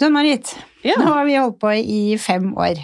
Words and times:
Du, 0.00 0.08
Marit, 0.10 0.56
Ja. 0.84 0.96
nå 0.98 1.12
har 1.12 1.24
vi 1.28 1.36
holdt 1.38 1.60
på 1.62 1.70
i 1.78 2.16
fem 2.18 2.50
år. 2.58 2.80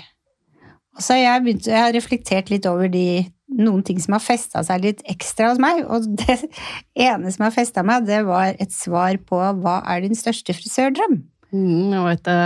Og 0.97 1.03
så 1.03 1.15
har 1.17 1.21
jeg, 1.25 1.43
begynt, 1.45 1.67
jeg 1.67 1.81
har 1.81 1.93
reflektert 1.95 2.51
litt 2.53 2.67
over 2.69 2.89
de, 2.93 3.25
noen 3.59 3.83
ting 3.87 3.99
som 4.03 4.15
har 4.15 4.23
festa 4.23 4.63
seg 4.67 4.85
litt 4.85 5.03
ekstra 5.11 5.51
hos 5.51 5.59
meg. 5.63 5.83
Og 5.91 6.07
det 6.21 6.37
ene 7.09 7.33
som 7.35 7.47
har 7.49 7.55
festa 7.55 7.83
meg, 7.87 8.07
det 8.07 8.23
var 8.29 8.55
et 8.61 8.73
svar 8.75 9.19
på 9.27 9.41
hva 9.63 9.81
er 9.91 10.05
din 10.05 10.15
største 10.19 10.55
frisørdrøm? 10.57 11.21
Mm, 11.51 11.91
jeg 11.97 12.05
vet 12.07 12.25
det. 12.29 12.39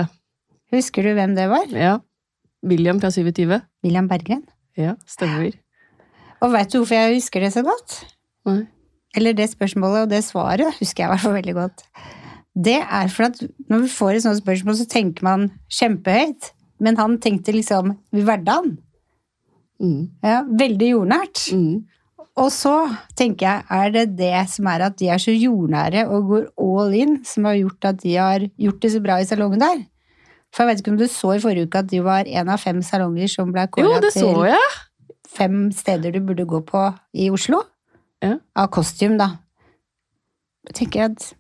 Husker 0.75 1.07
du 1.07 1.13
hvem 1.19 1.35
det 1.37 1.49
var? 1.53 1.69
Ja. 1.77 1.99
William 2.65 3.01
fra 3.03 3.11
27. 3.13 3.61
William 3.85 4.09
Berggren. 4.09 4.47
Ja, 4.81 4.95
stemmer. 5.07 5.53
Og 6.43 6.53
veit 6.55 6.73
du 6.73 6.81
hvorfor 6.81 6.97
jeg 6.97 7.19
husker 7.19 7.45
det 7.45 7.53
så 7.55 7.63
godt? 7.67 8.01
Nei. 8.49 8.63
Eller 9.15 9.37
det 9.37 9.47
spørsmålet 9.53 10.07
og 10.07 10.11
det 10.11 10.25
svaret 10.27 10.73
husker 10.81 11.05
jeg 11.05 11.07
i 11.07 11.13
hvert 11.13 11.23
fall 11.23 11.37
veldig 11.37 11.55
godt. 11.55 11.85
Det 12.55 12.79
er 12.79 13.09
for 13.11 13.29
at 13.31 13.41
når 13.71 13.85
vi 13.85 13.91
får 13.91 14.17
et 14.17 14.25
sånt 14.27 14.41
spørsmål, 14.43 14.77
så 14.79 14.87
tenker 14.91 15.27
man 15.27 15.49
kjempehøyt. 15.73 16.53
Men 16.83 16.99
han 16.99 17.19
tenkte 17.23 17.55
liksom 17.55 17.95
i 18.15 18.23
hverdagen. 18.23 18.79
Mm. 19.83 20.11
Ja, 20.23 20.43
veldig 20.47 20.91
jordnært. 20.93 21.43
Mm. 21.55 21.83
Og 22.35 22.51
så 22.51 22.75
tenker 23.19 23.47
jeg, 23.47 23.65
er 23.71 23.91
det 23.95 24.05
det 24.19 24.35
som 24.51 24.67
er 24.71 24.89
at 24.89 24.97
de 24.99 25.09
er 25.11 25.21
så 25.23 25.35
jordnære 25.35 26.07
og 26.11 26.31
går 26.31 26.47
all 26.63 26.95
in, 26.99 27.19
som 27.27 27.47
har 27.47 27.59
gjort 27.61 27.91
at 27.93 28.01
de 28.03 28.17
har 28.19 28.47
gjort 28.59 28.81
det 28.83 28.91
så 28.95 29.03
bra 29.03 29.19
i 29.23 29.29
salongen 29.29 29.63
der? 29.63 29.85
For 30.55 30.63
jeg 30.63 30.71
vet 30.71 30.83
ikke 30.83 30.95
om 30.95 30.99
du 30.99 31.07
så 31.11 31.35
i 31.35 31.43
forrige 31.43 31.69
uke 31.69 31.83
at 31.83 31.91
de 31.91 32.03
var 32.03 32.31
en 32.31 32.51
av 32.51 32.63
fem 32.63 32.83
salonger 32.83 33.31
som 33.31 33.55
ble 33.55 33.67
kåret 33.75 34.11
kåra 34.11 34.11
til 34.15 34.59
fem 35.35 35.71
steder 35.75 36.15
du 36.15 36.21
burde 36.27 36.47
gå 36.47 36.61
på 36.67 36.83
i 37.15 37.31
Oslo. 37.35 37.65
Ja. 38.23 38.37
Av 38.57 38.71
kostyme, 38.73 39.19
da. 39.19 39.35
Jeg 40.69 40.79
tenker 40.79 41.09
at 41.11 41.33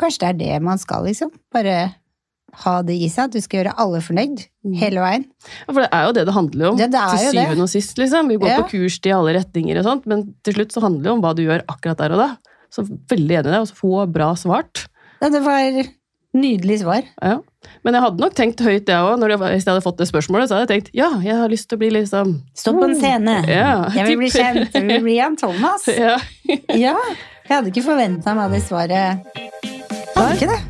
kanskje 0.00 0.20
det 0.24 0.28
er 0.30 0.38
det 0.40 0.62
man 0.66 0.78
skal, 0.80 1.04
liksom. 1.06 1.30
Bare 1.52 1.94
ha 2.64 2.72
det 2.82 2.96
i 2.98 3.06
seg. 3.12 3.28
At 3.28 3.34
du 3.36 3.40
skal 3.44 3.60
gjøre 3.62 3.74
alle 3.78 4.00
fornøyd 4.02 4.46
Mm. 4.66 4.74
hele 4.76 5.00
veien. 5.00 5.22
Ja, 5.68 5.72
For 5.72 5.80
det 5.80 5.88
er 5.92 6.06
jo 6.06 6.12
det 6.12 6.24
det 6.26 6.34
handler 6.34 6.68
om. 6.72 6.76
Det- 6.76 6.90
det 6.92 7.00
til 7.00 7.30
syvende 7.30 7.54
det. 7.54 7.60
og 7.62 7.68
sist, 7.72 7.96
liksom. 7.96 8.28
Vi 8.28 8.36
går 8.36 8.48
Ja. 8.48 8.56
på 8.62 8.68
kurs 8.74 8.98
til 9.00 9.12
alle 9.12 9.32
retninger 9.38 9.78
og 9.78 9.84
sånt, 9.84 10.06
men 10.06 10.34
til 10.44 10.52
slutt 10.54 10.72
så 10.74 10.82
handler 10.82 11.02
det 11.04 11.12
om 11.12 11.22
hva 11.22 11.34
du 11.34 11.42
gjør 11.46 11.62
akkurat 11.68 11.96
der 11.96 12.12
og 12.12 12.18
da. 12.18 12.36
Så 12.70 12.82
veldig 13.08 13.30
enig 13.38 13.46
i 13.46 13.50
det, 13.50 13.60
og 13.60 13.68
så 13.68 13.74
få 13.74 14.12
bra 14.12 14.34
svart. 14.34 14.86
Ja, 15.22 15.28
det 15.30 15.42
var 15.42 15.82
nydelig 16.34 16.80
svar. 16.82 17.02
Ja. 17.22 17.38
Men 17.84 17.94
jeg 17.94 18.02
hadde 18.02 18.18
nok 18.20 18.34
tenkt 18.34 18.60
høyt, 18.60 18.86
jeg 18.86 18.96
òg. 19.00 19.18
Hvis 19.18 19.64
jeg 19.64 19.74
hadde 19.74 19.82
fått 19.82 19.96
det 19.96 20.08
spørsmålet, 20.08 20.48
så 20.48 20.54
hadde 20.58 20.68
jeg 20.68 20.82
tenkt 20.84 20.90
ja, 20.94 21.08
jeg 21.20 21.34
har 21.36 21.48
lyst 21.48 21.68
til 21.68 21.76
å 21.76 21.80
bli 21.80 21.90
liksom 21.90 22.42
Stå 22.54 22.72
på 22.74 22.84
en 22.84 22.94
scene. 23.00 23.46
Ja, 23.48 23.88
Jeg 23.90 24.06
vil 24.06 24.16
bli 24.18 24.28
kjent. 24.30 24.72
Jeg 24.74 24.86
vil 24.86 25.00
bli 25.00 25.16
Jan 25.16 25.36
Thomas. 25.36 25.86
Ja. 25.98 26.18
Ja. 26.74 26.96
Jeg 27.48 27.64
hadde 27.64 27.72
ikke 27.72 27.82
forventa 27.84 28.34
meg 28.36 28.50
det 28.52 28.62
svaret. 28.62 29.24
Hadde 30.20 30.34
ikke 30.36 30.52
det. 30.52 30.60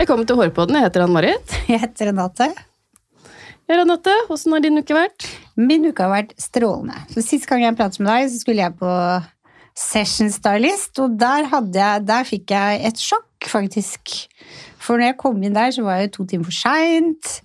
Velkommen 0.00 0.26
til 0.26 0.40
Hårpodden. 0.40 0.74
Jeg 0.74 0.88
heter 0.88 1.04
Ann-Marit. 1.04 1.54
Jeg 1.70 1.78
heter 1.84 2.10
Renate. 2.10 2.48
Ja, 3.70 3.76
Renate, 3.78 4.10
åssen 4.26 4.56
har 4.56 4.64
din 4.64 4.82
uke 4.82 4.96
vært? 4.96 5.28
Min 5.54 5.86
uke 5.86 6.02
har 6.02 6.10
vært 6.16 6.34
strålende. 6.42 6.98
Så 7.14 7.22
Sist 7.22 7.46
gang 7.46 7.62
jeg 7.62 7.78
pratet 7.78 8.02
med 8.02 8.10
deg, 8.10 8.26
så 8.32 8.40
skulle 8.42 8.64
jeg 8.64 8.74
på 8.80 8.90
Session 9.78 10.34
Stylist, 10.34 10.98
og 10.98 11.14
der, 11.20 11.46
hadde 11.52 11.78
jeg, 11.78 12.02
der 12.10 12.26
fikk 12.26 12.50
jeg 12.56 12.82
et 12.90 12.98
sjokk, 12.98 13.46
faktisk. 13.46 14.26
For 14.82 14.98
når 14.98 15.12
jeg 15.12 15.20
kom 15.22 15.38
inn 15.46 15.54
der, 15.54 15.70
så 15.70 15.86
var 15.86 16.02
jeg 16.02 16.10
to 16.18 16.26
timer 16.26 16.50
for 16.50 16.58
seint, 16.58 17.38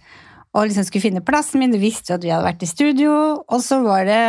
og 0.55 0.69
liksom 0.69 0.85
skulle 0.87 1.03
finne 1.03 1.23
plassen 1.25 1.59
min. 1.59 1.73
Du 1.73 1.81
visste 1.81 2.13
jo 2.13 2.19
at 2.19 2.25
vi 2.25 2.31
hadde 2.31 2.47
vært 2.47 2.63
i 2.63 2.69
studio, 2.69 3.11
og 3.43 3.63
så 3.63 3.81
var 3.83 4.07
det 4.07 4.23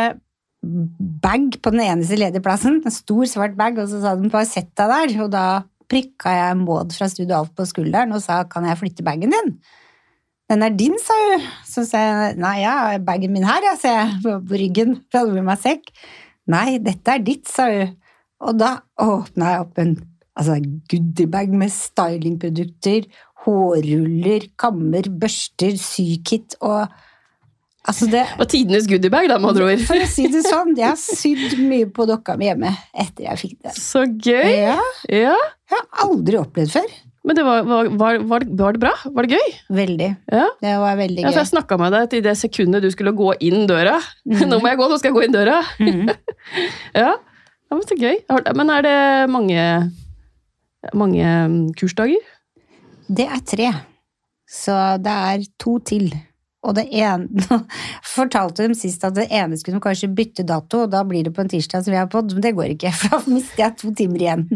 bag 1.23 1.55
på 1.63 1.71
den 1.71 1.85
eneste 1.85 2.19
ledige 2.19 2.43
plassen. 2.43 2.81
En 2.83 2.93
stor, 2.93 3.23
svart 3.29 3.55
bag, 3.59 3.79
og 3.79 3.87
så 3.87 4.01
sa 4.03 4.15
de 4.15 4.29
'bare 4.29 4.45
sett 4.45 4.75
deg 4.75 4.89
der', 4.91 5.23
og 5.23 5.31
da 5.31 5.63
prikka 5.87 6.29
jeg 6.29 6.57
Maud 6.57 6.91
fra 6.91 7.07
Studio 7.07 7.37
Alf 7.37 7.51
på 7.55 7.65
skulderen 7.65 8.11
og 8.11 8.21
sa 8.21 8.43
'kan 8.43 8.65
jeg 8.65 8.77
flytte 8.77 9.03
bagen 9.03 9.31
din'? 9.31 9.57
Den 10.49 10.63
er 10.63 10.69
din, 10.69 10.95
sa 10.99 11.13
hun. 11.13 11.41
Så 11.65 11.83
sa 11.85 11.97
jeg 11.97 12.37
nei, 12.37 12.63
har 12.63 12.99
bagen 12.99 13.33
min 13.33 13.43
her, 13.43 13.59
jeg, 13.71 13.79
sa 13.81 13.87
jeg 13.87 14.21
på 14.23 14.55
ryggen. 14.55 14.95
For 15.11 15.19
jeg 15.19 15.25
hadde 15.25 15.33
med 15.35 15.43
meg 15.43 15.59
sekk. 15.59 15.91
Nei, 16.47 16.77
dette 16.77 17.11
er 17.11 17.19
ditt, 17.19 17.47
sa 17.51 17.67
hun. 17.67 17.95
Og 18.39 18.57
da 18.57 18.77
åpna 19.01 19.51
jeg 19.51 19.65
opp 19.65 19.81
en 19.83 19.97
altså, 20.37 20.57
goodiebag 20.91 21.51
med 21.51 21.73
stylingprodukter, 21.73 23.09
hårruller, 23.47 24.49
kammer, 24.59 25.07
børster, 25.23 25.73
sykit 25.81 26.59
og 26.61 26.87
Altså, 27.87 28.03
det 28.11 28.19
Det 28.33 28.39
var 28.41 28.47
tidenes 28.51 28.87
goodiebag, 28.91 29.29
da, 29.31 29.37
med 29.39 29.53
andre 29.53 29.67
ord. 29.71 29.81
For 29.87 29.95
å 30.03 30.07
si 30.11 30.25
det 30.27 30.41
sånn, 30.43 30.73
jeg 30.75 30.89
har 30.89 30.97
sydd 31.21 31.53
mye 31.63 31.85
på 31.95 32.03
dokka 32.09 32.33
mi 32.35 32.49
hjemme 32.49 32.73
etter 32.91 33.29
jeg 33.29 33.39
fikk 33.39 33.53
den. 33.63 33.75
Så 33.79 34.01
gøy! 34.03 34.43
Ja, 34.67 34.73
Ja. 35.07 35.37
jeg 35.71 35.77
har 35.77 35.85
aldri 36.03 36.35
opplevd 36.41 36.73
før. 36.73 36.89
Men 37.27 37.35
det 37.39 37.43
var, 37.47 37.63
var, 37.67 37.87
var, 37.99 38.19
var, 38.27 38.43
det- 38.43 38.75
det 38.75 38.81
bra? 38.83 38.91
Var 39.15 39.23
det 39.29 39.37
gøy? 39.39 39.55
Veldig. 39.79 40.09
Ja. 40.35 40.43
Det 40.63 40.73
var 40.83 40.99
veldig 40.99 41.23
Ja, 41.23 41.29
for 41.29 41.37
gøy. 41.37 41.39
jeg 41.45 41.51
snakka 41.53 41.77
med 41.79 41.95
deg 41.95 42.09
til 42.11 42.21
det 42.27 42.35
sekundet 42.39 42.83
du 42.83 42.89
skulle 42.91 43.15
gå 43.15 43.31
inn 43.47 43.63
døra. 43.71 43.95
Mm. 44.27 44.43
Nå 44.51 44.59
må 44.63 44.67
jeg 44.73 44.79
gå, 44.83 44.87
nå 44.91 44.99
skal 44.99 45.11
jeg 45.13 45.17
gå 45.21 45.23
inn 45.29 45.35
døra! 45.39 45.57
Mm. 45.79 46.11
Ja, 46.91 47.09
ja 47.15 47.71
men 47.79 47.87
så 47.87 47.95
gøy. 47.99 48.19
Det. 48.27 48.55
Men 48.59 48.71
er 48.75 48.83
det 48.87 48.97
mange, 49.31 49.63
mange 50.95 51.31
kursdager? 51.79 52.19
Det 53.07 53.27
er 53.27 53.43
tre. 53.47 53.69
Så 54.47 54.73
det 55.03 55.13
er 55.13 55.45
to 55.59 55.77
til. 55.83 56.09
Og 56.67 56.75
det 56.75 56.87
ene 56.95 57.59
fortalte 58.15 58.65
dem 58.65 58.75
sist 58.75 59.03
at 59.07 59.15
det 59.15 59.27
ene 59.31 59.59
skulle 59.59 59.77
de 59.79 59.83
kanskje 59.83 60.11
bytte 60.11 60.45
dato, 60.47 60.83
og 60.85 60.91
da 60.91 61.03
blir 61.07 61.27
det 61.27 61.35
på 61.35 61.43
en 61.43 61.51
tirsdag 61.51 61.85
som 61.85 61.93
vi 61.93 61.99
har 61.99 62.09
podd, 62.11 62.33
men 62.35 62.43
det 62.43 62.55
går 62.57 62.73
ikke, 62.75 62.91
for 62.99 63.15
da 63.15 63.35
mister 63.35 63.63
jeg 63.67 63.77
to 63.79 63.93
timer 63.95 64.25
igjen. 64.25 64.47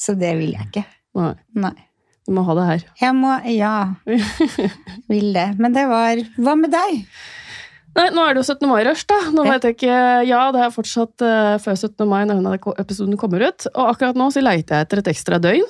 Så 0.00 0.16
det 0.18 0.34
vil 0.40 0.54
jeg 0.56 0.70
ikke. 0.70 0.86
Nei, 1.18 1.32
Nei. 1.58 1.74
du 2.28 2.32
må 2.36 2.44
ha 2.46 2.54
det 2.58 2.68
her. 2.68 2.86
Jeg 3.02 3.16
må 3.18 3.34
Ja, 3.50 3.74
vil 5.12 5.34
det. 5.36 5.50
Men 5.58 5.74
det 5.76 5.88
var 5.90 6.22
Hva 6.38 6.54
med 6.60 6.72
deg? 6.72 7.02
Nei, 7.98 8.04
nå 8.14 8.22
er 8.22 8.36
det 8.36 8.44
jo 8.44 8.54
17. 8.54 8.68
mai-rush, 8.70 9.06
da. 9.10 9.16
Nå 9.34 9.42
vet 9.48 9.64
jeg 9.66 9.74
ikke 9.74 10.00
Ja, 10.28 10.42
det 10.54 10.60
er 10.62 10.70
fortsatt 10.70 11.24
uh, 11.24 11.56
før 11.58 11.74
17. 11.74 12.04
mai 12.06 12.20
når 12.28 12.38
denne 12.38 12.74
episoden 12.78 13.18
kommer 13.18 13.42
ut. 13.48 13.66
Og 13.72 13.88
akkurat 13.90 14.18
nå 14.20 14.28
så 14.30 14.44
leiter 14.44 14.76
jeg 14.78 14.86
etter 14.86 15.02
et 15.02 15.10
ekstra 15.10 15.40
døgn. 15.42 15.66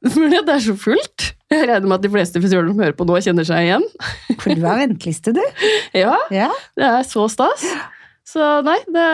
Fordi 0.14 0.38
det 0.46 0.54
er 0.54 0.62
så 0.64 0.74
fullt. 0.80 1.26
Jeg 1.50 1.66
regner 1.68 1.88
med 1.90 1.98
at 1.98 2.04
de 2.06 2.10
fleste 2.14 2.40
frisører 2.40 2.70
som 2.70 2.78
hører 2.80 2.94
på 2.96 3.04
nå, 3.08 3.16
kjenner 3.20 3.44
seg 3.44 3.66
igjen. 3.66 3.84
For 4.40 4.54
du 4.56 4.62
har 4.64 4.78
venteliste, 4.80 5.34
du. 5.36 5.42
Ja, 6.02 6.14
Ja. 6.32 6.48
det 6.78 6.86
er 6.88 7.02
så 7.08 7.26
stas. 7.28 7.66
Så 8.30 8.46
nei, 8.64 8.78
det, 8.86 9.06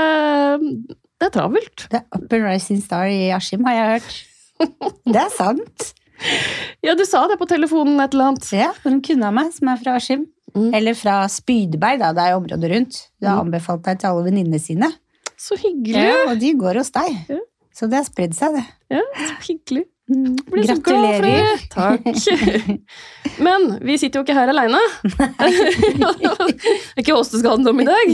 det 1.19 1.27
er 1.31 1.33
travelt. 1.35 1.87
Det 1.91 2.03
er 2.03 2.07
Up 2.21 2.33
and 2.37 2.45
Rising 2.47 2.83
Star 2.85 3.09
i 3.11 3.31
Askim, 3.35 3.65
har 3.67 3.79
jeg 3.79 3.93
hørt. 3.97 4.17
Det 5.09 5.21
er 5.23 5.33
sant. 5.35 5.89
Ja, 6.85 6.95
du 6.97 7.03
sa 7.09 7.25
det 7.29 7.39
på 7.41 7.49
telefonen 7.49 7.99
et 8.05 8.15
eller 8.15 8.31
annet. 8.33 8.47
Ja, 8.57 8.71
for 8.77 8.93
en 8.93 9.03
kunde 9.05 9.27
av 9.29 9.35
meg 9.37 9.51
som 9.57 9.69
er 9.73 9.81
fra 9.83 9.97
Askim. 9.99 10.27
Mm. 10.57 10.71
Eller 10.77 10.95
fra 10.97 11.19
Spydeberg, 11.29 11.99
da. 12.01 12.13
Det 12.17 12.23
er 12.23 12.31
jo 12.33 12.39
området 12.45 12.71
rundt. 12.73 13.01
Du 13.21 13.27
har 13.29 13.41
Mm. 13.43 13.49
anbefalt 13.51 13.83
deg 13.85 13.99
til 14.01 14.09
alle 14.13 14.25
venninnene 14.31 14.61
sine. 14.63 14.89
Så 15.37 15.59
hyggelig. 15.61 16.01
Ja, 16.07 16.23
og 16.31 16.39
de 16.41 16.53
går 16.57 16.79
hos 16.81 16.93
deg. 16.95 17.19
Ja. 17.29 17.41
Så 17.77 17.91
det 17.93 17.99
har 17.99 18.07
spredd 18.09 18.33
seg, 18.39 18.55
det. 18.57 18.65
Ja, 18.97 19.03
så 19.19 19.35
hyggelig. 19.51 19.83
Mm, 20.09 20.37
Blir 20.47 20.63
så 20.69 20.77
glad 20.79 21.17
for 21.17 21.25
Gratulerer. 21.27 21.57
det. 21.57 21.71
Takk. 21.75 22.03
Men 23.47 23.65
vi 23.83 23.97
sitter 23.99 24.21
jo 24.21 24.25
ikke 24.27 24.37
her 24.39 24.53
aleine. 24.53 24.79
det 25.03 26.61
er 26.95 27.03
ikke 27.03 27.17
oss 27.17 27.33
det 27.33 27.41
skal 27.43 27.57
handle 27.57 27.73
om 27.75 27.81
i 27.83 27.87
dag. 27.89 28.13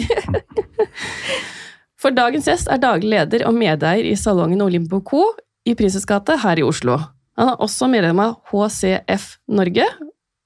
For 2.00 2.14
dagens 2.16 2.48
gjest 2.48 2.70
er 2.72 2.80
daglig 2.82 3.10
leder 3.12 3.44
og 3.47 3.54
medeier 3.54 4.08
i 4.08 4.14
salongen 4.19 4.62
Olympo 4.64 5.03
Co. 5.06 5.26
i 5.69 5.75
Prinsens 5.78 6.06
gate 6.08 6.38
her 6.42 6.58
i 6.58 6.64
Oslo. 6.66 6.97
Han 7.38 7.53
er 7.53 7.60
også 7.62 7.86
medlem 7.92 8.19
av 8.24 8.38
HCF 8.50 9.28
Norge, 9.54 9.84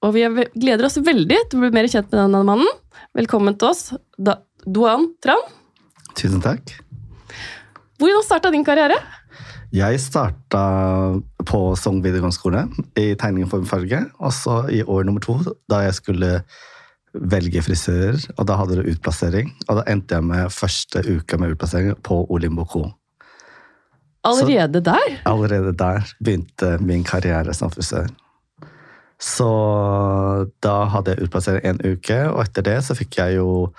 og 0.05 0.13
vi 0.15 0.23
er- 0.27 0.51
gleder 0.55 0.84
oss 0.87 0.99
veldig 0.99 1.39
til 1.51 1.59
å 1.59 1.63
bli 1.65 1.71
mer 1.75 1.89
kjent 1.89 2.11
med 2.13 2.21
denne 2.21 2.43
mannen. 2.45 2.69
Velkommen 3.17 3.57
til 3.59 3.69
oss, 3.71 3.95
Da- 4.19 4.41
Doan 4.67 5.15
Tran. 5.23 5.41
Tusen 6.15 6.43
takk. 6.45 6.75
Hvordan 7.98 8.22
starta 8.27 8.51
din 8.53 8.65
karriere? 8.65 8.98
Jeg 9.74 9.98
starta 10.01 10.63
på 11.47 11.60
Sogn 11.78 12.03
videregående 12.04 12.36
skole 12.36 12.63
i 12.98 13.15
tegning 13.18 13.47
og 13.47 13.53
formfarge. 13.57 14.03
Og 14.22 14.34
så 14.34 14.60
i 14.72 14.83
år 14.83 15.07
nummer 15.09 15.22
to, 15.24 15.39
da 15.71 15.83
jeg 15.86 15.97
skulle 15.98 16.30
velge 17.16 17.63
frisør, 17.65 18.18
og 18.36 18.47
da 18.48 18.59
hadde 18.60 18.78
det 18.78 18.92
utplassering. 18.95 19.51
Og 19.68 19.80
da 19.80 19.86
endte 19.91 20.18
jeg 20.18 20.27
med 20.28 20.53
første 20.54 21.03
uka 21.07 21.39
med 21.41 21.57
utplassering 21.57 21.97
på 22.04 22.22
Olimbo 22.30 22.66
Co. 22.68 22.84
Allerede 24.27 24.83
der? 24.84 25.21
Allerede 25.24 25.72
der 25.78 26.07
begynte 26.24 26.77
min 26.83 27.04
karriere 27.07 27.54
som 27.54 27.71
frisør. 27.71 28.09
Så 29.22 29.48
da 30.62 30.74
hadde 30.92 31.15
jeg 31.15 31.27
utplassering 31.27 31.65
en 31.65 31.78
uke, 31.84 32.19
og 32.28 32.42
etter 32.42 32.66
det 32.66 32.80
så 32.84 32.97
fikk 32.98 33.16
jeg 33.22 33.39
jo 33.39 33.71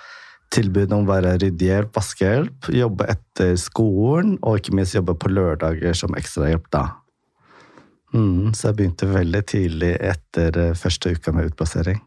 tilbud 0.54 0.92
om 0.96 1.04
å 1.04 1.10
være 1.10 1.36
ryddehjelp, 1.42 1.90
vaskehjelp, 1.96 2.70
jobbe 2.72 3.08
etter 3.12 3.54
skolen, 3.60 4.36
og 4.42 4.60
ikke 4.60 4.76
minst 4.78 4.96
jobbe 4.96 5.16
på 5.18 5.30
lørdager 5.32 5.96
som 5.96 6.16
ekstrahjelp 6.18 6.70
da. 6.74 6.84
Mm, 8.14 8.54
så 8.56 8.70
jeg 8.70 8.78
begynte 8.78 9.10
veldig 9.10 9.42
tidlig 9.50 9.90
etter 10.00 10.56
eh, 10.56 10.76
første 10.78 11.12
uka 11.12 11.34
med 11.36 11.50
utplassering. 11.50 12.00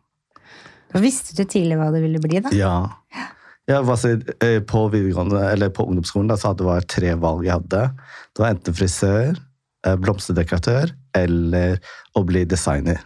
Visste 0.98 1.38
du 1.38 1.46
tidlig 1.46 1.78
hva 1.80 1.92
det 1.94 2.02
ville 2.04 2.20
bli, 2.24 2.42
da? 2.44 2.52
Ja. 2.58 2.74
Ja, 3.70 3.80
hva 3.86 3.96
sier, 4.00 4.24
eh, 4.44 4.60
på 4.66 4.88
på 4.90 5.86
ungdomsskolen 5.86 6.28
da, 6.28 6.38
så 6.38 6.56
det 6.58 6.66
var 6.66 6.82
tre 6.90 7.14
valg 7.16 7.46
jeg 7.46 7.54
hadde. 7.54 7.84
Det 8.34 8.44
var 8.44 8.56
enten 8.56 8.74
frisør, 8.74 9.38
eh, 9.86 9.96
blomsterdekoratør 9.96 10.92
eller 11.16 11.80
å 12.18 12.26
bli 12.26 12.44
designer. 12.46 13.00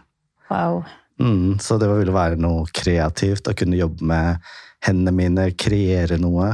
Wow. 0.50 0.84
Mm, 1.20 1.58
så 1.60 1.78
det 1.78 1.88
ville 1.88 2.12
være 2.12 2.36
noe 2.40 2.66
kreativt, 2.72 3.48
å 3.48 3.56
kunne 3.56 3.76
jobbe 3.78 4.04
med 4.04 4.40
hendene 4.86 5.14
mine, 5.14 5.50
kreere 5.58 6.18
noe. 6.20 6.52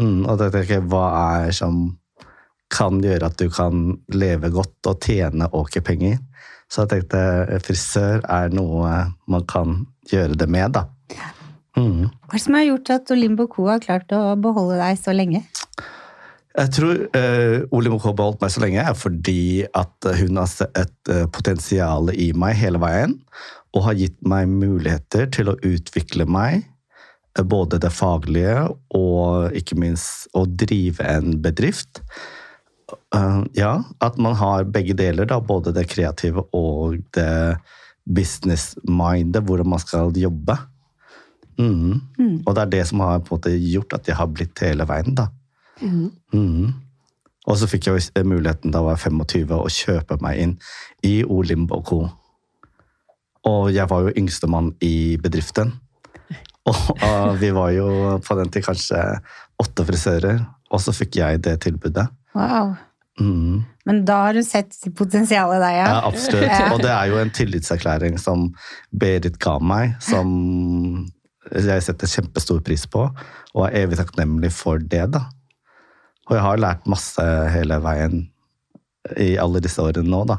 Mm, 0.00 0.24
og 0.24 0.38
da 0.40 0.48
tenker 0.48 0.78
jeg, 0.78 0.88
hva 0.90 1.06
er 1.36 1.54
som 1.56 1.82
kan 2.70 3.00
gjøre 3.02 3.28
at 3.28 3.38
du 3.40 3.50
kan 3.52 3.98
leve 4.14 4.52
godt 4.54 4.90
og 4.90 5.04
tjene 5.04 5.50
åkerpenger? 5.56 6.18
Så 6.70 6.84
jeg 6.84 6.92
tenkte 6.92 7.20
eh, 7.48 7.60
frisør 7.64 8.22
er 8.30 8.52
noe 8.54 8.92
man 9.30 9.46
kan 9.50 9.82
gjøre 10.10 10.38
det 10.38 10.48
med, 10.50 10.78
da. 10.78 10.86
Mm. 11.78 12.06
Hva 12.06 12.34
er 12.34 12.38
det 12.38 12.44
som 12.44 12.56
har 12.58 12.66
gjort 12.66 12.92
at 12.94 13.12
Olimbo 13.14 13.46
Co 13.50 13.66
har 13.70 13.82
klart 13.82 14.12
å 14.14 14.34
beholde 14.40 14.78
deg 14.80 14.98
så 14.98 15.14
lenge? 15.14 15.42
Jeg 16.50 16.72
tror 16.74 16.96
uh, 17.14 17.58
Ole 17.76 17.92
har 18.02 18.14
beholdt 18.18 18.40
meg 18.42 18.50
så 18.50 18.62
lenge 18.64 18.82
er 18.82 18.96
fordi 18.98 19.62
at 19.76 20.08
hun 20.18 20.40
har 20.40 20.48
sett 20.50 20.74
et 20.78 21.12
uh, 21.12 21.26
potensial 21.30 22.10
i 22.10 22.32
meg 22.34 22.58
hele 22.58 22.80
veien, 22.82 23.14
og 23.70 23.86
har 23.86 23.98
gitt 23.98 24.18
meg 24.26 24.50
muligheter 24.50 25.30
til 25.30 25.52
å 25.52 25.58
utvikle 25.62 26.26
meg, 26.26 26.64
både 27.38 27.78
det 27.82 27.92
faglige 27.94 28.56
og 28.96 29.54
ikke 29.56 29.78
minst 29.78 30.30
å 30.34 30.44
drive 30.46 31.04
en 31.06 31.36
bedrift. 31.42 32.02
Uh, 33.14 33.46
ja, 33.54 33.80
at 34.02 34.18
man 34.18 34.34
har 34.38 34.66
begge 34.66 34.96
deler, 34.98 35.28
da, 35.30 35.38
både 35.38 35.74
det 35.74 35.86
kreative 35.90 36.42
og 36.56 36.98
det 37.14 37.56
business-mindet, 38.10 39.44
hvordan 39.46 39.70
man 39.70 39.82
skal 39.82 40.14
jobbe. 40.16 40.56
Mm. 41.60 42.00
Mm. 42.18 42.36
Og 42.46 42.54
det 42.54 42.62
er 42.62 42.72
det 42.74 42.84
som 42.88 43.02
har 43.04 43.20
på 43.20 43.34
en 43.34 43.38
måte 43.38 43.52
gjort 43.54 43.98
at 43.98 44.08
jeg 44.08 44.18
har 44.18 44.30
blitt 44.30 44.62
hele 44.64 44.86
veien, 44.88 45.14
da. 45.14 45.28
Mm. 45.80 46.10
Mhm. 46.32 46.70
Og 47.48 47.56
så 47.56 47.66
fikk 47.66 47.86
jeg 47.88 48.26
muligheten 48.28 48.70
da 48.70 48.82
jeg 48.82 48.86
var 48.86 48.98
25 49.00 49.54
å 49.56 49.70
kjøpe 49.72 50.18
meg 50.22 50.42
inn 50.42 50.50
i 51.06 51.22
Olimbo 51.24 51.80
Co. 51.82 52.02
Og 53.48 53.70
jeg 53.72 53.88
var 53.88 54.04
jo 54.04 54.12
yngstemann 54.20 54.74
i 54.84 55.16
bedriften. 55.22 55.72
Og, 56.68 57.38
vi 57.40 57.50
var 57.56 57.72
jo 57.72 57.88
på 58.24 58.36
den 58.38 58.50
til 58.52 58.64
kanskje 58.64 59.00
åtte 59.60 59.84
frisører, 59.88 60.42
og 60.70 60.82
så 60.82 60.94
fikk 60.94 61.18
jeg 61.20 61.40
det 61.46 61.56
tilbudet. 61.64 62.06
Wow. 62.36 62.74
Mm. 63.20 63.62
Men 63.88 64.02
da 64.08 64.18
har 64.26 64.36
du 64.36 64.42
sett 64.46 64.76
potensialet 64.96 65.58
i 65.58 65.62
deg, 65.64 65.78
ja? 65.80 65.86
Ja, 65.88 66.02
absolutt. 66.08 66.74
Og 66.74 66.82
det 66.84 66.92
er 66.92 67.10
jo 67.10 67.18
en 67.20 67.32
tillitserklæring 67.34 68.20
som 68.22 68.50
Berit 68.92 69.40
ga 69.42 69.56
meg, 69.60 69.96
som 70.04 70.30
jeg 71.50 71.84
setter 71.84 72.10
kjempestor 72.10 72.60
pris 72.64 72.86
på, 72.90 73.08
og 73.56 73.62
er 73.66 73.82
evig 73.82 73.98
takknemlig 73.98 74.52
for 74.54 74.80
det, 74.80 75.06
da. 75.16 75.24
Og 76.28 76.36
jeg 76.36 76.44
har 76.44 76.60
lært 76.62 76.86
masse 76.90 77.24
hele 77.50 77.80
veien 77.82 78.28
i 79.18 79.32
alle 79.40 79.62
disse 79.64 79.82
årene 79.82 80.12
nå, 80.12 80.22
da. 80.30 80.38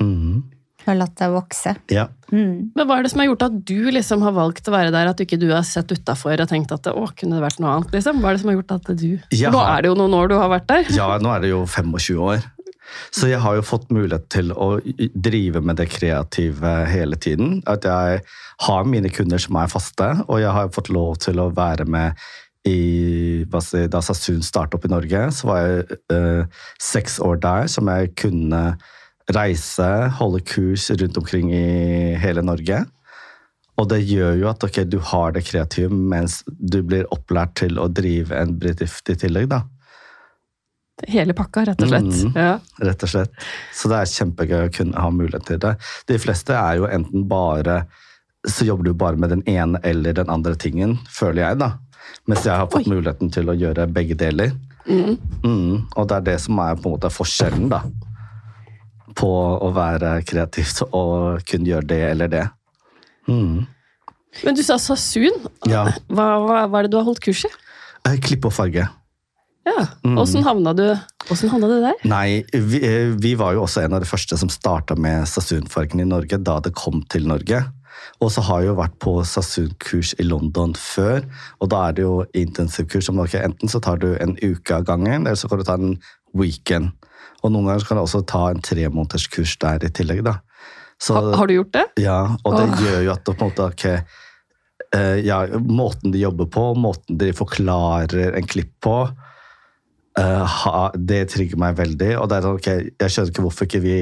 Mhm. 0.00 0.46
Har 0.86 0.96
latt 0.96 1.16
det 1.18 1.28
vokse. 1.32 1.74
Ja. 1.92 2.06
Mm. 2.30 2.70
Men 2.76 2.86
hva 2.86 2.98
er 2.98 3.04
det 3.04 3.10
som 3.12 3.22
har 3.22 3.30
gjort 3.30 3.46
at 3.48 3.56
du 3.68 3.88
liksom 3.92 4.22
har 4.24 4.36
valgt 4.36 4.68
å 4.68 4.74
være 4.74 4.92
der, 4.94 5.10
at 5.10 5.18
du 5.18 5.24
ikke 5.24 5.40
du 5.40 5.48
har 5.50 5.64
sett 5.66 5.90
utafor 5.92 6.38
og 6.38 6.50
tenkt 6.50 6.72
at 6.74 6.86
å, 6.92 7.08
kunne 7.18 7.38
det 7.38 7.44
vært 7.44 7.62
noe 7.62 7.74
annet? 7.76 7.96
liksom? 7.96 8.22
Hva 8.22 8.30
er 8.30 8.38
det 8.38 8.44
som 8.44 8.52
har 8.52 8.58
gjort 8.60 8.76
at 8.78 8.92
du 9.00 9.08
ja. 9.36 9.50
Nå 9.52 9.64
er 9.64 9.82
det 9.82 9.90
jo 9.90 9.98
noen 9.98 10.16
år 10.20 10.30
du 10.32 10.38
har 10.38 10.52
vært 10.52 10.70
der. 10.70 10.94
ja, 10.94 11.10
nå 11.22 11.34
er 11.34 11.44
det 11.44 11.52
jo 11.52 11.64
25 11.66 12.22
år. 12.30 12.46
Så 13.12 13.28
jeg 13.28 13.40
har 13.44 13.56
jo 13.58 13.64
fått 13.66 13.90
mulighet 13.92 14.28
til 14.32 14.52
å 14.56 14.70
drive 15.12 15.60
med 15.64 15.76
det 15.80 15.88
kreative 15.92 16.74
hele 16.88 17.18
tiden. 17.20 17.58
At 17.68 17.84
jeg 17.84 18.22
har 18.64 18.88
mine 18.88 19.10
kunder 19.12 19.40
som 19.42 19.58
er 19.60 19.72
faste, 19.72 20.10
og 20.26 20.42
jeg 20.42 20.52
har 20.54 20.72
fått 20.74 20.92
lov 20.94 21.18
til 21.24 21.40
å 21.42 21.50
være 21.54 21.88
med 21.88 22.28
i 22.68 23.44
hva 23.48 23.60
si, 23.64 23.84
Da 23.90 24.00
Sasun 24.04 24.42
startet 24.44 24.78
opp 24.78 24.86
i 24.88 24.92
Norge, 24.92 25.28
så 25.32 25.48
var 25.50 25.60
jeg 25.62 25.98
eh, 26.12 26.62
seks 26.82 27.18
år 27.24 27.40
der 27.44 27.68
som 27.70 27.88
jeg 27.92 28.12
kunne 28.18 28.62
reise, 29.34 29.88
holde 30.18 30.40
kurs 30.48 30.90
rundt 30.90 31.16
omkring 31.20 31.50
i 31.54 32.14
hele 32.20 32.42
Norge. 32.42 32.84
Og 33.78 33.86
det 33.92 34.00
gjør 34.08 34.38
jo 34.40 34.48
at 34.50 34.64
okay, 34.66 34.84
du 34.88 34.98
har 35.12 35.34
det 35.36 35.44
kreative 35.46 35.94
mens 35.94 36.40
du 36.48 36.80
blir 36.82 37.06
opplært 37.14 37.54
til 37.60 37.78
å 37.78 37.86
drive 37.92 38.34
en 38.34 38.56
bedrift 38.58 39.10
i 39.12 39.18
tillegg, 39.20 39.50
da. 39.52 39.62
Hele 41.06 41.30
pakka, 41.38 41.62
rett 41.68 41.82
og 41.84 41.92
slett. 41.92 42.08
Mm, 42.10 42.32
Ja. 42.34 42.58
rett 42.82 43.02
og 43.06 43.08
slett. 43.12 43.30
Så 43.72 43.86
det 43.88 44.00
er 44.00 44.10
kjempegøy 44.16 44.64
å 44.66 44.72
kunne 44.74 44.98
ha 44.98 45.10
mulighet 45.14 45.46
til 45.46 45.58
det. 45.62 45.76
De 46.08 46.18
fleste 46.18 46.50
er 46.58 46.80
jo 46.80 46.88
enten 46.90 47.28
bare 47.28 47.84
Så 48.46 48.64
jobber 48.64 48.84
du 48.84 48.94
bare 48.94 49.16
med 49.18 49.30
den 49.30 49.42
ene 49.50 49.80
eller 49.82 50.12
den 50.14 50.28
andre 50.30 50.54
tingen, 50.54 50.96
føler 51.10 51.42
jeg, 51.42 51.58
da. 51.58 51.72
Mens 52.30 52.44
jeg 52.46 52.54
har 52.54 52.68
fått 52.70 52.86
muligheten 52.86 53.32
til 53.34 53.50
å 53.50 53.54
gjøre 53.58 53.88
begge 53.92 54.14
deler. 54.14 54.52
Mm. 54.86 55.18
Mm, 55.42 55.86
og 55.96 56.08
det 56.08 56.16
er 56.16 56.20
det 56.20 56.36
som 56.40 56.56
er 56.62 56.76
på 56.78 56.86
en 56.86 56.94
måte 56.94 57.10
forskjellen, 57.10 57.68
da. 57.68 57.82
På 59.18 59.30
å 59.64 59.72
være 59.74 60.18
kreativt 60.28 60.84
og 60.92 61.42
kunne 61.48 61.72
gjøre 61.72 61.90
det 61.90 62.02
eller 62.12 62.30
det. 62.32 62.44
Mm. 63.28 63.66
Men 64.44 64.54
du 64.54 64.62
sa 64.62 64.76
Sasun. 64.78 65.34
Ja. 65.66 65.86
Hva, 66.06 66.28
hva, 66.44 66.62
hva 66.70 66.78
er 66.80 66.86
det 66.86 66.92
du 66.94 67.00
har 67.00 67.08
holdt 67.08 67.22
kurs 67.24 67.44
i? 67.48 67.52
Klipp 68.08 68.24
Klippe 68.28 68.48
og 68.48 68.54
farge. 68.54 68.84
Ja. 69.68 69.80
Mm. 70.06 70.16
Åssen 70.22 70.44
havna, 70.46 70.72
du- 70.72 71.30
åssen 71.32 71.50
havna 71.52 71.68
du 71.68 71.80
der? 71.82 71.98
Nei, 72.08 72.44
vi, 72.52 72.78
eh, 72.80 73.10
vi 73.20 73.34
var 73.36 73.52
jo 73.56 73.64
også 73.66 73.82
en 73.84 73.92
av 73.98 74.00
de 74.00 74.08
første 74.08 74.38
som 74.38 74.48
starta 74.48 74.96
med 74.96 75.26
Sasun-fargen 75.28 76.00
i 76.00 76.08
Norge 76.08 76.38
da 76.42 76.58
det 76.64 76.74
kom 76.78 77.02
til 77.10 77.26
Norge. 77.28 77.64
Og 78.22 78.30
så 78.32 78.42
har 78.46 78.62
jeg 78.62 78.70
jo 78.70 78.78
vært 78.78 78.96
på 79.02 79.12
Sasun-kurs 79.26 80.14
i 80.18 80.24
London 80.24 80.72
før, 80.78 81.26
og 81.60 81.68
da 81.70 81.88
er 81.88 81.92
det 81.98 82.02
jo 82.06 82.24
intensivkurs. 82.34 83.04
som 83.10 83.18
ok, 83.18 83.34
Enten 83.34 83.68
så 83.68 83.80
tar 83.82 83.98
du 83.98 84.14
en 84.16 84.36
uke 84.42 84.70
av 84.74 84.84
gangen, 84.84 85.26
eller 85.26 85.36
så 85.36 85.48
kan 85.48 85.58
du 85.58 85.64
ta 85.64 85.74
en 85.74 85.98
weekend. 86.34 86.92
Og 87.42 87.52
noen 87.54 87.68
ganger 87.70 87.86
kan 87.86 87.98
du 87.98 88.02
også 88.02 88.24
ta 88.26 88.48
en 88.50 88.62
tremånederskurs 88.64 89.56
der 89.62 89.84
i 89.86 89.90
tillegg, 89.94 90.24
da. 90.26 90.38
Så, 90.98 91.14
Ha, 91.14 91.36
har 91.38 91.46
du 91.46 91.54
gjort 91.54 91.74
det? 91.76 91.84
ja, 92.02 92.18
og 92.42 92.56
det 92.56 92.64
Åh. 92.66 92.80
gjør 92.82 93.04
jo 93.06 93.12
at 93.12 93.22
det 93.22 93.34
på 93.38 93.44
en 93.44 93.52
måte 93.52 93.66
okay, 93.70 94.00
uh, 94.96 95.18
ja, 95.22 95.36
Måten 95.62 96.10
de 96.10 96.24
jobber 96.24 96.48
på, 96.50 96.64
måten 96.74 97.20
de 97.20 97.28
forklarer 97.38 98.34
en 98.34 98.48
klipp 98.50 98.72
på, 98.82 98.96
uh, 100.18 100.56
ha, 100.64 100.80
det 100.94 101.28
trigger 101.30 101.60
meg 101.62 101.76
veldig. 101.78 102.16
Og 102.18 102.26
det 102.28 102.40
er 102.40 102.48
sånn, 102.48 102.58
ok, 102.58 102.70
jeg 102.98 103.14
skjønner 103.14 103.30
ikke 103.30 103.46
hvorfor 103.46 103.68
ikke 103.68 103.84
vi 103.84 104.00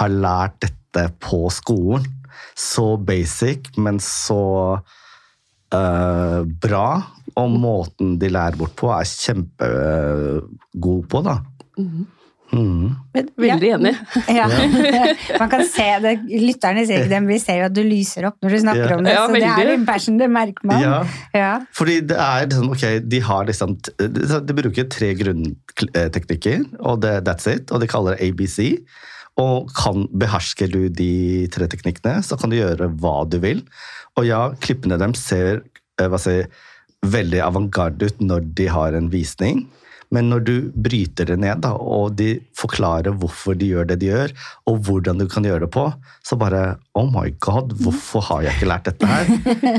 har 0.00 0.10
lært 0.10 0.58
dette 0.64 1.06
på 1.22 1.44
skolen. 1.54 2.08
Så 2.58 2.96
basic, 2.98 3.70
men 3.78 4.00
så 4.02 4.42
uh, 4.82 6.40
bra. 6.42 6.86
Og 7.38 7.54
måten 7.54 8.18
de 8.20 8.28
lærer 8.32 8.58
bort 8.58 8.74
på, 8.76 8.90
er 8.92 9.06
kjempegod 9.08 11.06
på, 11.12 11.22
da. 11.28 11.38
Mhm. 11.78 12.10
Men- 12.52 13.28
Veldig 13.42 13.68
ja. 13.72 13.76
enig. 13.78 13.92
Ja. 14.28 14.46
Man 15.40 15.50
kan 15.52 15.64
se 15.68 15.86
det, 16.04 16.12
lytterne 16.28 16.84
ser 16.86 17.00
ikke 17.02 17.10
det, 17.12 17.20
men 17.24 17.30
vi 17.32 17.38
ser 17.40 17.58
jo 17.62 17.68
at 17.70 17.74
du 17.76 17.80
lyser 17.86 18.26
opp 18.28 18.36
når 18.44 18.54
du 18.54 18.58
snakker 18.64 18.90
Ja. 18.92 18.96
om 18.98 19.04
det, 19.06 19.14
Ja, 19.14 19.22
så 19.26 19.32
det 19.36 19.48
er 19.66 19.72
en 19.74 19.86
passion, 19.88 20.18
det 20.20 20.28
merker 20.32 20.68
man. 20.68 20.82
Ja. 20.84 20.98
Ja. 21.36 21.52
Fordi 21.76 21.98
det 22.12 22.18
er 22.20 22.46
liksom, 22.46 22.68
ok, 22.74 22.84
de 23.08 23.20
har 23.28 23.48
liksom, 23.48 23.76
de 24.48 24.56
bruker 24.60 24.88
tre 24.92 25.12
grunnteknikker, 25.20 26.64
og 26.80 27.00
det, 27.04 27.14
that's 27.26 27.48
it, 27.50 27.72
og 27.72 27.80
de 27.82 27.88
kaller 27.90 28.16
det 28.16 28.28
ABC. 28.30 28.58
Og 29.40 29.70
kan, 29.72 30.04
behersker 30.12 30.68
du 30.68 30.88
de 30.92 31.48
tre 31.54 31.64
teknikkene, 31.72 32.18
så 32.24 32.36
kan 32.36 32.52
du 32.52 32.58
gjøre 32.58 32.90
hva 33.00 33.22
du 33.32 33.38
vil. 33.40 33.62
Og 34.20 34.26
ja, 34.28 34.42
klippene 34.60 34.98
dem 35.00 35.14
ser 35.16 35.62
eh, 35.96 36.04
hva 36.08 36.20
skal 36.20 36.42
si, 36.42 36.68
veldig 37.02 37.40
avantgarde 37.42 38.06
ut 38.12 38.20
når 38.22 38.44
de 38.60 38.66
har 38.70 38.92
en 38.94 39.08
visning. 39.10 39.64
Men 40.12 40.28
når 40.32 40.44
du 40.44 40.54
bryter 40.72 41.28
det 41.30 41.38
ned, 41.40 41.62
da, 41.64 41.72
og 41.76 42.16
de 42.18 42.34
forklarer 42.58 43.14
hvorfor 43.16 43.56
de 43.58 43.70
gjør 43.72 43.88
det 43.88 43.98
de 44.02 44.10
gjør, 44.10 44.34
og 44.68 44.82
hvordan 44.86 45.22
du 45.22 45.26
kan 45.30 45.46
gjøre 45.48 45.64
det 45.64 45.70
på, 45.72 45.86
så 46.22 46.38
bare 46.40 46.76
Oh 46.98 47.08
my 47.08 47.30
god, 47.40 47.72
hvorfor 47.80 48.24
har 48.28 48.44
jeg 48.46 48.58
ikke 48.58 48.68
lært 48.68 48.90
dette 48.90 49.08
her? 49.08 49.30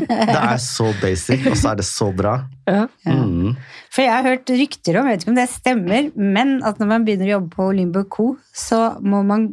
Det 0.09 0.39
er 0.39 0.59
så 0.61 0.89
basic, 1.01 1.45
og 1.51 1.57
så 1.59 1.73
er 1.73 1.81
det 1.81 1.87
så 1.87 2.09
bra. 2.15 2.35
Ja. 2.65 2.87
Mm. 3.05 3.53
For 3.93 4.01
jeg 4.01 4.13
har 4.15 4.29
hørt 4.31 4.49
rykter 4.49 4.97
om, 4.99 5.09
jeg 5.09 5.19
vet 5.19 5.25
ikke 5.25 5.35
om 5.35 5.41
det 5.41 5.49
stemmer, 5.53 6.07
men 6.17 6.55
at 6.65 6.81
når 6.81 6.89
man 6.89 7.05
begynner 7.05 7.29
å 7.29 7.35
jobbe 7.37 7.53
på 7.53 7.69
Limbo 7.77 8.07
Co, 8.09 8.31
så 8.49 8.95
må 9.05 9.21
man 9.27 9.51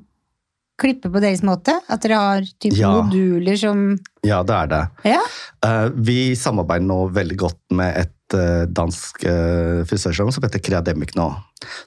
klippe 0.81 1.11
på 1.13 1.23
deres 1.23 1.43
måte? 1.47 1.75
At 1.93 2.03
dere 2.05 2.21
har 2.21 2.49
type 2.61 2.79
Ja. 2.79 2.93
moduler 3.01 3.59
som 3.61 3.99
Ja, 4.27 4.43
det 4.45 4.57
er 4.57 4.71
det. 4.73 4.81
Ja? 5.13 5.21
Uh, 5.65 5.89
vi 5.97 6.35
samarbeider 6.37 6.87
nå 6.89 6.99
veldig 7.13 7.37
godt 7.41 7.61
med 7.77 7.97
et 8.07 8.37
uh, 8.37 8.65
dansk 8.69 9.25
uh, 9.25 9.85
frisørsalong 9.89 10.33
som 10.33 10.45
heter 10.45 10.63
Kreademic 10.65 11.15
nå. 11.17 11.29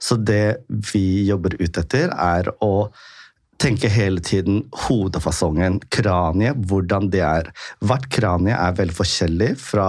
Så 0.01 0.17
det 0.17 0.65
vi 0.93 1.25
jobber 1.29 1.57
ut 1.59 1.77
etter, 1.81 2.09
er 2.13 2.49
å 2.61 2.89
tenke 3.61 3.89
hele 3.91 4.21
tiden 4.23 4.63
hodefasongen, 4.85 5.79
kraniet, 5.93 6.57
hvordan 6.69 7.09
det 7.13 7.21
er. 7.25 7.49
Hvert 7.85 8.09
kranie 8.13 8.55
er 8.55 8.75
veldig 8.77 8.95
forskjellig 8.97 9.51
fra 9.61 9.87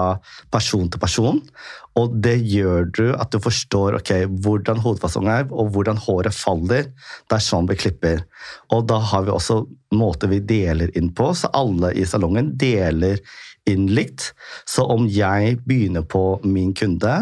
person 0.54 0.90
til 0.90 1.02
person, 1.02 1.40
og 1.98 2.14
det 2.24 2.36
gjør 2.50 2.88
du 2.96 3.04
at 3.14 3.30
du 3.34 3.38
forstår 3.42 3.98
okay, 4.00 4.26
hvordan 4.26 4.82
hodefasongen 4.82 5.32
er, 5.34 5.46
og 5.50 5.72
hvordan 5.74 6.00
håret 6.02 6.34
faller. 6.34 6.90
Det 7.30 7.38
er 7.38 7.44
sånn 7.44 7.70
vi 7.70 7.78
klipper. 7.78 8.24
Og 8.74 8.86
da 8.90 8.98
har 9.12 9.26
vi 9.26 9.34
også 9.34 9.62
måter 9.94 10.30
vi 10.32 10.42
deler 10.42 10.90
inn 10.98 11.12
på, 11.14 11.30
så 11.38 11.50
alle 11.54 11.92
i 11.94 12.06
salongen 12.08 12.52
deler 12.58 13.22
inn 13.70 13.88
likt. 13.94 14.32
Så 14.68 14.84
om 14.90 15.06
jeg 15.10 15.60
begynner 15.64 16.04
på 16.06 16.40
min 16.44 16.74
kunde, 16.76 17.14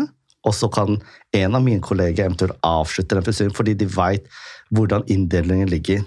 og 0.43 0.57
så 0.59 0.67
kan 0.73 0.97
en 1.37 1.55
av 1.55 1.63
mine 1.63 1.83
kolleger 1.85 2.27
eventuelt 2.27 2.57
avslutte 2.67 3.15
den 3.15 3.27
frisyren, 3.27 3.55
fordi 3.55 3.77
de 3.79 3.87
veit 3.87 4.27
hvordan 4.75 5.07
inndelingen 5.13 5.71
ligger. 5.71 6.03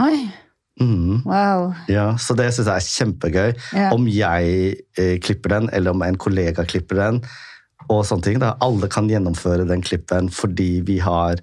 Oi, 0.00 0.30
Mm. 0.80 1.20
wow. 1.22 1.68
Ja, 1.86 2.16
så 2.18 2.34
det 2.34 2.48
syns 2.50 2.66
jeg 2.66 2.74
er 2.74 2.86
kjempegøy. 2.90 3.52
Ja. 3.78 3.92
Om 3.94 4.08
jeg 4.10 4.72
eh, 4.98 5.20
klipper 5.22 5.52
den, 5.52 5.68
eller 5.70 5.94
om 5.94 6.02
en 6.02 6.16
kollega 6.18 6.64
klipper 6.66 6.98
den. 6.98 7.20
og 7.88 8.00
sånne 8.08 8.24
ting. 8.24 8.38
Da. 8.40 8.54
Alle 8.64 8.88
kan 8.88 9.06
gjennomføre 9.10 9.66
den 9.68 9.82
klippen 9.84 10.30
fordi 10.32 10.80
vi 10.88 10.98
har 11.04 11.36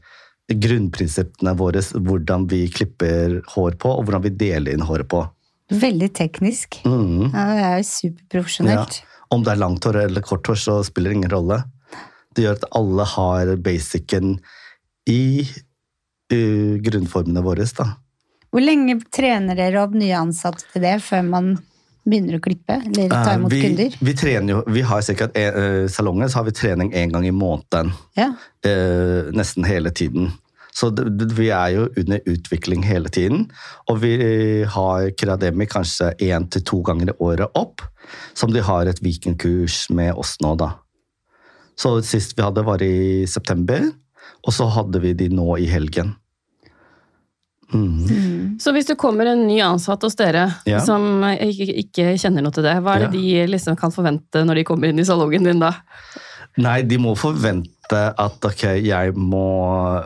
grunnprinsippene 0.51 1.53
våre, 1.55 1.79
hvordan 1.79 2.47
vi 2.51 2.65
klipper 2.73 3.37
hår 3.53 3.77
på, 3.79 3.91
og 3.93 4.03
hvordan 4.07 4.25
vi 4.25 4.33
deler 4.35 4.73
inn 4.73 4.83
håret 4.83 5.07
på. 5.11 5.21
Veldig 5.71 6.09
teknisk. 6.17 6.81
Mm. 6.83 7.29
Ja, 7.31 7.45
det 7.55 7.65
er 7.69 7.77
jo 7.79 7.87
superprofesjonelt. 7.87 9.01
Om 9.31 9.45
det 9.45 9.53
er 9.53 9.61
langt 9.61 9.85
hår 9.87 10.01
eller 10.09 10.25
kort 10.27 10.49
hår, 10.49 10.59
så 10.59 10.79
spiller 10.83 11.13
det 11.13 11.21
ingen 11.21 11.31
rolle. 11.31 11.61
Det 12.35 12.43
gjør 12.43 12.57
at 12.59 12.67
alle 12.75 13.05
har 13.13 13.53
basicen 13.63 14.33
i 15.07 15.45
uh, 15.45 16.73
grunnformene 16.83 17.43
våre. 17.45 17.63
Da. 17.77 17.93
Hvor 18.51 18.63
lenge 18.63 18.97
trener 19.13 19.55
dere 19.55 19.79
opp 19.85 19.93
nye 19.95 20.15
ansatte 20.19 20.65
til 20.73 20.83
det 20.83 20.97
før 21.05 21.23
man 21.27 21.51
begynner 22.03 22.35
å 22.39 22.43
klippe? 22.43 22.79
Eller 22.89 23.09
ta 23.11 23.31
Eh, 23.31 23.37
imot 23.37 23.51
vi, 23.53 23.61
kunder? 23.63 23.97
vi 24.01 24.13
trener 24.17 24.53
jo, 24.55 24.61
vi 24.67 24.81
har 24.81 25.01
sikkert 25.05 25.37
uh, 25.37 25.87
salongen, 25.87 26.29
så 26.29 26.41
har 26.41 26.47
vi 26.49 26.55
trening 26.57 26.91
én 26.97 27.13
gang 27.13 27.25
i 27.27 27.31
måneden. 27.31 27.93
Ja. 28.17 28.31
Uh, 28.65 29.31
nesten 29.37 29.63
hele 29.67 29.91
tiden. 29.95 30.31
Så 30.73 30.89
det, 30.95 31.31
vi 31.35 31.49
er 31.51 31.69
jo 31.75 31.87
under 31.99 32.19
utvikling 32.31 32.83
hele 32.87 33.09
tiden. 33.11 33.49
Og 33.91 33.99
vi 34.03 34.13
har 34.63 35.09
Krademi 35.19 35.67
kanskje 35.67 36.13
én 36.23 36.47
til 36.51 36.63
to 36.63 36.79
ganger 36.87 37.11
i 37.11 37.17
året 37.19 37.51
opp, 37.59 37.83
som 38.33 38.51
de 38.55 38.63
har 38.63 38.87
et 38.87 39.01
vikingkurs 39.03 39.89
med 39.91 40.15
oss 40.15 40.37
nå, 40.43 40.55
da. 40.59 40.73
Så 41.75 41.97
sist 42.07 42.37
vi 42.37 42.43
hadde, 42.45 42.63
var 42.63 42.81
i 42.83 43.27
september, 43.27 43.89
og 44.47 44.55
så 44.55 44.67
hadde 44.71 44.99
vi 45.03 45.13
de 45.17 45.27
nå 45.33 45.57
i 45.59 45.67
helgen. 45.71 46.15
Mhm. 47.71 48.59
Så 48.61 48.73
hvis 48.75 48.87
det 48.89 48.97
kommer 48.99 49.25
en 49.31 49.45
ny 49.47 49.59
ansatt 49.63 50.03
hos 50.03 50.15
dere 50.19 50.47
Ja. 50.67 50.79
som 50.83 51.23
ikke, 51.23 51.67
ikke 51.85 52.07
kjenner 52.19 52.43
noe 52.43 52.51
til 52.51 52.63
det, 52.63 52.75
hva 52.83 52.95
er 52.97 53.05
det 53.07 53.11
de 53.15 53.47
liksom 53.47 53.77
kan 53.79 53.91
forvente 53.91 54.43
når 54.45 54.55
de 54.61 54.63
kommer 54.67 54.89
inn 54.91 54.99
i 54.99 55.07
salongen 55.07 55.43
din 55.43 55.59
da? 55.59 55.73
Nei, 56.57 56.81
de 56.83 56.97
må 56.99 57.15
forvente 57.15 58.01
at 58.19 58.43
ok, 58.45 58.65
jeg 58.83 59.13
må 59.15 60.03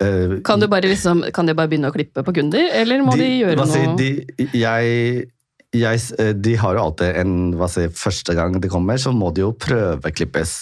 eh, 0.00 0.40
Kan, 0.46 0.60
du 0.60 0.68
bare 0.68 0.88
liksom, 0.88 1.24
kan 1.34 1.46
de 1.46 1.54
bare 1.54 1.68
begynne 1.68 1.90
å 1.90 1.94
klippe 1.94 2.22
på 2.24 2.34
kunder, 2.34 2.70
eller 2.72 3.02
må 3.02 3.16
de, 3.18 3.26
gjøre 3.42 3.56
noe? 3.58 3.66
Si? 3.66 3.82
De, 3.98 4.48
jeg, 4.56 5.26
jeg, 5.80 6.00
eh, 6.18 6.32
de 6.32 6.54
har 6.60 6.76
jo 6.76 6.84
alltid 6.86 7.18
en 7.20 7.34
hva 7.58 7.68
si, 7.70 7.86
Første 7.96 8.34
gang 8.36 8.58
de 8.60 8.70
kommer, 8.72 8.98
så 9.00 9.12
må 9.14 9.32
de 9.34 9.44
jo 9.44 9.52
prøveklippes. 9.52 10.54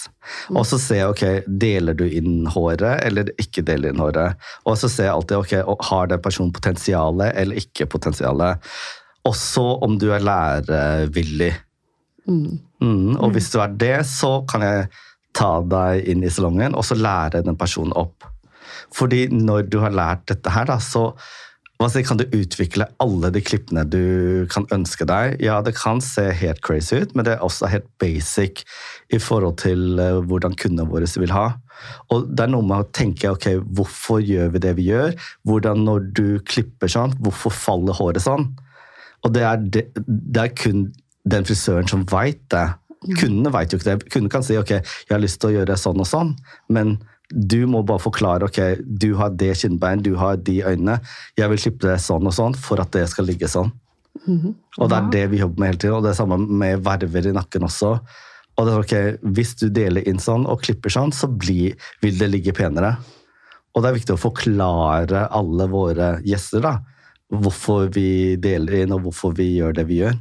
Mm. 0.51 0.59
Og 0.59 0.67
så 0.69 0.79
ser 0.81 1.01
jeg 1.01 1.13
ok, 1.13 1.25
deler 1.61 1.97
du 1.99 2.05
inn 2.07 2.45
håret, 2.51 3.03
eller 3.05 3.33
ikke 3.41 3.65
deler 3.67 3.93
inn 3.93 4.03
håret. 4.03 4.41
Og 4.65 4.79
så 4.81 4.91
ser 4.93 5.09
jeg 5.09 5.15
alltid 5.15 5.39
ok, 5.41 5.81
har 5.91 6.13
den 6.13 6.23
personen 6.25 6.53
potensialet 6.55 7.35
eller 7.41 7.61
ikke 7.61 7.89
potensialet. 7.91 8.63
Også 9.29 9.65
om 9.85 9.99
du 10.01 10.11
er 10.13 10.25
lærevillig. 10.25 11.53
Mm. 12.29 12.61
Mm, 12.85 13.17
og 13.17 13.35
hvis 13.35 13.51
du 13.53 13.59
er 13.63 13.75
det, 13.81 13.97
så 14.09 14.39
kan 14.49 14.65
jeg 14.65 14.89
ta 15.35 15.59
deg 15.67 16.07
inn 16.13 16.23
i 16.25 16.31
salongen 16.33 16.77
og 16.79 16.85
så 16.87 16.97
lære 16.97 17.43
den 17.45 17.59
personen 17.59 17.95
opp. 17.99 18.27
Fordi 18.95 19.27
når 19.33 19.69
du 19.71 19.81
har 19.83 19.95
lært 19.95 20.29
dette 20.31 20.53
her, 20.55 20.69
da, 20.69 20.79
så 20.83 21.11
skal 21.91 22.05
kan 22.07 22.21
du 22.21 22.25
utvikle 22.37 22.87
alle 23.03 23.31
de 23.35 23.43
klippene 23.45 23.83
du 23.89 24.47
kan 24.53 24.67
ønske 24.75 25.07
deg. 25.09 25.41
Ja, 25.43 25.61
det 25.65 25.75
kan 25.79 26.03
se 26.05 26.29
helt 26.37 26.63
crazy 26.65 27.03
ut, 27.03 27.15
men 27.15 27.27
det 27.27 27.35
er 27.35 27.45
også 27.45 27.71
helt 27.73 27.89
basic 28.03 28.63
i 29.13 29.21
forhold 29.23 29.59
til 29.63 29.99
eh, 30.01 30.21
hvordan 30.25 30.57
kundene 30.61 30.89
våre 30.91 31.09
vil 31.21 31.35
ha. 31.35 31.47
Og 32.15 32.29
det 32.31 32.47
er 32.47 32.53
noe 32.55 32.67
med 32.67 32.85
å 32.85 32.91
tenke 32.95 33.33
ok, 33.33 33.49
hvorfor 33.77 34.23
gjør 34.25 34.55
vi 34.55 34.63
det 34.63 34.75
vi 34.79 34.89
gjør? 34.91 35.17
Hvordan 35.49 35.85
når 35.89 36.07
du 36.17 36.27
klipper 36.47 36.91
sånn, 36.91 37.17
hvorfor 37.25 37.55
faller 37.55 37.97
håret 37.99 38.25
sånn? 38.25 38.53
Og 39.25 39.35
det 39.35 39.45
er, 39.49 39.61
det, 39.75 39.85
det 40.07 40.43
er 40.43 40.55
kun 40.57 40.87
den 41.25 41.47
frisøren 41.49 41.89
som 41.89 42.05
veit 42.11 42.43
det. 42.53 42.67
Kundene 43.19 43.53
veit 43.53 43.73
jo 43.73 43.81
ikke 43.81 43.91
det. 43.91 44.11
Kundene 44.13 44.33
kan 44.33 44.45
si 44.45 44.57
ok, 44.61 44.77
jeg 44.79 45.13
har 45.13 45.23
lyst 45.23 45.41
til 45.43 45.53
å 45.53 45.59
gjøre 45.59 45.77
sånn 45.81 46.01
og 46.01 46.09
sånn, 46.09 46.35
men 46.73 46.99
du 47.35 47.65
må 47.67 47.83
bare 47.83 48.03
forklare 48.03 48.47
ok, 48.47 48.61
du 48.87 49.15
har 49.19 49.33
det 49.35 49.57
kinnbein, 49.59 50.03
du 50.05 50.15
har 50.21 50.39
de 50.39 50.61
øynene. 50.63 51.01
Jeg 51.39 51.51
vil 51.51 51.63
klippe 51.67 51.89
det 51.89 51.99
sånn 52.05 52.31
og 52.31 52.37
sånn 52.37 52.55
for 52.55 52.83
at 52.83 52.93
det 52.95 53.09
skal 53.11 53.27
ligge 53.27 53.51
sånn. 53.51 53.73
Og 54.79 54.91
det 54.91 54.97
er 54.97 55.09
det 55.13 55.25
vi 55.33 55.41
jobber 55.43 55.61
med 55.61 55.73
hele 55.73 55.81
tiden. 55.83 55.97
Og 55.99 56.05
det 56.05 56.13
er 56.13 56.21
samme 56.21 56.39
med 56.39 56.85
verver 56.87 57.29
i 57.29 57.35
nakken 57.35 57.67
også. 57.67 57.97
Og 58.55 58.67
det 58.67 58.73
er 58.73 58.85
ok, 58.85 58.95
Hvis 59.35 59.55
du 59.59 59.67
deler 59.75 60.07
inn 60.09 60.23
sånn 60.23 60.47
og 60.47 60.63
klipper 60.63 60.93
sånn, 60.93 61.13
så 61.13 61.29
blir, 61.29 61.75
vil 62.03 62.19
det 62.21 62.31
ligge 62.31 62.55
penere. 62.55 62.95
Og 63.75 63.83
det 63.83 63.91
er 63.91 63.97
viktig 63.97 64.15
å 64.15 64.23
forklare 64.23 65.27
alle 65.35 65.67
våre 65.71 66.13
gjester 66.23 66.63
da, 66.63 66.77
hvorfor 67.35 67.89
vi 67.95 68.37
deler 68.39 68.85
inn 68.85 68.95
og 68.95 69.09
hvorfor 69.09 69.35
vi 69.35 69.57
gjør 69.57 69.75
det 69.75 69.89
vi 69.89 69.99
gjør. 70.05 70.15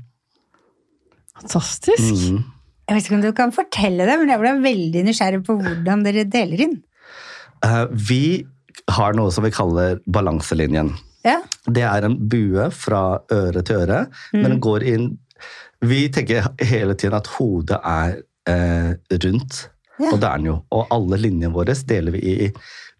Fantastisk. 1.37 2.31
Mm. 2.33 2.41
Jeg 2.89 2.97
vet 2.97 3.05
ikke 3.05 3.19
om 3.19 3.23
du 3.23 3.33
kan 3.37 3.53
fortelle 3.53 4.07
det, 4.09 4.17
men 4.19 4.31
jeg 4.33 4.41
ble 4.41 4.55
veldig 4.63 5.03
nysgjerrig 5.05 5.43
på 5.45 5.55
hvordan 5.61 6.01
dere 6.07 6.25
deler 6.27 6.65
inn. 6.65 6.75
Eh, 7.65 7.85
vi 7.91 8.45
har 8.91 9.13
noe 9.17 9.31
som 9.31 9.43
vi 9.45 9.51
kaller 9.55 9.99
balanselinjen. 10.11 10.93
Ja, 11.23 11.37
Det 11.71 11.83
er 11.87 12.03
en 12.03 12.17
bue 12.27 12.65
fra 12.75 13.19
øre 13.31 13.61
til 13.63 13.77
øre, 13.85 14.01
men 14.33 14.43
den 14.51 14.59
går 14.59 14.83
inn 14.83 15.05
Vi 15.83 16.09
tenker 16.11 16.49
hele 16.63 16.95
tiden 16.95 17.15
at 17.15 17.27
hodet 17.37 17.79
er 17.83 18.17
eh, 18.47 18.93
rundt, 19.23 19.69
Ja. 19.99 20.09
og 20.13 20.19
det 20.19 20.27
er 20.29 20.37
den 20.37 20.45
jo. 20.45 20.57
Og 20.71 20.87
alle 20.91 21.17
linjene 21.19 21.53
våre 21.53 21.75
deler 21.87 22.11
vi 22.11 22.21
i 22.45 22.51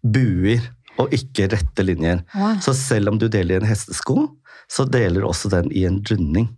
buer, 0.04 0.60
og 0.98 1.10
ikke 1.16 1.48
rette 1.52 1.82
linjer. 1.84 2.20
Wow. 2.34 2.58
Så 2.60 2.74
selv 2.76 3.08
om 3.08 3.18
du 3.18 3.26
deler 3.28 3.54
i 3.56 3.60
en 3.62 3.66
hestesko, 3.68 4.28
så 4.68 4.84
deler 4.88 5.24
også 5.24 5.48
den 5.50 5.72
i 5.72 5.84
en 5.88 6.02
runding. 6.10 6.48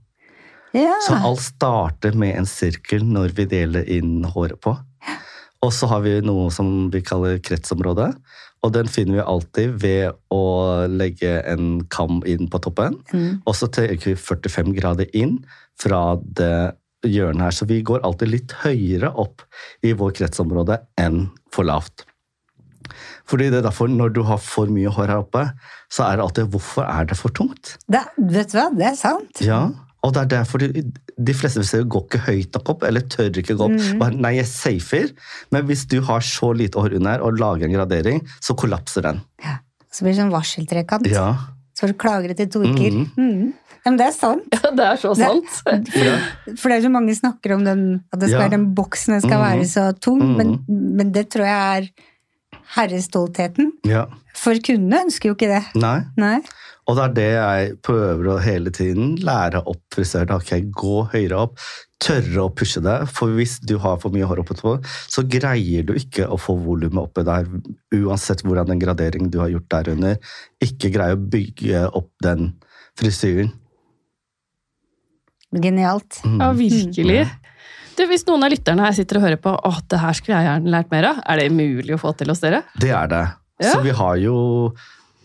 ja. 0.75 0.93
Så 1.07 1.15
alt 1.15 1.41
starter 1.41 2.15
med 2.15 2.37
en 2.37 2.47
sirkel 2.47 3.03
når 3.07 3.33
vi 3.35 3.45
deler 3.47 3.87
inn 3.89 4.25
håret 4.25 4.61
på. 4.61 4.77
Og 5.65 5.73
så 5.73 5.89
har 5.91 6.03
vi 6.05 6.19
noe 6.25 6.51
som 6.55 6.89
vi 6.93 7.03
kaller 7.05 7.39
kretsområde. 7.45 8.11
Og 8.65 8.73
den 8.75 8.89
finner 8.91 9.21
vi 9.21 9.29
alltid 9.31 9.77
ved 9.83 10.17
å 10.33 10.43
legge 10.91 11.39
en 11.49 11.85
kam 11.93 12.21
inn 12.29 12.51
på 12.51 12.61
toppen. 12.65 12.99
Mm. 13.13 13.45
Og 13.45 13.55
så 13.57 13.71
trekker 13.73 14.13
vi 14.13 14.19
45 14.19 14.75
grader 14.77 15.13
inn 15.17 15.39
fra 15.81 16.19
det 16.21 16.77
hjørnet 17.07 17.47
her. 17.47 17.55
Så 17.55 17.69
vi 17.71 17.81
går 17.87 18.05
alltid 18.07 18.33
litt 18.33 18.57
høyere 18.65 19.13
opp 19.15 19.45
i 19.87 19.95
vår 19.97 20.17
kretsområde 20.21 20.81
enn 21.01 21.27
for 21.55 21.69
lavt. 21.69 22.07
Fordi 23.27 23.49
det 23.51 23.59
er 23.61 23.67
derfor 23.67 23.91
Når 23.91 24.13
du 24.15 24.23
har 24.23 24.39
for 24.39 24.71
mye 24.71 24.91
hår 24.93 25.11
her 25.11 25.25
oppe, 25.25 25.43
så 25.91 26.07
er 26.07 26.17
det 26.17 26.23
alltid 26.25 26.51
'hvorfor 26.51 26.85
er 26.87 27.05
det 27.05 27.17
for 27.17 27.29
tungt'? 27.31 27.77
Det, 27.91 28.05
vet 28.19 28.53
du 28.53 28.59
hva, 28.59 28.71
det 28.71 28.87
er 28.87 28.95
sant. 28.95 29.41
Ja, 29.41 29.71
og 30.03 30.15
det 30.15 30.23
er 30.23 30.31
derfor 30.39 30.59
de, 30.59 30.85
de 31.19 31.33
fleste 31.33 31.61
frisører 31.63 31.87
går 31.89 32.03
ikke 32.07 32.19
høyt 32.27 32.53
nok 32.59 32.69
opp, 32.75 32.83
eller 32.85 33.01
tør 33.01 33.31
ikke 33.41 33.57
gå 33.57 33.65
opp. 33.71 33.77
Mm. 33.81 33.99
Bare, 33.99 34.15
nei, 34.21 34.35
jeg 34.37 34.47
safer. 34.51 35.13
Men 35.51 35.65
hvis 35.67 35.87
du 35.89 36.01
har 36.05 36.21
så 36.21 36.51
lite 36.55 36.77
hår 36.79 36.97
under 36.99 37.23
og 37.25 37.39
lager 37.41 37.65
en 37.65 37.73
gradering, 37.73 38.21
så 38.41 38.55
kollapser 38.55 39.03
den. 39.03 39.23
Ja. 39.43 39.59
Så 39.91 40.05
blir 40.05 40.13
det 40.13 40.21
sånn 40.21 40.31
varseltrekant. 40.35 41.07
Ja. 41.09 41.31
Så 41.73 41.87
får 41.87 41.93
du 41.95 41.99
klager 42.01 42.35
til 42.37 42.49
to 42.53 42.61
uker. 42.65 42.93
Mm. 42.93 43.07
Mm. 43.17 43.55
Ja, 43.87 43.91
men 43.93 43.97
det 44.01 44.07
er 44.09 44.13
sant. 44.17 44.45
Ja, 44.53 44.71
det 44.77 44.85
er 44.85 44.97
så 45.01 45.15
Det- 45.15 45.25
sant. 45.25 45.89
For 46.59 46.69
det 46.69 46.77
er 46.79 46.83
så 46.83 46.91
mange 46.91 47.15
snakker 47.17 47.55
om 47.55 47.65
den, 47.65 48.05
at 48.13 48.19
det 48.21 48.29
skal 48.29 48.41
Ja. 48.41 48.49
være 48.49 48.57
den 48.59 48.75
boksen 48.75 49.13
den 49.15 49.21
skal 49.21 49.39
Mhm. 49.39 49.47
være 49.47 49.65
så 49.73 50.01
tung, 50.01 50.19
Mhm. 50.21 50.37
men, 50.37 50.65
men 50.97 51.13
det 51.13 51.31
tror 51.31 51.45
jeg 51.47 51.85
er 51.85 51.89
herrestoltheten. 52.77 53.73
ja. 53.85 54.07
For 54.37 54.53
kundene 54.61 54.99
ønsker 55.07 55.31
jo 55.31 55.35
ikke 55.35 55.49
det. 55.49 55.63
Nei. 55.81 56.03
Nei. 56.21 56.41
Og 56.87 56.95
det 56.95 57.03
er 57.03 57.15
det 57.17 57.31
jeg 57.33 57.71
prøver 57.83 58.29
å 58.31 58.39
hele 58.43 58.71
tiden 58.75 59.17
lære 59.27 59.65
opp 59.67 59.83
frisøren. 59.95 60.37
Ok, 60.37 60.53
gå 60.71 61.01
høyere 61.11 61.41
opp. 61.49 61.57
Tørre 62.03 62.45
å 62.45 62.53
pushe 62.55 62.83
det. 62.85 62.95
For 63.11 63.35
hvis 63.35 63.57
du 63.67 63.75
har 63.83 63.99
for 64.03 64.15
mye 64.15 64.29
hår 64.29 64.45
oppe 64.45 64.55
på, 64.61 64.77
så 64.85 65.25
greier 65.27 65.87
du 65.89 65.97
ikke 65.99 66.29
å 66.31 66.39
få 66.39 66.55
volumet 66.63 67.03
oppe 67.03 67.25
der. 67.27 67.49
Uansett 67.97 68.45
hvordan 68.47 68.71
den 68.71 68.83
graderingen 68.83 69.33
du 69.35 69.41
har 69.43 69.51
gjort 69.51 69.71
der 69.75 69.91
under, 69.97 70.35
ikke 70.63 70.93
greier 70.95 71.19
å 71.19 71.25
bygge 71.35 71.87
opp 71.91 72.13
den 72.23 72.53
frisyren. 73.01 73.51
Genialt. 75.57 76.21
Mm. 76.23 76.39
Ja, 76.39 76.53
virkelig. 76.55 77.25
Du, 77.97 78.05
hvis 78.11 78.27
noen 78.29 78.45
av 78.45 78.53
lytterne 78.53 78.85
her 78.85 78.95
sitter 78.95 79.19
og 79.19 79.25
hører 79.25 79.41
på 79.41 79.55
at 79.57 79.87
det 79.91 80.03
her 80.03 80.17
skulle 80.19 80.37
jeg 80.39 80.51
gjerne 80.51 80.73
lært 80.75 80.93
mer 80.93 81.11
av, 81.11 81.23
er 81.25 81.41
det 81.41 81.49
mulig 81.57 81.97
å 81.97 82.01
få 82.01 82.13
til 82.19 82.31
hos 82.31 82.45
dere? 82.45 82.61
Det 82.79 82.93
er 82.93 83.11
det. 83.11 83.25
Ja. 83.65 83.73
Så 83.73 83.81
vi 83.83 83.95
har 83.97 84.19
jo 84.21 84.37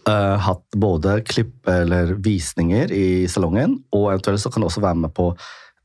eh, 0.09 0.37
hatt 0.47 0.77
både 0.77 1.19
klipp 1.27 1.67
eller 1.69 2.15
visninger 2.23 2.91
i 2.95 3.27
salongen, 3.31 3.79
og 3.93 4.11
eventuelt 4.13 4.43
så 4.43 4.51
kan 4.51 4.63
du 4.63 4.69
også 4.69 4.83
være 4.83 5.03
med 5.03 5.13
på 5.17 5.31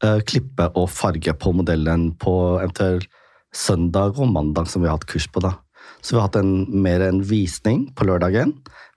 uh, 0.05 0.21
klippe 0.29 0.71
og 0.77 0.91
farge 0.93 1.33
på 1.41 1.53
modellen 1.57 2.11
på 2.21 2.35
eventuelt 2.61 3.09
søndag 3.57 4.19
og 4.21 4.29
mandag 4.33 4.69
som 4.69 4.83
vi 4.83 4.91
har 4.91 4.99
hatt 4.99 5.09
kurs 5.09 5.29
på. 5.33 5.41
da. 5.45 5.55
Så 6.01 6.15
vi 6.15 6.21
har 6.21 6.29
hatt 6.29 6.39
en, 6.41 6.67
mer 6.83 7.03
en 7.07 7.23
visning 7.25 7.87
på 7.97 8.07
lørdagen 8.07 8.53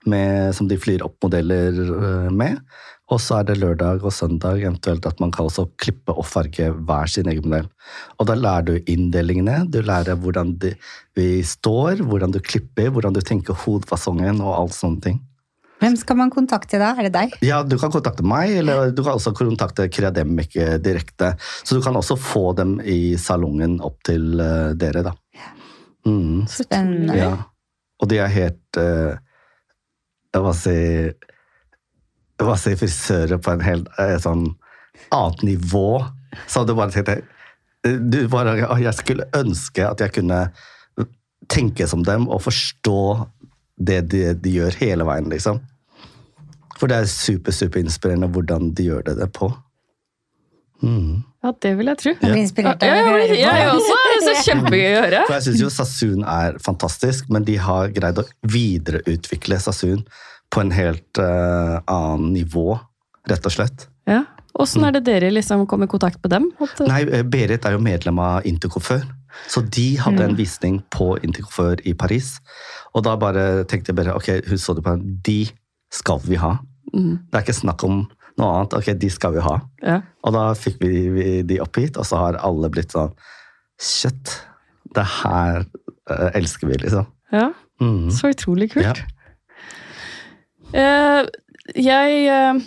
med, 0.08 0.54
som 0.56 0.68
de 0.70 0.78
flyr 0.80 1.04
opp 1.06 1.16
modeller 1.24 1.80
eh, 1.80 2.30
med. 2.32 2.60
Og 3.10 3.18
så 3.18 3.40
er 3.40 3.48
det 3.48 3.58
lørdag 3.58 4.04
og 4.06 4.14
søndag 4.14 4.60
eventuelt 4.62 5.06
at 5.08 5.18
man 5.22 5.32
kan 5.34 5.48
også 5.48 5.66
klippe 5.82 6.14
og 6.14 6.26
farge 6.30 6.68
hver 6.70 7.10
sin 7.10 7.30
egen 7.30 7.48
modell. 7.48 7.66
Og 8.18 8.28
da 8.30 8.36
lærer 8.38 8.68
du 8.68 8.90
inndelingene, 8.90 9.64
du 9.66 9.80
lærer 9.82 10.18
hvordan 10.20 10.54
de, 10.62 10.76
vi 11.18 11.40
står, 11.46 12.04
hvordan 12.06 12.36
du 12.36 12.38
klipper, 12.38 12.92
hvordan 12.94 13.16
du 13.16 13.20
tenker 13.24 13.58
hodefasongen 13.64 14.38
og 14.44 14.54
alt 14.54 14.78
sånne 14.78 15.04
ting. 15.08 15.18
Hvem 15.80 15.96
skal 15.96 16.18
man 16.18 16.30
kontakte 16.32 16.78
da? 16.80 16.92
Er 16.92 17.08
det 17.08 17.14
deg? 17.14 17.36
Ja, 17.44 17.62
du 17.64 17.78
kan 17.80 17.92
kontakte 17.92 18.24
meg, 18.26 18.52
eller 18.60 18.90
du 18.92 19.00
kan 19.00 19.16
også 19.16 19.32
kontakte 19.36 19.88
Kreademic 19.88 20.52
eh, 20.60 20.76
direkte. 20.82 21.32
Så 21.64 21.78
du 21.78 21.80
kan 21.84 21.96
også 21.96 22.18
få 22.20 22.50
dem 22.58 22.76
i 22.84 23.16
salongen 23.18 23.78
opp 23.80 23.96
til 24.04 24.36
eh, 24.44 24.74
dere, 24.76 25.06
da. 25.08 25.14
Mm. 26.04 26.44
Så 26.48 26.68
Spennende. 26.68 27.16
Ja. 27.16 27.32
Og 28.00 28.08
de 28.08 28.20
er 28.20 28.32
helt 28.32 28.78
uh, 28.80 29.18
Hva 30.32 30.52
si 30.56 30.72
Hva 32.46 32.56
si 32.58 32.72
frisører 32.78 33.40
på 33.42 33.52
en 33.54 33.64
helt 33.64 33.88
eh, 34.00 34.16
sånn 34.22 34.46
annet 35.14 35.42
nivå. 35.46 36.00
Så 36.46 36.64
du 36.64 36.74
bare 36.78 36.92
tenkte 36.94 37.18
eh, 37.86 37.96
du 38.00 38.22
bare, 38.32 38.56
Jeg 38.80 38.94
skulle 38.98 39.26
ønske 39.36 39.86
at 39.88 40.00
jeg 40.04 40.14
kunne 40.20 40.44
tenke 41.50 41.86
som 41.90 42.04
dem 42.06 42.28
og 42.30 42.42
forstå 42.44 42.98
det 43.80 44.02
de, 44.12 44.20
de 44.36 44.50
gjør 44.58 44.76
hele 44.82 45.06
veien, 45.08 45.30
liksom. 45.32 45.62
For 46.78 46.88
det 46.88 47.00
er 47.00 47.08
super, 47.10 47.52
super 47.52 47.80
inspirerende 47.80 48.28
hvordan 48.32 48.70
de 48.76 48.86
gjør 48.90 49.02
det, 49.08 49.16
det 49.20 49.28
på. 49.36 49.48
Mm. 50.84 51.22
Ja, 51.44 51.52
det 51.64 51.72
vil 51.76 51.88
jeg 51.90 52.00
tro. 52.00 52.12
Jeg 52.12 52.30
blir 52.32 52.42
inspirert 52.42 52.84
Ja, 52.84 52.92
av 52.92 52.96
å 52.96 53.00
ja, 53.00 53.08
høre 53.16 53.36
jeg, 53.36 53.66
på. 53.68 53.76
også. 53.76 53.96
Det 54.00 54.16
er 54.16 54.24
så 54.26 54.44
kjempegøy 54.50 54.90
å 54.94 55.02
høre. 55.04 55.20
For 55.26 55.36
jeg 55.36 55.46
syns 55.48 55.62
jo 55.64 55.70
Sassoon 55.72 56.24
er 56.36 56.56
fantastisk, 56.64 57.28
men 57.32 57.44
de 57.48 57.56
har 57.60 57.92
greid 57.96 58.20
å 58.20 58.26
videreutvikle 58.54 59.58
Sassoon 59.60 60.04
på 60.50 60.60
en 60.64 60.72
helt 60.74 61.18
uh, 61.22 61.78
annen 61.86 62.32
nivå, 62.34 62.74
rett 63.30 63.46
og 63.46 63.54
slett. 63.54 63.86
Ja. 64.10 64.24
Åssen 64.60 64.82
er 64.84 64.96
det 64.96 65.04
dere 65.06 65.28
liksom 65.30 65.62
kom 65.70 65.84
i 65.84 65.88
kontakt 65.88 66.18
med 66.24 66.32
dem? 66.34 66.48
Nei, 66.82 67.04
eh, 67.06 67.22
Berit 67.22 67.64
er 67.64 67.76
jo 67.76 67.82
medlem 67.84 68.18
av 68.18 68.46
Intercoiffeur, 68.50 69.04
så 69.48 69.62
de 69.62 69.84
hadde 70.02 70.24
en 70.26 70.34
visning 70.36 70.80
på 70.90 71.12
Intercoiffeur 71.22 71.78
i 71.86 71.94
Paris. 71.94 72.32
Og 72.92 73.04
da 73.06 73.14
bare 73.16 73.62
tenkte 73.70 73.92
jeg 73.92 74.00
bare 74.00 74.16
ok, 74.18 74.32
hun 74.50 74.58
så 74.58 74.74
det 74.74 74.82
på 74.84 74.96
de 75.28 75.38
skal 75.94 76.18
vi 76.26 76.40
ha. 76.42 76.56
Mm, 76.90 77.14
Det 77.30 77.38
er 77.38 77.44
ikke 77.46 77.60
snakk 77.60 77.84
om 77.86 78.00
noe 78.40 78.50
annet. 78.58 78.74
Ok, 78.80 78.90
de 78.98 79.10
skal 79.14 79.36
vi 79.38 79.46
ha. 79.46 79.54
ja. 79.86 80.00
Og 80.26 80.34
da 80.34 80.48
fikk 80.58 80.82
vi 80.82 81.06
vi 81.14 81.28
de 81.46 81.60
opp 81.62 81.78
hit, 81.78 81.96
og 81.96 82.04
så 82.10 82.18
har 82.24 82.40
alle 82.42 82.68
blitt 82.74 82.90
sånn 82.92 83.14
Shit, 83.80 84.34
det 84.98 85.06
her 85.22 85.62
eh, 86.10 86.30
elsker 86.34 86.68
vi, 86.68 86.82
liksom. 86.82 87.06
ja. 87.32 87.52
Mm. 87.80 88.10
Så 88.12 88.28
utrolig 88.34 88.72
kult. 88.74 88.84
Ja. 88.84 88.92
Eh, 90.72 91.24
jeg 91.78 92.20
eh, 92.30 92.60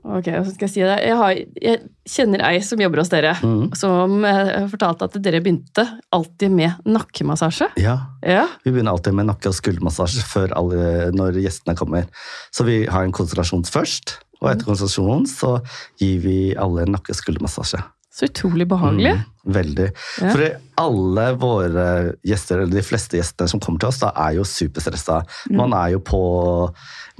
Ok, 0.00 0.30
hva 0.32 0.46
skal 0.48 0.64
jeg 0.64 0.72
si 0.72 0.80
det? 0.80 0.94
Jeg, 1.04 1.16
har, 1.18 1.32
jeg 1.60 1.80
kjenner 2.08 2.40
ei 2.48 2.62
som 2.64 2.80
jobber 2.80 3.02
hos 3.02 3.10
dere, 3.12 3.34
mm. 3.44 3.66
som 3.76 4.24
eh, 4.24 4.62
fortalte 4.72 5.04
at 5.10 5.18
dere 5.20 5.42
begynte 5.44 5.84
alltid 6.16 6.54
med 6.56 6.88
nakkemassasje. 6.88 7.68
Ja, 7.84 7.98
Ja. 8.24 8.46
vi 8.64 8.72
begynner 8.72 8.94
alltid 8.96 9.18
med 9.18 9.28
nakke- 9.28 9.52
og 9.52 9.58
skuldermassasje 9.58 10.24
før 10.24 10.56
alle, 10.56 11.10
når 11.12 11.36
gjestene 11.44 11.76
kommer. 11.76 12.08
Så 12.48 12.64
vi 12.64 12.86
har 12.88 13.04
en 13.04 13.12
konsentrasjon 13.12 13.66
først, 13.68 14.16
og 14.40 14.48
etter 14.54 14.70
konsentrasjonen 14.70 15.28
så 15.28 15.58
gir 16.00 16.24
vi 16.24 16.38
alle 16.56 16.86
en 16.88 16.96
nakke- 16.96 17.12
og 17.12 17.20
skuldermassasje. 17.20 17.84
Så 18.10 18.26
utrolig 18.26 18.66
behagelig. 18.68 19.12
Mm, 19.14 19.52
veldig. 19.54 19.86
Ja. 20.18 20.32
For 20.32 20.46
alle 20.82 21.26
våre 21.38 21.84
gjester, 22.26 22.64
eller 22.64 22.80
de 22.80 22.82
fleste 22.82 23.20
gjestene 23.20 23.52
som 23.52 23.62
kommer 23.62 23.82
til 23.82 23.92
oss, 23.92 24.00
da 24.02 24.10
er 24.18 24.34
jo 24.40 24.46
superstressa. 24.48 25.20
Man 25.54 25.74
er 25.78 25.94
jo 25.94 26.02
på 26.02 26.22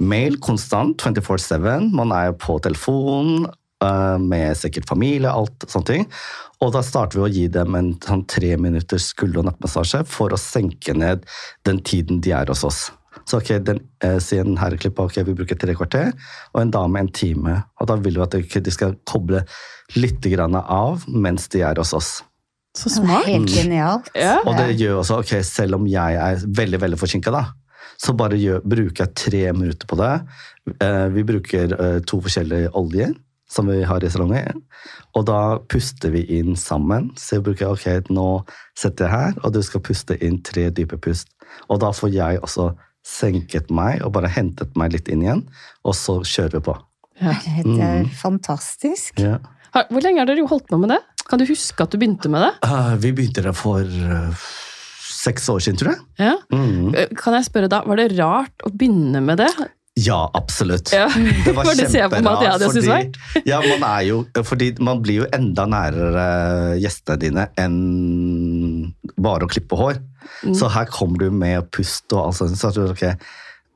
mail 0.03 0.35
konstant, 0.43 0.99
24-7. 0.99 1.87
Man 1.95 2.11
er 2.15 2.31
jo 2.31 2.37
på 2.43 2.57
telefon 2.67 3.47
eh, 3.47 4.17
med 4.19 4.59
sikkert 4.59 4.89
familie, 4.91 5.31
alt 5.31 5.63
sånne 5.71 5.91
ting. 5.93 6.07
Og 6.61 6.75
da 6.75 6.83
starter 6.85 7.21
vi 7.21 7.25
å 7.25 7.33
gi 7.33 7.47
dem 7.55 7.77
en 7.79 7.93
sånn 8.03 8.27
tre 8.29 8.53
minutters 8.59 9.07
skulder- 9.15 9.41
og 9.41 9.47
nakkemassasje 9.49 10.03
for 10.11 10.35
å 10.35 10.39
senke 10.41 10.93
ned 10.97 11.23
den 11.65 11.79
tiden 11.87 12.19
de 12.21 12.35
er 12.35 12.51
hos 12.51 12.65
oss. 12.67 12.89
Så 13.25 13.37
ok, 13.41 13.51
den, 13.63 13.79
eh, 14.03 14.17
si 14.19 14.37
en 14.41 14.57
herreklipp, 14.57 14.99
ok, 14.99 15.21
vi 15.27 15.33
bruker 15.37 15.55
tre 15.59 15.75
kvarter, 15.77 16.11
og 16.53 16.61
en 16.61 16.71
dame 16.71 16.99
en 16.99 17.07
time. 17.11 17.63
Og 17.79 17.87
da 17.87 17.95
vil 17.95 18.15
vi 18.15 18.21
at 18.21 18.31
de- 18.31 18.61
de 18.61 18.71
skal 18.71 18.95
koble 19.05 19.43
litt 19.95 20.21
grann 20.21 20.55
av 20.55 21.05
mens 21.07 21.47
de 21.49 21.61
er 21.61 21.75
hos 21.77 21.93
oss. 21.93 22.23
Så 22.77 22.89
smart. 22.89 23.25
Helt 23.27 23.49
genialt. 23.51 24.07
Ja. 24.15 24.39
Og 24.45 24.55
det 24.57 24.77
gjør 24.79 25.01
også, 25.01 25.19
ok, 25.19 25.43
selv 25.43 25.75
om 25.75 25.85
jeg 25.87 26.15
er 26.15 26.35
veldig, 26.47 26.79
veldig 26.79 26.97
forsinket 26.99 27.31
da, 27.33 27.45
så 27.99 28.15
bare 28.15 28.37
gjør, 28.39 28.61
bruker 28.63 29.05
jeg 29.05 29.15
tre 29.15 29.51
minutter 29.53 29.85
på 29.87 29.97
det. 29.99 30.13
Eh, 30.81 31.07
vi 31.09 31.23
bruker 31.23 31.73
eh, 31.79 31.99
to 32.07 32.21
forskjellige 32.21 32.71
oljer 32.73 33.13
som 33.51 33.67
vi 33.67 33.81
har 33.83 33.99
i 34.01 34.07
salongen, 34.09 34.61
og 35.13 35.25
da 35.27 35.57
puster 35.67 36.09
vi 36.13 36.21
inn 36.39 36.55
sammen. 36.55 37.09
Så 37.19 37.35
jeg 37.35 37.43
bruker, 37.43 37.67
ok, 37.73 38.07
nå 38.09 38.45
setter 38.79 39.09
jeg 39.09 39.11
her, 39.11 39.33
og 39.43 39.51
du 39.53 39.61
skal 39.61 39.81
puste 39.81 40.15
inn 40.23 40.41
tre 40.41 40.69
dype 40.71 40.95
pust. 41.03 41.27
Og 41.69 41.81
da 41.81 41.91
får 41.91 42.13
jeg 42.15 42.39
også 42.39 42.69
senket 43.05 43.71
meg, 43.73 44.01
og 44.05 44.13
bare 44.15 44.29
hentet 44.31 44.75
meg 44.79 44.93
litt 44.95 45.09
inn 45.11 45.23
igjen, 45.25 45.45
og 45.87 45.97
så 45.97 46.19
kjører 46.21 46.59
vi 46.59 46.65
på. 46.69 46.77
Ja. 47.21 47.35
Det 47.65 47.79
er 47.85 48.09
fantastisk. 48.17 49.19
Ja. 49.21 49.37
Hvor 49.71 50.03
lenge 50.03 50.19
har 50.23 50.27
dere 50.27 50.43
holdt 50.49 50.67
på 50.67 50.79
med 50.81 50.91
det? 50.91 50.99
Kan 51.29 51.39
du 51.39 51.45
huske 51.47 51.85
at 51.85 51.93
du 51.93 51.99
begynte 52.01 52.27
med 52.31 52.43
det? 52.43 52.51
Uh, 52.67 52.95
vi 52.99 53.13
begynte 53.15 53.43
det 53.45 53.53
for 53.55 53.85
uh, 53.87 54.47
seks 55.21 55.47
år 55.53 55.61
siden, 55.63 55.79
tror 55.79 55.93
jeg. 55.93 56.01
Ja. 56.19 56.33
Mm. 56.51 56.89
Eh, 56.97 57.13
Kan 57.19 57.37
jeg 57.37 57.47
spørre 57.47 57.69
da, 57.71 57.83
Var 57.87 58.01
det 58.01 58.09
rart 58.17 58.65
å 58.67 58.71
begynne 58.73 59.21
med 59.23 59.39
det? 59.43 59.51
Ja, 59.99 60.31
absolutt. 60.33 60.91
Ja. 60.95 61.09
Det 61.45 61.51
var 61.55 61.65
kjemperart. 61.91 62.61
fordi, 62.71 63.43
ja, 63.49 63.57
man 63.59 63.83
er 63.89 64.05
jo, 64.07 64.21
fordi 64.47 64.69
man 64.79 65.01
blir 65.03 65.23
jo 65.23 65.27
enda 65.35 65.65
nærere 65.67 66.25
gjestene 66.79 67.19
dine 67.19 67.47
enn 67.59 67.75
bare 69.19 69.45
å 69.47 69.51
klippe 69.51 69.75
hår. 69.79 69.99
Mm. 70.45 70.55
Så 70.57 70.69
her 70.71 70.87
kommer 70.93 71.19
du 71.25 71.29
med 71.35 71.67
pust 71.75 72.07
og 72.15 72.29
alt 72.29 72.39
sånt. 72.39 72.55
Så 72.61 72.71
okay, 72.87 73.17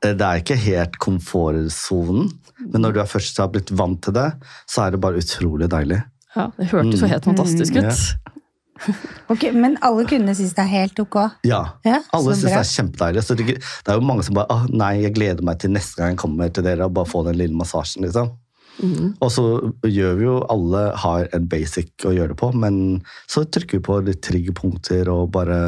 det 0.05 0.15
er 0.23 0.39
ikke 0.41 0.57
helt 0.61 0.95
komfortsonen, 1.03 2.31
men 2.71 2.81
når 2.85 2.95
du 2.95 3.03
først 3.11 3.37
har 3.43 3.51
blitt 3.53 3.71
vant 3.75 3.99
til 4.05 4.15
det, 4.15 4.29
så 4.71 4.85
er 4.87 4.95
det 4.95 5.01
bare 5.03 5.19
utrolig 5.21 5.67
deilig. 5.71 5.99
Ja, 6.35 6.49
Det 6.57 6.67
hørtes 6.71 7.01
jo 7.03 7.07
helt 7.11 7.27
fantastisk 7.27 7.75
Mm, 7.75 7.85
ut. 7.91 8.34
Ok, 9.31 9.47
men 9.55 9.77
alle 9.85 10.05
kundene 10.05 10.35
syns 10.37 10.53
det 10.57 10.63
er 10.65 10.71
helt 10.71 10.99
ok? 11.01 11.19
Ja, 11.47 11.61
Ja, 11.87 12.01
alle 12.13 12.35
syns 12.35 12.49
det 12.51 12.57
er 12.59 12.71
kjempedeilig. 12.71 13.23
Så 13.25 13.37
det, 13.39 13.57
er 13.57 13.99
jo 13.99 14.05
mange 14.05 14.25
som 14.27 14.37
bare 14.37 14.51
ah, 14.53 14.65
nei, 14.69 14.97
jeg 15.05 15.15
gleder 15.17 15.45
meg 15.45 15.61
til 15.63 15.73
neste 15.75 16.01
gang 16.01 16.13
jeg 16.13 16.21
kommer 16.21 16.51
til 16.53 16.65
dere 16.67 16.89
og 16.89 16.97
bare 16.97 17.09
få 17.09 17.23
den 17.27 17.39
lille 17.39 17.57
massasjen. 17.57 18.05
liksom. 18.05 18.33
Mm. 18.83 19.15
Og 19.23 19.29
så 19.31 19.43
gjør 19.87 20.15
vi 20.19 20.25
jo 20.27 20.39
alle 20.51 20.85
har 20.99 21.29
en 21.35 21.45
basic 21.51 22.05
å 22.05 22.11
gjøre 22.11 22.33
det 22.33 22.39
på, 22.41 22.51
men 22.59 22.79
så 23.31 23.45
trykker 23.47 23.79
vi 23.79 23.87
på 23.87 23.99
litt 24.03 24.23
triggerpunkter 24.25 25.11
og 25.13 25.29
bare 25.35 25.59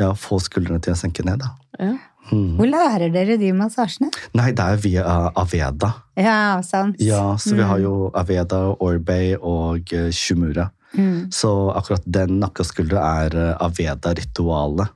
ja, 0.00 0.10
få 0.18 0.40
skuldrene 0.42 0.82
til 0.82 0.96
å 0.96 0.98
senke 0.98 1.24
ned. 1.26 1.44
da. 1.44 1.52
Ja. 1.78 1.94
Mm. 2.30 2.54
Hvor 2.56 2.68
lærer 2.70 3.10
dere 3.12 3.36
de 3.38 3.48
massasjene? 3.56 4.08
Nei, 4.38 4.52
det 4.56 4.64
er 4.64 4.78
via 4.82 5.16
Aveda. 5.38 5.90
Ja, 6.18 6.60
sant. 6.64 7.00
Ja, 7.02 7.34
Så 7.36 7.56
vi 7.58 7.66
har 7.66 7.80
jo 7.82 8.12
Aveda, 8.14 8.60
Orbay 8.78 9.34
og 9.36 9.90
eh, 9.92 10.10
Shumura. 10.14 10.68
Mm. 10.96 11.30
Så 11.32 11.50
akkurat 11.72 12.04
den 12.04 12.38
nakke 12.40 12.64
er 12.64 13.36
eh, 13.36 13.56
Aveda-ritualet. 13.64 14.88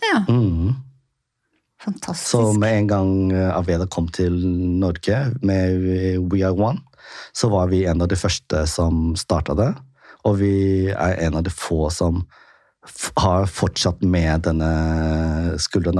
Ja, 0.00 0.24
Mm. 0.28 0.74
fantastisk. 1.82 2.30
Så 2.30 2.52
med 2.58 2.78
en 2.78 2.86
gang 2.86 3.32
eh, 3.32 3.56
Aveda 3.56 3.86
kom 3.86 4.08
til 4.08 4.32
Norge 4.80 5.34
med 5.42 6.22
We 6.32 6.42
Are 6.44 6.52
One, 6.54 6.80
så 7.32 7.48
var 7.50 7.68
vi 7.68 7.84
en 7.86 8.02
av 8.02 8.08
de 8.08 8.16
første 8.16 8.66
som 8.66 9.14
starta 9.16 9.54
det. 9.54 9.74
Og 10.24 10.36
vi 10.38 10.88
er 10.90 11.16
en 11.26 11.34
av 11.34 11.42
de 11.42 11.50
få 11.50 11.90
som 11.90 12.26
har 13.16 13.46
fortsatt 13.46 14.02
med 14.02 14.42
denne 14.42 15.58
skulder- 15.58 15.90
og 15.92 15.96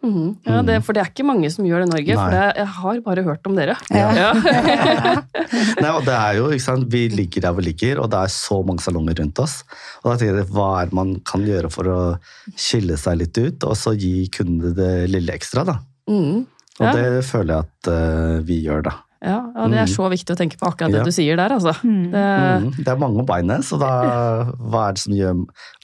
Mhm. 0.00 0.28
ja, 0.48 0.60
det, 0.64 0.78
For 0.84 0.96
det 0.96 1.02
er 1.02 1.10
ikke 1.10 1.26
mange 1.28 1.50
som 1.52 1.66
gjør 1.68 1.82
det 1.82 1.88
i 1.88 1.92
Norge, 1.92 2.14
Nei. 2.16 2.22
for 2.22 2.36
det, 2.36 2.44
jeg 2.56 2.70
har 2.76 3.00
bare 3.04 3.24
hørt 3.26 3.50
om 3.50 3.58
dere. 3.58 3.74
Ja. 3.92 4.06
Ja. 4.16 4.30
Nei, 5.82 5.90
og 5.92 6.06
det 6.06 6.14
er 6.16 6.38
jo, 6.38 6.46
ikke 6.54 6.64
sant? 6.64 6.88
Vi 6.92 7.02
ligger 7.12 7.44
der 7.44 7.58
vi 7.58 7.66
ligger, 7.68 8.00
og 8.00 8.08
det 8.12 8.22
er 8.22 8.32
så 8.32 8.60
mange 8.66 8.84
salonger 8.84 9.20
rundt 9.20 9.42
oss. 9.44 9.58
Og 10.00 10.12
da 10.12 10.16
tenker 10.16 10.40
jeg, 10.40 10.48
Hva 10.54 10.70
er 10.80 10.88
det 10.88 10.98
man 11.00 11.12
kan 11.28 11.44
gjøre 11.44 11.72
for 11.72 11.90
å 11.92 11.98
skille 12.56 12.96
seg 13.00 13.20
litt 13.20 13.36
ut, 13.36 13.68
og 13.68 13.76
så 13.76 13.92
gi 13.98 14.24
kundene 14.32 14.72
det 14.76 14.94
lille 15.12 15.36
ekstra? 15.36 15.66
da? 15.68 15.76
Mm. 16.10 16.46
Og 16.80 16.96
det 16.96 17.24
føler 17.28 17.52
jeg 17.58 17.66
at 17.68 17.92
uh, 17.92 18.36
vi 18.46 18.62
gjør, 18.64 18.86
da. 18.88 18.96
Ja, 19.20 19.52
ja, 19.52 19.66
det 19.68 19.76
er 19.82 19.88
så 19.92 20.06
viktig 20.08 20.32
å 20.32 20.38
tenke 20.38 20.56
på 20.56 20.64
akkurat 20.70 20.94
det 20.94 21.02
Ja. 21.02 21.04
du 21.04 21.12
sier 21.12 21.36
der, 21.36 21.52
altså. 21.52 21.74
Mm. 21.84 22.10
Det, 22.12 22.22
Mm, 22.64 22.70
det 22.78 22.88
er 22.88 22.96
mange 22.96 23.24
beinet, 23.28 23.64
så 23.68 23.76
da, 23.78 23.90
hva 24.56 24.88
er 24.88 24.92
det 24.96 25.02
som 25.02 25.12
gjør 25.12 25.42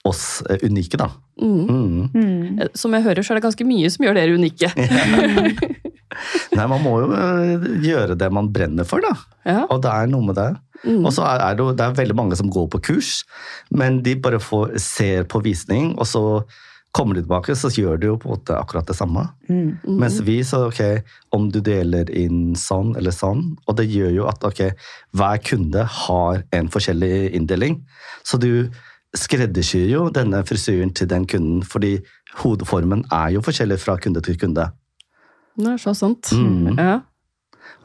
oss 0.09 0.41
eh, 0.49 0.57
unike, 0.65 0.97
da? 0.97 1.09
mhm. 1.37 1.67
Mm. 1.69 2.09
Mm. 2.17 2.67
Som 2.73 2.93
jeg 2.97 3.03
hører, 3.05 3.21
så 3.21 3.33
er 3.35 3.37
det 3.37 3.43
ganske 3.45 3.67
mye 3.67 3.91
som 3.93 4.05
gjør 4.07 4.17
dere 4.17 4.33
unike. 4.39 4.71
Nei, 6.57 6.65
man 6.65 6.81
må 6.81 6.95
jo 7.03 7.09
eh, 7.13 7.67
gjøre 7.85 8.15
det 8.17 8.29
man 8.33 8.49
brenner 8.53 8.87
for, 8.89 9.03
da. 9.05 9.13
Ja. 9.45 9.65
Og 9.69 9.83
det 9.85 9.91
er 9.93 10.09
noe 10.09 10.25
med 10.31 10.37
det. 10.39 10.49
Og 10.87 11.09
så 11.13 11.25
er 11.25 11.41
er 11.41 11.55
det, 11.57 11.65
det 11.77 11.85
er 11.85 11.95
veldig 11.97 12.15
mange 12.17 12.37
som 12.37 12.49
går 12.53 12.67
på 12.73 12.81
kurs, 12.89 13.23
men 13.73 14.01
de 14.05 14.15
bare 14.21 14.39
får, 14.41 14.75
ser 14.81 15.25
på 15.29 15.41
visning, 15.45 15.95
og 15.97 16.05
så 16.09 16.23
kommer 16.95 17.15
du 17.15 17.21
tilbake, 17.21 17.55
så 17.55 17.69
gjør 17.69 17.99
du 17.99 18.07
jo 18.07 18.15
på 18.17 18.29
en 18.29 18.37
måte 18.37 18.57
akkurat 18.57 18.87
det 18.89 18.95
samme. 18.97 19.27
Mm. 19.49 19.97
Mens 20.01 20.19
vi, 20.25 20.39
så 20.47 20.63
ok, 20.69 20.81
om 21.35 21.49
du 21.53 21.59
deler 21.61 22.09
inn 22.15 22.55
sånn 22.57 22.95
eller 22.97 23.13
sånn, 23.13 23.43
og 23.67 23.77
det 23.77 23.87
gjør 23.91 24.13
jo 24.15 24.27
at 24.31 24.45
ok, 24.47 24.63
hver 25.17 25.41
kunde 25.45 25.83
har 25.99 26.41
en 26.57 26.71
forskjellig 26.73 27.35
inndeling. 27.37 27.81
Så 28.25 28.39
du 28.41 28.69
skreddersyr 29.17 29.87
jo 29.91 30.07
denne 30.13 30.41
frisyren 30.47 30.93
til 30.95 31.09
den 31.11 31.27
kunden, 31.29 31.61
fordi 31.65 31.97
hodeformen 32.41 33.05
er 33.13 33.35
jo 33.35 33.43
forskjellig 33.45 33.79
fra 33.83 33.97
kunde 34.01 34.23
til 34.25 34.39
kunde. 34.39 34.69
Det 35.57 35.71
er 35.73 35.79
så 35.81 35.93
sant. 35.97 36.31
Mm. 36.33 36.77
Ja. 36.77 36.99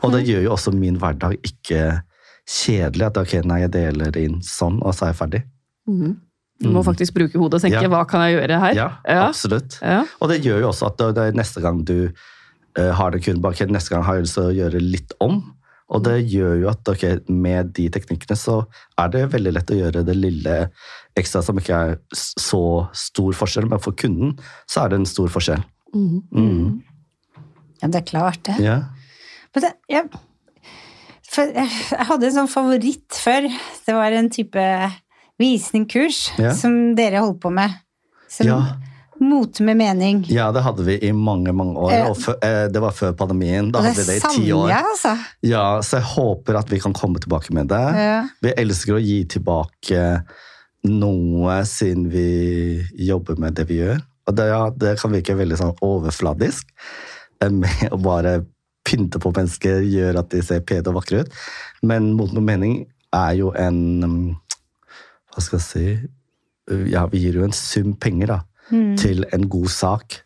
Og 0.02 0.12
det 0.14 0.24
gjør 0.26 0.46
jo 0.46 0.56
også 0.56 0.72
min 0.74 0.98
hverdag 1.00 1.38
ikke 1.46 2.02
kjedelig, 2.48 3.06
at 3.08 3.20
ok, 3.22 3.38
nei, 3.46 3.62
jeg 3.64 3.74
deler 3.76 4.18
inn 4.20 4.40
sånn, 4.44 4.80
og 4.82 4.94
så 4.96 5.06
er 5.06 5.12
jeg 5.12 5.20
ferdig. 5.20 5.42
Mhm. 5.90 6.20
Du 6.62 6.70
må 6.74 6.84
faktisk 6.86 7.16
bruke 7.16 7.38
hodet 7.38 7.60
og 7.60 7.64
tenke 7.64 7.82
Ja. 7.82 7.88
'hva 7.88 8.04
kan 8.08 8.22
jeg 8.26 8.38
gjøre 8.38 8.60
her'? 8.60 8.76
Ja, 8.76 8.90
ja. 9.06 9.24
absolutt. 9.28 9.78
ja. 9.82 10.04
Og 10.20 10.28
det 10.30 10.42
gjør 10.44 10.60
jo 10.60 10.68
også 10.68 10.86
at 10.92 10.98
det, 10.98 11.14
det 11.16 11.34
neste 11.34 11.60
gang 11.60 11.82
du 11.84 12.12
uh, 12.78 12.92
har 12.92 13.10
det 13.10 13.24
kun 13.24 13.42
bak, 13.42 13.58
neste 13.68 13.94
gang 13.94 14.04
har 14.04 14.14
jeg 14.14 14.28
lyst 14.28 14.38
til 14.38 14.48
å 14.48 14.56
gjøre 14.56 14.80
litt 14.80 15.12
om. 15.20 15.42
Og 15.92 16.00
det 16.06 16.22
gjør 16.32 16.54
jo 16.62 16.70
at 16.70 16.88
okay, 16.88 17.18
med 17.28 17.74
de 17.76 17.88
teknikkene 17.92 18.36
så 18.38 18.62
er 19.00 19.12
det 19.12 19.26
veldig 19.34 19.52
lett 19.52 19.72
å 19.74 19.76
gjøre 19.76 20.04
det 20.06 20.16
lille 20.16 20.56
ekstra 21.18 21.42
som 21.44 21.58
ikke 21.60 21.76
er 21.76 21.98
så 22.16 22.88
stor 22.96 23.36
forskjell, 23.36 23.68
men 23.68 23.82
for 23.82 23.92
kunden 23.92 24.38
så 24.70 24.84
er 24.84 24.92
det 24.92 25.02
en 25.02 25.08
stor 25.10 25.28
forskjell. 25.32 25.60
Mm. 25.92 26.22
Mm. 26.32 26.80
Ja, 27.82 27.90
det 27.90 28.00
er 28.00 28.08
klart 28.08 28.44
det. 28.48 28.56
Ja. 28.64 28.78
Men 29.52 29.66
det 29.66 29.72
jeg, 29.92 30.08
for 31.28 31.52
jeg, 31.52 31.68
jeg 31.92 32.08
hadde 32.08 32.28
en 32.28 32.36
sånn 32.38 32.52
favoritt 32.52 33.20
før. 33.20 33.48
Det 33.84 33.96
var 33.96 34.16
en 34.16 34.30
type 34.32 34.64
visningkurs 35.42 36.30
Ja. 36.38 36.54
som 36.54 36.94
dere 36.98 37.20
holdt 37.24 37.40
på 37.42 37.50
med. 37.52 37.74
Som 38.30 38.46
Ja. 38.48 38.62
Mote 39.22 39.62
med 39.62 39.76
mening. 39.78 40.24
ja, 40.34 40.48
det 40.50 40.62
hadde 40.64 40.82
vi 40.82 40.96
i 41.06 41.12
mange, 41.14 41.52
mange 41.54 41.76
år. 41.78 41.92
Eh, 41.94 42.06
Og 42.10 42.16
før, 42.18 42.34
eh, 42.42 42.64
det 42.72 42.80
var 42.82 42.90
før 42.90 43.12
pandemien. 43.14 43.68
Da 43.70 43.78
hadde 43.84 44.00
vi 44.00 44.06
det 44.08 44.16
i 44.18 44.28
ti 44.34 44.48
år. 44.52 44.68
jeg, 44.72 44.82
altså. 44.88 45.12
Ja, 45.46 45.66
så 45.80 46.00
jeg 46.00 46.08
håper 46.16 46.56
at 46.58 46.68
vi 46.72 46.80
kan 46.82 46.92
komme 46.92 47.20
tilbake 47.22 47.52
med 47.54 47.68
det. 47.70 47.78
Ja. 47.94 48.24
Vi 48.42 48.50
elsker 48.58 48.96
å 48.96 49.02
gi 49.04 49.20
tilbake 49.30 50.24
noe 50.84 51.60
siden 51.68 52.08
vi 52.10 52.82
jobber 53.06 53.38
med 53.38 53.54
det 53.54 53.68
vi 53.68 53.78
gjør. 53.78 54.00
Og 54.26 54.34
det, 54.38 54.48
ja, 54.50 54.64
det 54.70 54.96
kan 54.98 55.12
virke 55.14 55.36
veldig 55.38 55.58
sånn 55.60 55.76
overfladisk 55.82 56.66
eh, 57.42 57.50
med 57.50 57.92
å 57.94 58.00
bare 58.02 58.40
pynte 58.82 59.20
på 59.22 59.30
mennesker, 59.36 59.84
gjøre 59.86 60.18
at 60.24 60.30
de 60.34 60.42
ser 60.42 60.64
pene 60.66 60.88
og 60.90 60.98
vakre 60.98 61.22
ut. 61.22 61.30
Men 61.86 62.12
Mot 62.18 62.32
med 62.34 62.42
mening 62.48 62.80
er 63.14 63.36
jo 63.38 63.52
en 63.54 64.34
Hva 65.32 65.42
skal 65.42 65.58
jeg 65.58 65.66
si 65.68 66.90
Ja, 66.92 67.06
vi 67.10 67.18
gir 67.24 67.34
jo 67.40 67.44
en 67.44 67.52
sum 67.56 67.94
penger 67.98 68.26
da, 68.36 68.40
Mm. 68.70 68.96
til 68.96 69.24
en 69.34 69.48
god 69.50 69.68
sak 69.68 70.20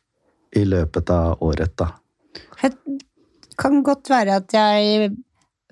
i 0.55 0.65
løpet 0.65 1.09
av 1.11 1.39
året. 1.43 1.73
da. 1.77 1.87
Det 2.63 2.75
kan 3.59 3.83
godt 3.83 4.11
være 4.11 4.37
at 4.37 4.53
jeg 4.53 5.15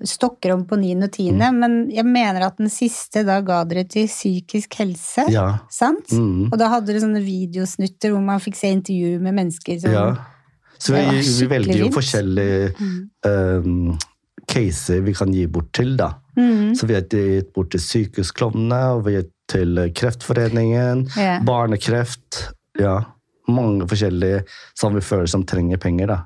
stokker 0.03 0.51
om 0.53 0.65
på 0.65 0.75
9. 0.75 1.03
og 1.03 1.11
10., 1.11 1.31
Mm. 1.31 1.59
men 1.59 1.89
jeg 1.91 2.03
mener 2.05 2.41
at 2.47 2.57
den 2.57 2.67
siste 2.69 3.23
da 3.23 3.39
ga 3.41 3.63
dere 3.63 3.83
til 3.87 4.07
psykisk 4.07 4.73
helse. 4.73 5.29
Ja. 5.29 5.59
Sant? 5.69 6.09
Mm. 6.11 6.49
Og 6.51 6.57
da 6.57 6.67
hadde 6.67 6.87
dere 6.87 6.99
sånne 7.05 7.23
videosnutter 7.23 8.11
hvor 8.11 8.21
man 8.25 8.39
fikk 8.39 8.55
se 8.55 8.67
intervju 8.73 9.19
med 9.21 9.33
mennesker 9.35 9.79
som 9.79 9.91
Ja. 9.91 10.15
Så 10.77 10.91
vi, 10.91 11.21
vi 11.21 11.47
velger 11.47 11.77
jo 11.85 11.87
forskjellig 11.89 12.73
forskjellige 12.75 13.63
um, 13.63 13.97
caser 14.47 15.01
vi 15.05 15.13
kan 15.13 15.33
gi 15.33 15.45
bort 15.47 15.71
til, 15.73 15.95
da. 15.97 16.13
Mm. 16.37 16.75
Så 16.75 16.87
vi 16.87 16.93
har 16.97 17.05
gitt 17.07 17.53
bort 17.55 17.71
til 17.71 17.79
Sykehusklovnene, 17.79 18.79
og 18.95 19.05
vi 19.05 19.15
har 19.15 19.23
gitt 19.23 19.31
til 19.47 19.77
Kreftforeningen, 19.95 21.05
yeah. 21.17 21.41
Barnekreft 21.45 22.51
Ja. 22.79 23.03
Mange 23.47 23.85
forskjellige 23.87 24.43
som 24.73 24.95
vi 24.97 25.01
føler 25.05 25.29
som 25.29 25.43
trenger 25.45 25.77
penger, 25.77 26.07
da. 26.07 26.17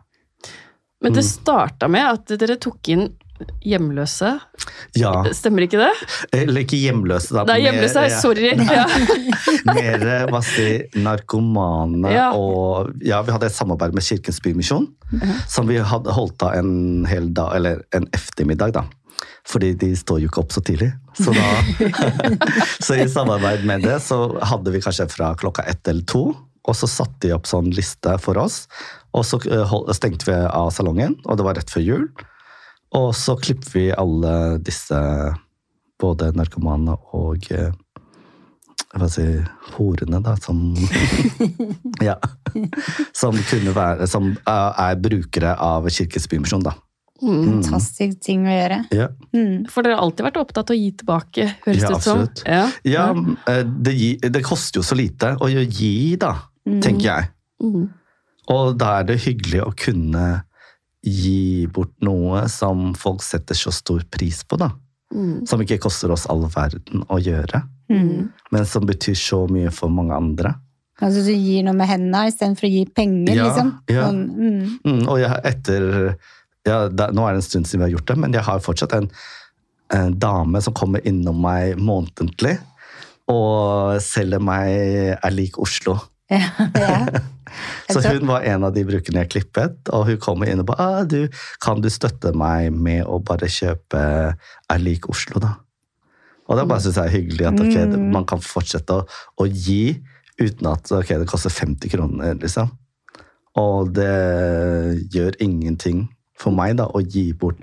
Men 1.02 1.14
det 1.14 1.24
Mm. 1.26 1.30
starta 1.30 1.88
med 1.88 2.02
at 2.02 2.40
dere 2.40 2.56
tok 2.58 2.88
inn 2.90 3.10
hjemløse. 3.63 4.32
Ja. 4.99 5.12
Stemmer 5.36 5.63
ikke 5.65 5.80
det? 5.82 5.91
Eller 6.36 6.63
ikke 6.65 6.80
hjemløse, 6.80 7.34
da. 7.36 7.43
Det 7.47 7.56
er 7.56 7.63
hjemløse, 7.67 8.02
mer- 8.02 8.10
ja, 8.13 8.19
sorry. 8.19 8.52
Ja. 8.69 8.86
Mer 9.69 10.06
hva 10.32 10.41
si, 10.45 10.67
narkomane 10.99 12.12
Ja. 12.13 12.30
og 12.38 12.91
Ja, 13.06 13.21
vi 13.25 13.32
hadde 13.36 13.49
et 13.49 13.56
samarbeid 13.56 13.93
med 13.95 14.04
Kirkens 14.06 14.39
Bymisjon, 14.43 14.88
som 15.47 15.67
vi 15.69 15.78
hadde 15.82 16.13
holdt 16.15 16.43
av 16.45 16.56
en 16.60 17.06
hel 17.10 17.32
dag, 17.34 17.56
eller 17.60 17.84
en 17.95 18.08
eftermiddag, 18.15 18.73
da. 18.78 18.86
Fordi 19.49 19.71
de 19.82 19.93
står 19.97 20.19
jo 20.21 20.30
ikke 20.30 20.43
opp 20.43 20.52
så 20.54 20.62
tidlig. 20.62 20.91
Så, 21.17 21.32
da, 21.34 21.47
så 22.86 22.95
i 22.99 23.08
samarbeid 23.10 23.63
med 23.67 23.82
det 23.88 23.97
så 24.06 24.19
hadde 24.45 24.71
vi 24.75 24.82
kanskje 24.84 25.08
fra 25.12 25.32
klokka 25.39 25.63
ett 25.69 25.88
eller 25.89 26.06
to. 26.10 26.28
Og 26.69 26.75
så 26.75 26.86
satte 26.91 27.23
de 27.23 27.32
opp 27.34 27.47
sånn 27.49 27.71
liste 27.73 28.13
for 28.21 28.38
oss. 28.38 28.65
Og 29.17 29.23
så 29.25 29.39
eh, 29.49 29.71
stengte 29.97 30.28
vi 30.28 30.36
av 30.38 30.69
salongen, 30.75 31.15
og 31.25 31.39
det 31.39 31.45
var 31.47 31.58
rett 31.58 31.71
før 31.73 31.82
jul. 31.86 32.04
Og 32.97 33.12
så 33.15 33.36
klipper 33.38 33.69
vi 33.75 33.84
alle 33.93 34.58
disse, 34.65 34.97
både 36.02 36.32
narkomane 36.34 36.95
og 37.13 37.45
eh, 37.54 37.69
hva 38.97 39.06
skal 39.06 39.25
jeg 39.28 39.43
si, 39.43 39.73
horene, 39.75 40.17
da, 40.25 40.34
som 40.41 40.62
Ja. 42.10 42.15
Som 43.13 43.38
kunne 43.49 43.73
være 43.75 44.08
Som 44.10 44.32
er 44.49 44.80
er 44.89 44.95
brukere 45.04 45.52
av 45.62 45.86
Kirkens 45.93 46.25
Bymisjon, 46.32 46.63
da. 46.65 46.73
Mm. 47.19 47.60
Fantastisk 47.60 48.21
ting 48.23 48.45
å 48.47 48.54
gjøre. 48.56 48.78
Ja. 48.95 49.10
Mm. 49.36 49.67
For 49.69 49.84
dere 49.84 49.97
har 49.99 50.06
alltid 50.08 50.23
vært 50.30 50.38
opptatt 50.39 50.71
av 50.71 50.78
å 50.78 50.80
gi 50.80 50.89
tilbake, 51.02 51.47
høres 51.65 51.82
Ja, 51.84 51.89
det 51.91 51.97
ut 51.99 52.06
som. 52.08 52.21
Ja. 52.47 52.62
Ja, 52.88 53.08
eh, 53.52 53.63
det, 53.67 53.93
gi- 53.99 54.30
det 54.32 54.41
koster 54.47 54.80
jo 54.80 54.86
så 54.88 54.95
lite 54.97 55.34
å 55.43 55.49
gi, 55.52 56.15
da, 56.21 56.32
tenker 56.65 57.06
jeg. 57.12 57.30
Mm. 57.62 57.89
Og 58.56 58.71
da 58.80 58.93
er 59.02 59.10
det 59.12 59.19
hyggelig 59.28 59.62
å 59.67 59.73
kunne 59.78 60.23
gi 61.06 61.66
bort 61.72 61.94
noe 62.04 62.44
som 62.52 62.94
folk 63.00 63.22
setter 63.24 63.56
så 63.56 63.72
stor 63.72 64.04
pris 64.12 64.42
på, 64.44 64.58
da. 64.60 64.72
Mm. 65.16 65.46
Som 65.50 65.62
ikke 65.64 65.80
koster 65.82 66.12
oss 66.14 66.28
all 66.30 66.44
verden 66.54 67.06
å 67.10 67.20
gjøre, 67.22 67.64
Mm. 67.90 68.28
men 68.54 68.66
som 68.70 68.84
betyr 68.86 69.16
så 69.18 69.48
mye 69.50 69.72
for 69.74 69.90
mange 69.90 70.14
andre. 70.14 70.52
Altså 71.02 71.24
du 71.26 71.32
gir 71.34 71.64
noe 71.66 71.74
med 71.74 71.88
hendene 71.90 72.28
istedenfor 72.30 72.68
å 72.68 72.70
gi 72.70 72.84
penger, 72.86 73.34
Ja, 73.34 73.48
liksom. 73.48 73.72
ja. 73.90 74.04
Sånn, 74.06 74.20
mm. 74.30 74.80
Mm, 74.86 75.08
og 75.10 75.18
jeg, 75.18 75.40
etter 75.50 75.88
ja, 76.68 76.88
da, 76.90 77.08
Nå 77.10 77.24
er 77.26 77.34
det 77.34 77.40
en 77.42 77.48
stund 77.48 77.66
siden 77.66 77.80
vi 77.82 77.88
har 77.88 77.96
gjort 77.98 78.06
det, 78.12 78.18
men 78.22 78.34
jeg 78.36 78.44
har 78.46 78.60
fortsatt 78.62 78.94
en, 78.94 79.10
en 79.96 80.14
dame 80.20 80.62
som 80.62 80.74
kommer 80.78 81.02
innom 81.08 81.40
meg 81.42 81.80
månedlig 81.82 82.60
og 83.32 83.98
selger 84.04 84.42
meg 84.44 85.18
Er 85.24 85.32
lik 85.34 85.58
Oslo. 85.58 85.98
Ja, 86.30 86.46
ja. 86.76 87.08
Så 87.90 88.02
hun 88.06 88.28
var 88.30 88.46
en 88.48 88.68
av 88.68 88.74
de 88.76 88.84
brukerne 88.88 89.24
jeg 89.24 89.32
klippet, 89.36 89.90
og 89.94 90.06
hun 90.10 90.20
kommer 90.22 90.50
inn 90.52 90.62
og 90.62 90.70
bare 90.72 90.86
ah, 90.86 91.04
du, 91.04 91.28
'Kan 91.62 91.82
du 91.82 91.90
støtte 91.90 92.34
meg 92.36 92.74
med 92.74 93.06
å 93.06 93.20
bare 93.24 93.50
kjøpe 93.50 94.04
Er 94.70 94.80
lik 94.80 95.10
Oslo', 95.10 95.42
da? 95.42 95.56
Og 96.50 96.58
da 96.58 96.66
bare 96.66 96.82
syns 96.82 96.98
jeg 96.98 97.06
er 97.06 97.18
hyggelig 97.18 97.46
at 97.48 97.60
okay, 97.62 97.86
Mm. 97.86 98.12
man 98.12 98.26
kan 98.26 98.42
fortsette 98.42 98.90
å, 98.90 99.06
å 99.38 99.46
gi 99.46 100.02
uten 100.40 100.68
at 100.68 100.92
okay, 100.92 101.20
det 101.20 101.28
koster 101.30 101.50
50 101.54 101.90
kroner, 101.90 102.34
liksom. 102.42 102.72
Og 103.60 103.94
det 103.94 105.10
gjør 105.14 105.38
ingenting 105.44 106.08
for 106.40 106.56
meg 106.56 106.78
da, 106.80 106.88
å 106.88 107.02
gi 107.02 107.34
bort 107.34 107.60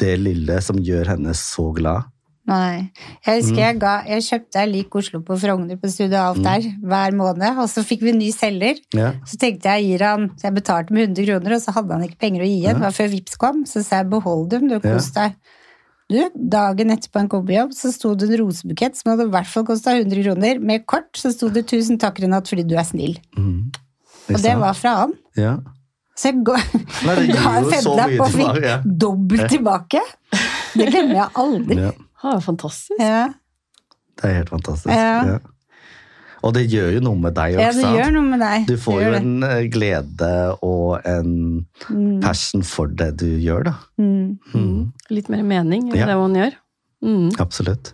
det 0.00 0.16
lille 0.18 0.60
som 0.64 0.78
gjør 0.80 1.14
henne 1.14 1.34
så 1.36 1.70
glad. 1.76 2.08
Nei. 2.46 2.90
Jeg 3.26 3.40
husker 3.42 3.56
Mm. 3.56 3.62
jeg, 3.66 3.78
ga, 3.82 3.92
jeg 4.06 4.22
kjøpte 4.22 4.60
ei 4.62 4.66
lik 4.70 4.94
Oslo 4.94 5.18
på 5.26 5.34
Frogner 5.42 5.76
på 5.82 5.88
Studio 5.90 6.16
Alt 6.20 6.42
der 6.44 6.62
hver 6.86 7.10
måned, 7.18 7.58
og 7.58 7.66
så 7.72 7.82
fikk 7.82 8.02
vi 8.06 8.12
ny 8.14 8.30
selger. 8.30 8.78
Ja. 8.94 9.12
Så 9.26 9.36
tenkte 9.42 9.72
jeg 9.74 9.88
gir 9.88 10.04
han, 10.06 10.28
så 10.38 10.46
jeg 10.46 10.54
betalte 10.54 10.94
med 10.94 11.08
100 11.08 11.26
kroner, 11.26 11.56
og 11.56 11.60
så 11.64 11.74
hadde 11.74 11.92
han 11.96 12.04
ikke 12.06 12.18
penger 12.22 12.42
å 12.42 12.46
gi 12.46 12.60
igjen. 12.62 12.78
Det 12.78 12.86
var 12.86 12.94
før 12.94 13.10
Vips 13.16 13.36
kom, 13.36 13.64
så 13.66 13.82
sa 13.82 13.96
jeg 14.04 14.10
behold 14.14 14.48
dem, 14.50 14.68
du, 14.70 14.78
kos 14.80 15.10
deg. 15.16 15.34
Du, 16.08 16.20
dagen 16.38 16.90
etter 16.94 17.10
på 17.10 17.18
en 17.18 17.28
cowboyjobb 17.28 17.72
så 17.74 17.90
sto 17.90 18.14
det 18.14 18.28
en 18.30 18.38
rosebukett 18.44 18.94
som 18.94 19.10
hadde 19.10 19.26
i 19.26 19.32
hvert 19.34 19.48
fall 19.50 19.64
kosta 19.66 19.96
100 19.98 20.22
kroner. 20.22 20.60
Med 20.62 20.86
kort 20.86 21.10
så 21.18 21.32
sto 21.34 21.48
det 21.50 21.66
'tusen 21.66 21.98
takk, 21.98 22.20
Renat, 22.22 22.46
fordi 22.46 22.62
du 22.62 22.76
er 22.78 22.86
snill'. 22.86 23.18
Mm. 23.36 23.72
Og 24.30 24.38
det 24.42 24.54
var 24.58 24.72
fra 24.74 24.94
han. 25.02 25.12
ja. 25.36 25.56
Så 26.16 26.30
jeg 26.30 26.44
går, 26.46 26.62
Nei, 27.04 27.26
ga 27.36 27.50
en 27.58 27.66
femlapp 27.74 28.20
og 28.22 28.30
fikk 28.32 28.86
dobbelt 29.02 29.50
tilbake. 29.50 30.00
Det 30.78 30.86
glemmer 30.88 31.14
jeg 31.14 31.28
aldri. 31.34 31.76
ja. 31.76 31.90
Ah, 32.26 32.40
fantastisk. 32.42 32.96
Ja. 33.00 33.26
Det 34.16 34.24
er 34.30 34.34
helt 34.40 34.50
fantastisk. 34.52 34.90
Ja. 34.92 35.36
Ja. 35.36 35.38
Og 36.46 36.52
det 36.54 36.66
gjør 36.70 36.92
jo 36.94 37.00
noe 37.02 37.18
med 37.18 37.34
deg 37.34 37.56
ja, 37.56 37.70
det 37.74 37.88
gjør 37.96 38.12
noe 38.14 38.26
med 38.28 38.40
deg. 38.44 38.66
Du 38.68 38.76
får 38.78 38.98
jo 39.02 39.10
det. 39.14 39.20
en 39.22 39.46
eh, 39.48 39.62
glede 39.72 40.32
og 40.62 41.00
en 41.08 41.32
Mm, 41.90 42.20
passion 42.22 42.62
for 42.66 42.86
det 42.92 43.08
du 43.20 43.26
gjør, 43.40 43.64
da. 43.70 43.74
mm. 43.98 44.38
Mm. 44.54 44.92
Litt 45.10 45.28
mer 45.32 45.42
mening 45.42 45.88
i 45.94 45.98
Ja. 45.98 46.06
det 46.12 46.16
man 46.20 46.34
gjør. 46.38 46.54
Mm. 47.04 47.30
Absolutt. 47.42 47.92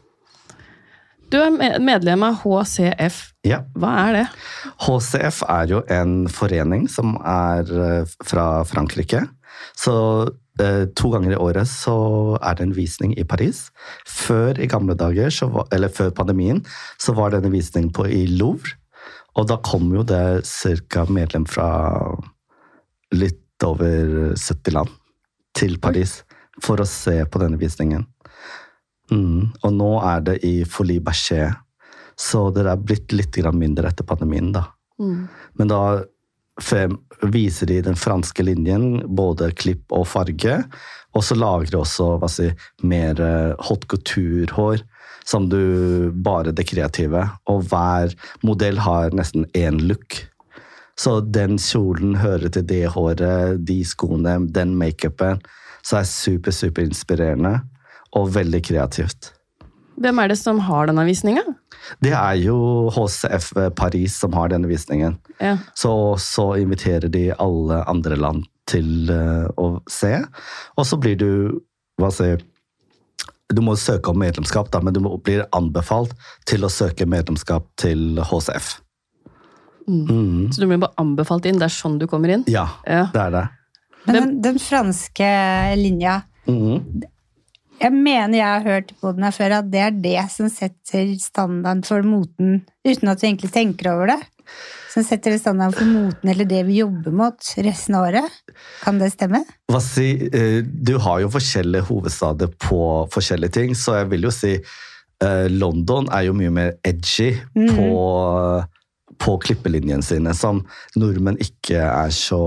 Du 1.32 1.38
er 1.40 1.78
medlem 1.80 2.22
av 2.26 2.42
HCF. 2.42 3.22
Ja. 3.48 3.62
Hva 3.74 3.92
er 4.08 4.12
det? 4.18 4.24
HCF 4.84 5.42
er 5.48 5.66
jo 5.70 5.80
en 5.88 6.26
forening 6.28 6.88
som 6.92 7.14
er 7.24 7.62
eh, 7.72 8.04
fra 8.28 8.62
Frankrike. 8.68 9.24
Så 9.78 9.94
eh, 10.60 10.84
to 10.98 11.10
ganger 11.12 11.34
i 11.34 11.40
året 11.40 11.70
så 11.70 11.96
er 12.40 12.58
det 12.58 12.66
en 12.66 12.76
visning 12.76 13.14
i 13.18 13.26
Paris. 13.28 13.66
Før 14.08 14.60
i 14.60 14.68
gamle 14.70 14.96
dager, 14.98 15.32
så 15.34 15.48
var, 15.52 15.68
eller 15.74 15.92
før 15.92 16.12
pandemien, 16.16 16.62
så 17.00 17.14
var 17.16 17.32
det 17.32 17.42
en 17.42 17.54
visning 17.54 17.90
på, 17.94 18.06
i 18.08 18.26
Louvre. 18.30 18.78
Og 19.40 19.48
da 19.48 19.56
kom 19.64 19.88
jo 19.94 20.02
det 20.04 20.44
ca. 20.44 21.06
medlem 21.08 21.46
fra 21.48 21.68
litt 23.16 23.64
over 23.64 24.34
70 24.36 24.74
land 24.74 24.92
til 25.56 25.78
Paris 25.80 26.20
for 26.62 26.82
å 26.82 26.88
se 26.88 27.16
på 27.24 27.40
denne 27.40 27.60
visningen. 27.60 28.04
Mm. 29.12 29.52
Og 29.64 29.72
nå 29.76 29.90
er 30.04 30.24
det 30.26 30.38
i 30.46 30.54
Folie 30.68 31.02
Berger, 31.04 31.56
så 32.18 32.48
det 32.54 32.66
er 32.68 32.80
blitt 32.80 33.12
litt 33.16 33.38
mindre 33.56 33.88
etter 33.88 34.06
pandemien, 34.08 34.52
da. 34.52 34.66
Mm. 35.00 35.28
Men 35.58 35.70
da 35.70 35.80
frem, 36.60 36.98
viser 37.32 37.70
de 37.70 37.80
den 37.84 37.96
franske 37.96 38.44
linjen, 38.44 39.02
både 39.16 39.52
klipp 39.56 39.92
og 39.94 40.06
farge. 40.10 40.58
Og 41.16 41.24
så 41.24 41.36
lager 41.36 41.72
de 41.72 41.80
også 41.80 42.16
hva 42.20 42.28
si, 42.30 42.50
mer 42.82 43.20
hot 43.68 43.86
couture-hår, 43.88 44.84
som 45.28 45.48
du 45.48 46.10
bare 46.24 46.54
det 46.56 46.66
kreative. 46.70 47.24
Og 47.48 47.66
hver 47.70 48.14
modell 48.44 48.80
har 48.82 49.14
nesten 49.16 49.46
én 49.56 49.80
look. 49.88 50.22
Så 50.98 51.20
den 51.24 51.58
kjolen 51.60 52.18
hører 52.20 52.52
til 52.52 52.66
det 52.68 52.84
håret, 52.94 53.60
de 53.64 53.80
skoene, 53.88 54.38
den 54.52 54.76
makeupen. 54.78 55.40
Så 55.82 56.00
er 56.00 56.08
super, 56.08 56.54
super 56.54 56.84
inspirerende 56.86 57.58
og 58.18 58.34
veldig 58.36 58.60
kreativt. 58.68 59.32
Hvem 60.00 60.18
er 60.22 60.28
det 60.32 60.38
som 60.40 60.58
har 60.64 60.86
denne 60.88 61.04
visninga? 61.06 61.42
Det 62.00 62.12
er 62.14 62.38
jo 62.40 62.88
HCF 62.94 63.52
Paris 63.76 64.14
som 64.22 64.32
har 64.32 64.48
denne 64.48 64.68
visningen. 64.70 65.18
Ja. 65.42 65.56
Så, 65.74 65.92
så 66.22 66.52
inviterer 66.60 67.10
de 67.12 67.26
alle 67.36 67.82
andre 67.90 68.16
land 68.16 68.46
til 68.70 69.10
eh, 69.10 69.48
å 69.58 69.82
se. 69.90 70.14
Og 70.78 70.86
så 70.88 70.96
blir 71.02 71.16
du 71.20 71.28
hva 72.00 72.08
si, 72.14 72.30
Du 73.52 73.60
må 73.60 73.74
søke 73.76 74.08
om 74.14 74.16
medlemskap, 74.22 74.70
da, 74.72 74.80
men 74.80 74.94
du 74.96 75.00
må- 75.04 75.18
blir 75.22 75.42
anbefalt 75.52 76.14
til 76.48 76.64
å 76.64 76.70
søke 76.72 77.04
medlemskap 77.04 77.66
til 77.76 78.16
HCF. 78.24 78.78
Mm. 79.88 80.52
Så 80.54 80.60
du 80.62 80.66
blir 80.70 80.78
bare 80.80 80.94
anbefalt 81.02 81.44
inn? 81.50 81.58
Det 81.60 81.66
er 81.66 81.74
sånn 81.74 81.98
du 82.00 82.06
kommer 82.08 82.30
inn? 82.32 82.44
Ja, 82.48 82.68
Ja. 82.86 83.08
det 83.12 83.20
er 83.20 83.30
det. 83.30 83.48
Men 84.06 84.14
den, 84.16 84.40
den 84.42 84.58
franske 84.58 85.28
linja 85.76 86.22
Mhm. 86.48 87.02
Jeg 87.82 87.94
mener 87.94 88.36
jeg 88.38 88.46
har 88.46 88.66
hørt 88.66 88.92
på 89.00 89.10
den 89.16 89.24
her 89.26 89.34
før 89.34 89.56
at 89.58 89.70
det 89.72 89.80
er 89.82 89.96
det 90.04 90.20
som 90.30 90.50
setter 90.52 91.16
standarden 91.18 91.82
for 91.86 92.06
moten, 92.06 92.60
uten 92.86 93.10
at 93.10 93.18
du 93.18 93.26
egentlig 93.26 93.50
tenker 93.54 93.90
over 93.90 94.12
det. 94.12 94.20
Som 94.92 95.06
setter 95.06 95.34
standarden 95.40 95.74
for 95.74 95.88
moten 95.88 96.30
eller 96.30 96.46
det 96.46 96.60
vi 96.68 96.78
jobber 96.82 97.14
mot 97.16 97.50
resten 97.64 97.96
av 97.98 98.06
året. 98.10 98.38
Kan 98.84 99.00
det 99.00 99.10
stemme? 99.14 99.42
Si, 99.82 100.08
eh, 100.28 100.60
du 100.62 100.94
har 101.02 101.24
jo 101.24 101.32
forskjellige 101.32 101.88
hovedstader 101.88 102.52
på 102.60 102.82
forskjellige 103.10 103.56
ting, 103.58 103.74
så 103.74 104.02
jeg 104.02 104.12
vil 104.12 104.28
jo 104.28 104.34
si 104.34 104.52
eh, 104.58 105.48
London 105.50 106.10
er 106.12 106.28
jo 106.28 106.36
mye 106.38 106.52
mer 106.54 106.76
edgy 106.86 107.32
på, 107.56 107.88
på 109.20 109.36
klippelinjene 109.42 110.04
sine, 110.04 110.34
som 110.36 110.62
nordmenn 110.98 111.40
ikke 111.42 111.80
er 111.82 112.12
så 112.14 112.40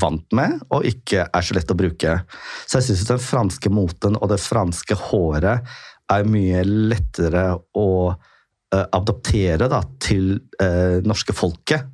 vant 0.00 0.26
med, 0.36 0.60
og 0.74 0.86
ikke 0.88 1.26
er 1.26 1.46
så 1.46 1.56
lett 1.56 1.72
å 1.72 1.78
bruke. 1.78 2.18
Så 2.66 2.80
jeg 2.80 2.88
syns 2.90 3.08
den 3.10 3.22
franske 3.22 3.72
moten 3.72 4.18
og 4.20 4.30
det 4.32 4.40
franske 4.42 4.98
håret 5.08 5.76
er 6.12 6.30
mye 6.30 6.62
lettere 6.66 7.48
å 7.56 7.90
uh, 8.12 8.86
adoptere 8.94 9.68
da, 9.70 9.82
til 10.02 10.36
uh, 10.62 11.02
norske 11.06 11.34
folket. 11.36 11.92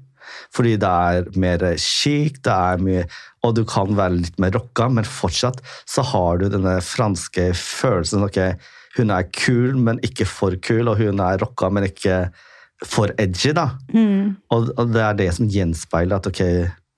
Fordi 0.53 0.77
det 0.81 0.89
er 0.89 1.29
mer 1.41 1.65
chic, 1.81 2.39
det 2.45 2.53
er 2.53 2.81
mye 2.81 3.03
Og 3.45 3.57
du 3.57 3.65
kan 3.69 3.91
være 3.97 4.21
litt 4.21 4.39
mer 4.41 4.53
rocka, 4.55 4.87
men 4.89 5.09
fortsatt 5.09 5.59
så 5.89 6.05
har 6.13 6.39
du 6.39 6.47
denne 6.53 6.77
franske 6.85 7.51
følelsen. 7.59 8.23
ok, 8.23 8.39
Hun 8.97 9.11
er 9.11 9.29
kul, 9.35 9.77
men 9.77 9.99
ikke 10.07 10.29
for 10.29 10.57
kul, 10.63 10.89
og 10.89 11.01
hun 11.01 11.21
er 11.21 11.41
rocka, 11.43 11.69
men 11.73 11.89
ikke 11.89 12.29
for 12.85 13.13
edgy. 13.19 13.53
da. 13.57 13.71
Mm. 13.93 14.37
Og, 14.51 14.71
og 14.77 14.93
det 14.95 15.03
er 15.03 15.19
det 15.19 15.31
som 15.37 15.49
gjenspeiler 15.51 16.19
at 16.19 16.29
ok, 16.31 16.43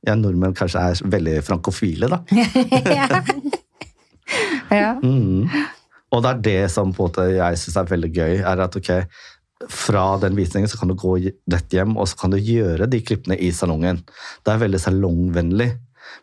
ja, 0.05 0.16
nordmenn 0.18 0.57
kanskje 0.57 0.81
er 0.81 1.14
veldig 1.14 1.38
frankofile, 1.47 2.11
da. 2.12 2.20
ja. 4.75 4.92
Mm. 5.03 5.49
Og 6.14 6.23
det 6.23 6.31
er 6.31 6.42
det 6.44 6.73
som 6.73 6.92
på 6.94 7.07
en 7.07 7.09
måte 7.09 7.29
jeg 7.33 7.61
syns 7.61 7.79
er 7.81 7.90
veldig 7.90 8.12
gøy, 8.14 8.35
er 8.44 8.66
at 8.66 8.77
ok, 8.79 8.92
fra 9.70 10.05
den 10.20 10.37
visningen 10.37 10.68
så 10.68 10.79
kan 10.79 10.90
du 10.90 10.97
gå 10.99 11.16
rett 11.53 11.73
hjem, 11.73 11.97
og 11.97 12.09
så 12.11 12.18
kan 12.20 12.35
du 12.35 12.38
gjøre 12.38 12.88
de 12.90 13.01
klippene 13.07 13.38
i 13.40 13.51
salongen. 13.55 14.03
Det 14.44 14.53
er 14.53 14.62
veldig 14.62 14.81
salongvennlig. 14.83 15.70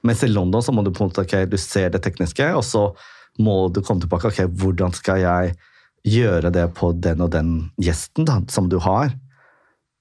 Mens 0.06 0.24
i 0.24 0.30
London 0.30 0.63
så 0.63 0.74
må 0.76 0.84
du 0.86 0.91
på 0.93 1.04
en 1.04 1.12
måte, 1.12 1.26
ok, 1.26 1.50
du 1.50 1.58
ser 1.60 1.89
det 1.93 2.04
tekniske, 2.06 2.52
og 2.56 2.63
så 2.65 2.91
må 3.41 3.65
du 3.74 3.82
komme 3.82 4.04
tilbake. 4.04 4.30
ok, 4.30 4.43
Hvordan 4.62 4.93
skal 4.93 5.24
jeg 5.24 5.56
gjøre 6.08 6.52
det 6.54 6.67
på 6.78 6.91
den 6.97 7.21
og 7.21 7.32
den 7.34 7.71
gjesten 7.82 8.28
da, 8.28 8.39
som 8.50 8.69
du 8.69 8.78
har? 8.84 9.13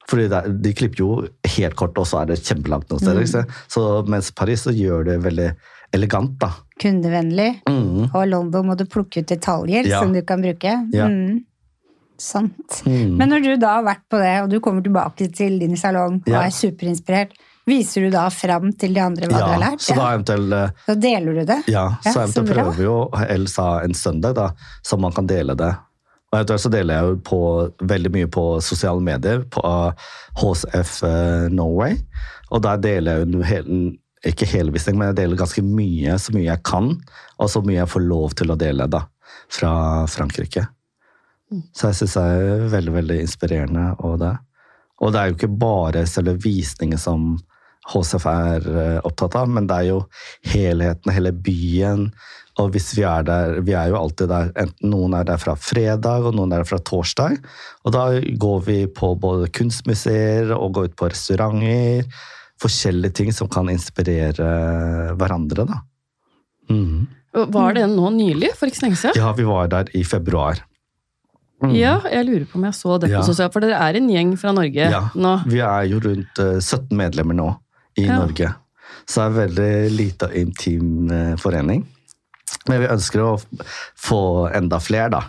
Fordi 0.09 0.29
det, 0.29 0.39
er- 0.45 0.49
De 0.63 0.73
klipper 0.75 0.99
jo 0.99 1.29
helt 1.57 1.77
kort, 1.77 1.99
og 1.99 2.07
så 2.07 2.23
er 2.23 2.27
det 2.27 2.39
kjempelangt 2.43 2.89
noen 2.91 3.01
steder. 3.01 3.45
Mm. 3.45 3.53
Så 3.69 4.07
mens 4.09 4.31
Paris 4.35 4.63
så 4.67 4.73
gjør 4.75 5.05
det 5.05 5.19
veldig 5.23 5.51
elegant. 5.93 6.39
da. 6.39 6.53
Kundevennlig. 6.81 7.61
Mm. 7.69 8.11
Og 8.15 8.27
London 8.29 8.67
må 8.67 8.77
du 8.77 8.85
plukke 8.87 9.21
ut 9.23 9.27
detaljer 9.27 9.87
Ja. 9.87 10.01
som 10.01 10.13
du 10.13 10.23
kan 10.23 10.41
bruke. 10.43 10.89
Ja. 10.93 11.07
Mm. 11.07 11.45
Sant. 12.21 12.83
Mm. 12.85 13.17
Men 13.17 13.31
når 13.33 13.43
du 13.45 13.57
da 13.57 13.77
har 13.79 13.85
vært 13.87 14.03
på 14.13 14.19
det, 14.21 14.35
og 14.43 14.51
du 14.53 14.59
kommer 14.61 14.83
tilbake 14.85 15.31
til 15.33 15.59
din 15.59 15.77
salong 15.77 16.21
og 16.21 16.29
Ja. 16.29 16.43
er 16.43 16.51
superinspirert, 16.51 17.31
viser 17.67 18.03
du 18.03 18.11
da 18.11 18.29
fram 18.29 18.73
til 18.77 18.93
de 18.95 19.01
andre 19.01 19.27
hva 19.29 19.39
du 19.39 19.45
har 19.45 19.61
Ja, 19.61 19.71
lært? 19.71 19.81
så 19.81 19.95
da 19.95 20.09
eventuelt 20.17 20.53
eh, 20.53 20.71
Da 20.87 20.95
deler 20.95 21.35
du 21.35 21.45
det? 21.47 21.63
Ja, 21.69 21.97
Ja, 22.05 22.11
så 22.11 22.13
så 22.13 22.21
eventuelt 22.25 22.49
så 22.49 22.55
prøver 22.55 22.77
vi 22.77 22.83
jo 22.83 23.11
Elsa 23.29 23.81
en 23.85 23.95
søndag, 23.95 24.35
da, 24.35 24.51
så 24.83 24.99
man 25.01 25.13
kan 25.13 25.27
dele 25.27 25.55
det. 25.57 25.77
Og 26.31 26.38
eventuelt 26.38 26.62
så 26.62 26.71
deler 26.71 26.95
jeg 26.95 27.09
jo 27.09 27.16
på, 27.27 27.40
veldig 27.90 28.12
mye 28.14 28.29
på 28.31 28.45
sosiale 28.62 29.03
medier, 29.03 29.43
på 29.51 29.62
HSF 30.38 30.93
uh, 31.03 31.47
Norway. 31.51 31.97
Og 32.55 32.62
der 32.62 32.83
deler 32.83 33.19
jeg 33.19 33.33
jo 33.35 33.47
hele, 33.47 33.79
ikke 34.27 34.49
hele 34.53 34.75
visning, 34.75 34.99
men 34.99 35.11
jeg 35.11 35.23
deler 35.23 35.40
ganske 35.40 35.64
mye, 35.66 36.19
så 36.23 36.35
mye 36.37 36.47
jeg 36.47 36.62
kan, 36.66 36.93
og 37.40 37.51
så 37.51 37.62
mye 37.66 37.81
jeg 37.81 37.90
får 37.90 38.07
lov 38.07 38.37
til 38.38 38.55
å 38.55 38.59
dele 38.61 38.87
da, 38.90 39.05
fra 39.51 39.73
Frankrike. 40.11 40.69
Så 41.75 41.90
jeg 41.90 41.99
syns 41.99 42.14
det 42.14 42.25
er 42.31 42.66
veldig, 42.77 42.95
veldig 42.95 43.21
inspirerende. 43.25 43.87
Og 44.07 44.21
det. 44.23 44.35
og 45.03 45.12
det 45.12 45.21
er 45.21 45.31
jo 45.31 45.38
ikke 45.38 45.55
bare 45.61 46.07
selve 46.07 46.37
visningen 46.38 47.01
som 47.01 47.33
HCF 47.90 48.27
er 48.31 48.66
eh, 48.71 48.99
opptatt 49.09 49.35
av, 49.40 49.49
men 49.51 49.66
det 49.66 49.79
er 49.81 49.88
jo 49.88 50.01
helheten, 50.53 51.12
hele 51.16 51.33
byen. 51.33 52.11
Og 52.61 52.73
hvis 52.75 52.90
vi 52.99 53.05
er 53.09 53.23
der 53.25 53.61
Vi 53.64 53.73
er 53.73 53.88
jo 53.92 53.96
alltid 54.01 54.29
der. 54.29 54.51
Enten 54.61 54.90
noen 54.92 55.14
er 55.16 55.25
der 55.25 55.38
fra 55.40 55.55
fredag, 55.57 56.27
og 56.29 56.35
noen 56.37 56.53
er 56.53 56.62
der 56.62 56.68
fra 56.68 56.79
torsdag. 56.85 57.38
Og 57.87 57.94
da 57.94 58.05
går 58.20 58.59
vi 58.66 58.79
på 58.87 59.14
både 59.20 59.49
kunstmuseer 59.57 60.53
og 60.57 60.75
går 60.77 60.90
ut 60.90 60.96
på 61.01 61.09
restauranter. 61.12 62.05
Forskjellige 62.61 63.14
ting 63.16 63.33
som 63.33 63.49
kan 63.49 63.70
inspirere 63.73 65.14
hverandre, 65.16 65.64
da. 65.70 65.79
Mm. 66.70 67.07
Var 67.55 67.77
det 67.79 67.87
nå 67.92 68.11
nylig? 68.12 68.51
For 68.59 68.68
ikke 68.68 68.81
så 68.81 68.87
lenge 68.88 68.99
siden? 69.01 69.16
Ja, 69.23 69.31
vi 69.38 69.46
var 69.49 69.70
der 69.73 69.88
i 69.96 70.03
februar. 70.05 70.61
Mm. 71.62 71.75
Ja, 71.77 71.99
jeg 72.09 72.25
lurer 72.27 72.46
på 72.49 72.57
om 72.59 72.64
jeg 72.64 72.77
så 72.79 72.99
det 73.01 73.11
på 73.11 73.18
Ja. 73.18 73.23
sosialt, 73.23 73.53
for 73.53 73.61
dere 73.61 73.77
er 73.81 73.96
en 73.99 74.09
gjeng 74.09 74.37
fra 74.40 74.53
Norge 74.57 74.87
Ja, 74.90 75.03
nå. 75.14 75.33
vi 75.46 75.59
er 75.61 75.83
jo 75.90 75.99
rundt 76.01 76.38
eh, 76.40 76.59
17 76.61 76.96
medlemmer 76.96 77.37
nå 77.37 77.49
i 78.01 78.07
Ja. 78.07 78.16
Norge. 78.18 78.55
Så 79.07 79.20
det 79.20 79.25
er 79.25 79.27
en 79.27 79.40
veldig 79.40 79.96
lite 79.96 80.29
og 80.29 80.35
intim 80.40 81.11
eh, 81.11 81.37
forening. 81.37 81.87
Men 82.69 82.81
vi 82.83 82.89
ønsker 82.93 83.23
å 83.25 83.35
få 83.99 84.23
enda 84.57 84.81
flere, 84.83 85.11
da. 85.11 85.23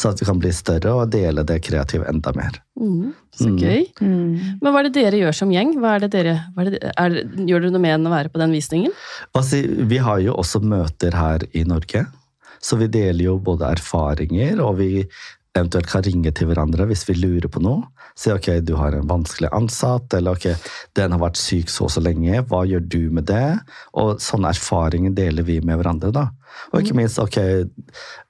Så 0.00 0.08
at 0.14 0.20
vi 0.22 0.24
kan 0.24 0.38
bli 0.40 0.48
større 0.54 0.92
og 0.96 1.10
dele 1.12 1.42
det 1.44 1.58
kreative 1.66 2.06
enda 2.08 2.32
mer. 2.36 2.54
Mm, 2.80 3.10
så 3.36 3.48
Mm. 3.50 3.56
gøy. 3.60 3.82
Mm. 4.00 4.60
Men 4.62 4.72
hva 4.72 4.78
er 4.80 4.88
det 4.88 4.94
dere 4.94 5.18
gjør 5.20 5.34
som 5.36 5.50
gjeng? 5.52 5.74
Hva 5.76 5.96
er 5.96 6.06
det 6.06 6.10
dere, 6.14 6.36
hva 6.54 6.64
er 6.64 6.70
det, 6.70 6.80
er, 6.96 7.10
gjør 7.50 7.60
dere 7.66 7.72
noe 7.74 7.82
mer 7.84 7.98
enn 7.98 8.06
å 8.08 8.14
være 8.14 8.32
på 8.32 8.40
den 8.40 8.54
visningen? 8.56 8.92
Altså, 9.36 9.60
vi 9.90 9.98
har 9.98 10.22
jo 10.24 10.34
også 10.40 10.62
møter 10.64 11.12
her 11.18 11.44
i 11.52 11.64
Norge, 11.68 12.06
så 12.62 12.78
vi 12.80 12.86
deler 12.88 13.24
jo 13.24 13.38
både 13.38 13.68
erfaringer, 13.76 14.60
og 14.64 14.78
vi 14.78 15.06
eventuelt 15.58 15.88
kan 15.90 16.04
ringe 16.06 16.30
til 16.36 16.50
hverandre 16.50 16.86
hvis 16.90 17.02
vi 17.08 17.16
lurer 17.18 17.50
på 17.50 17.62
noe. 17.64 17.88
Si 18.18 18.30
ok, 18.32 18.60
du 18.66 18.74
har 18.78 18.94
en 18.94 19.08
vanskelig 19.10 19.50
ansatt, 19.56 20.12
eller 20.14 20.38
ok, 20.38 20.46
den 20.98 21.14
har 21.14 21.22
vært 21.22 21.40
syk 21.40 21.72
så 21.72 21.88
og 21.88 21.94
så 21.94 22.02
lenge, 22.04 22.42
hva 22.50 22.62
gjør 22.68 22.84
du 22.86 23.00
med 23.16 23.26
det? 23.30 23.58
Og 23.98 24.20
sånne 24.22 24.52
erfaringer 24.54 25.14
deler 25.16 25.46
vi 25.46 25.58
med 25.64 25.80
hverandre, 25.80 26.12
da. 26.14 26.28
Og 26.70 26.82
ikke 26.82 26.98
minst 26.98 27.20
ok, 27.22 27.38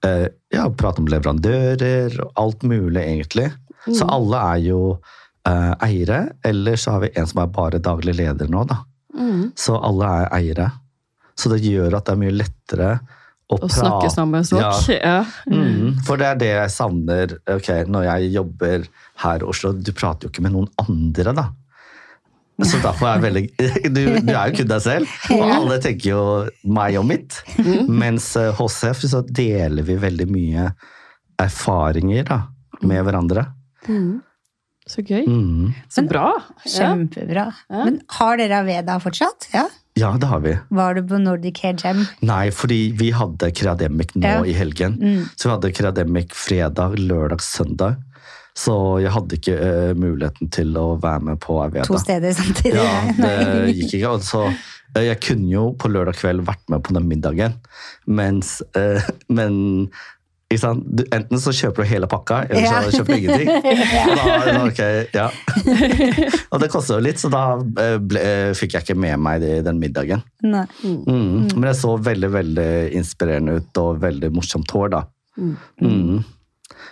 eh, 0.06 0.26
ja, 0.54 0.66
prate 0.70 1.02
om 1.02 1.08
leverandører, 1.10 2.20
alt 2.40 2.64
mulig 2.68 3.02
egentlig. 3.02 3.50
Så 3.88 4.06
alle 4.08 4.40
er 4.54 4.64
jo 4.68 4.80
eh, 5.48 5.72
eiere, 5.86 6.22
eller 6.46 6.80
så 6.80 6.96
har 6.96 7.04
vi 7.06 7.14
en 7.16 7.28
som 7.28 7.42
er 7.42 7.52
bare 7.52 7.80
daglig 7.82 8.16
leder 8.20 8.50
nå, 8.52 8.64
da. 8.68 8.82
Mm. 9.16 9.50
Så 9.58 9.76
alle 9.76 10.08
er 10.22 10.30
eiere. 10.40 10.68
Så 11.36 11.52
det 11.52 11.64
gjør 11.64 11.96
at 11.96 12.06
det 12.06 12.14
er 12.14 12.20
mye 12.20 12.36
lettere 12.36 12.90
å, 13.56 13.68
snakke 13.70 14.10
sammen 14.12 14.46
språk? 14.46 14.90
Ja. 14.94 15.22
Mm, 15.50 16.00
for 16.06 16.20
det 16.20 16.28
er 16.28 16.40
det 16.40 16.50
jeg 16.52 16.74
savner 16.74 17.34
okay, 17.50 17.86
når 17.90 18.06
jeg 18.08 18.34
jobber 18.36 18.86
her 19.24 19.42
i 19.42 19.48
Oslo. 19.52 19.72
Du 19.74 19.92
prater 19.96 20.26
jo 20.26 20.32
ikke 20.32 20.44
med 20.46 20.54
noen 20.56 20.70
andre, 20.84 21.34
da. 21.36 21.48
Så 22.60 22.76
derfor 22.82 23.08
er 23.08 23.14
jeg 23.16 23.24
veldig 23.24 23.42
Du, 23.96 24.00
du 24.20 24.32
er 24.34 24.50
jo 24.50 24.58
kun 24.58 24.70
deg 24.70 24.82
selv, 24.84 25.12
og 25.32 25.44
alle 25.48 25.78
tenker 25.82 26.10
jo 26.10 26.24
meg 26.76 26.98
og 27.00 27.06
mitt. 27.08 27.40
Mens 27.88 28.32
eh, 28.38 28.50
hos 28.58 28.80
HCF 28.82 29.06
så 29.14 29.22
deler 29.26 29.86
vi 29.86 29.96
veldig 30.00 30.26
mye 30.30 30.70
erfaringer 31.40 32.26
da, 32.28 32.42
med 32.84 33.06
hverandre. 33.06 33.46
Mm. 33.88 34.20
Så 34.90 35.04
gøy. 35.06 35.24
Mm. 35.24 35.70
Så 35.92 36.04
bra. 36.08 36.32
Kjempebra. 36.66 37.46
Ja. 37.70 37.84
Men 37.86 38.00
har 38.18 38.40
dere 38.40 38.60
Aveda 38.64 38.98
fortsatt? 39.02 39.48
Ja. 39.54 39.68
Ja, 40.00 40.12
det 40.20 40.28
har 40.30 40.40
vi. 40.44 40.54
Var 40.80 40.94
du 40.96 41.02
på 41.10 41.18
Nordic 41.20 41.60
Hair 41.64 41.76
Jam? 41.82 42.04
Nei, 42.24 42.46
fordi 42.54 42.78
vi 42.96 43.10
hadde 43.16 43.50
Kreademic 43.56 44.14
nå 44.16 44.26
Ja. 44.28 44.44
i 44.46 44.54
helgen. 44.56 44.96
Mm. 45.00 45.24
Så 45.36 45.48
vi 45.48 45.54
hadde 45.56 45.72
Kreademic 45.76 46.32
fredag, 46.36 46.96
lørdag, 46.98 47.42
søndag. 47.44 47.98
Så 48.56 48.74
jeg 49.00 49.12
hadde 49.14 49.36
ikke 49.38 49.54
uh, 49.56 49.92
muligheten 49.94 50.50
til 50.52 50.74
å 50.76 50.96
være 51.00 51.22
med 51.30 51.40
på 51.44 51.60
Aveda. 51.62 51.86
To 51.86 51.98
steder 52.02 52.34
samtidig? 52.36 52.74
Ja, 52.76 53.02
det 53.20 53.74
gikk 53.76 53.94
ikke. 54.00 54.14
Altså, 54.16 54.42
jeg 54.98 55.20
kunne 55.22 55.52
jo 55.52 55.66
på 55.78 55.90
lørdag 55.92 56.18
kveld 56.18 56.42
vært 56.48 56.64
med 56.72 56.82
på 56.86 56.96
den 56.96 57.06
middagen, 57.10 57.54
mens 58.06 58.56
uh, 58.76 58.98
Men? 59.38 59.88
Du, 60.50 61.04
enten 61.14 61.38
så 61.38 61.52
kjøper 61.54 61.84
du 61.84 61.88
hele 61.92 62.08
pakka, 62.10 62.40
eller 62.50 62.64
Ja. 62.64 62.80
så 62.82 62.90
kjøper 62.96 63.14
du 63.14 63.18
ingenting. 63.20 63.50
Og 64.10 64.16
da, 64.18 64.64
okay, 64.64 65.04
ja. 65.14 65.28
Og 66.50 66.58
det 66.58 66.68
koster 66.72 66.98
jo 66.98 67.04
litt, 67.06 67.22
så 67.22 67.30
da 67.30 67.42
eh, 67.78 67.98
ble, 68.02 68.18
eh, 68.18 68.50
fikk 68.58 68.74
jeg 68.74 68.82
ikke 68.82 68.96
med 68.98 69.22
meg 69.22 69.44
det, 69.44 69.52
den 69.68 69.78
middagen. 69.78 70.24
Nei. 70.42 70.64
Mm. 70.82 71.54
Men 71.54 71.68
det 71.68 71.76
så 71.78 71.94
veldig 72.02 72.32
veldig 72.34 72.66
inspirerende 72.98 73.60
ut, 73.60 73.82
og 73.84 74.02
veldig 74.02 74.32
morsomt 74.34 74.74
hår, 74.74 74.90
da. 74.96 75.04
Mm. 75.38 75.54
Mm. 75.86 76.18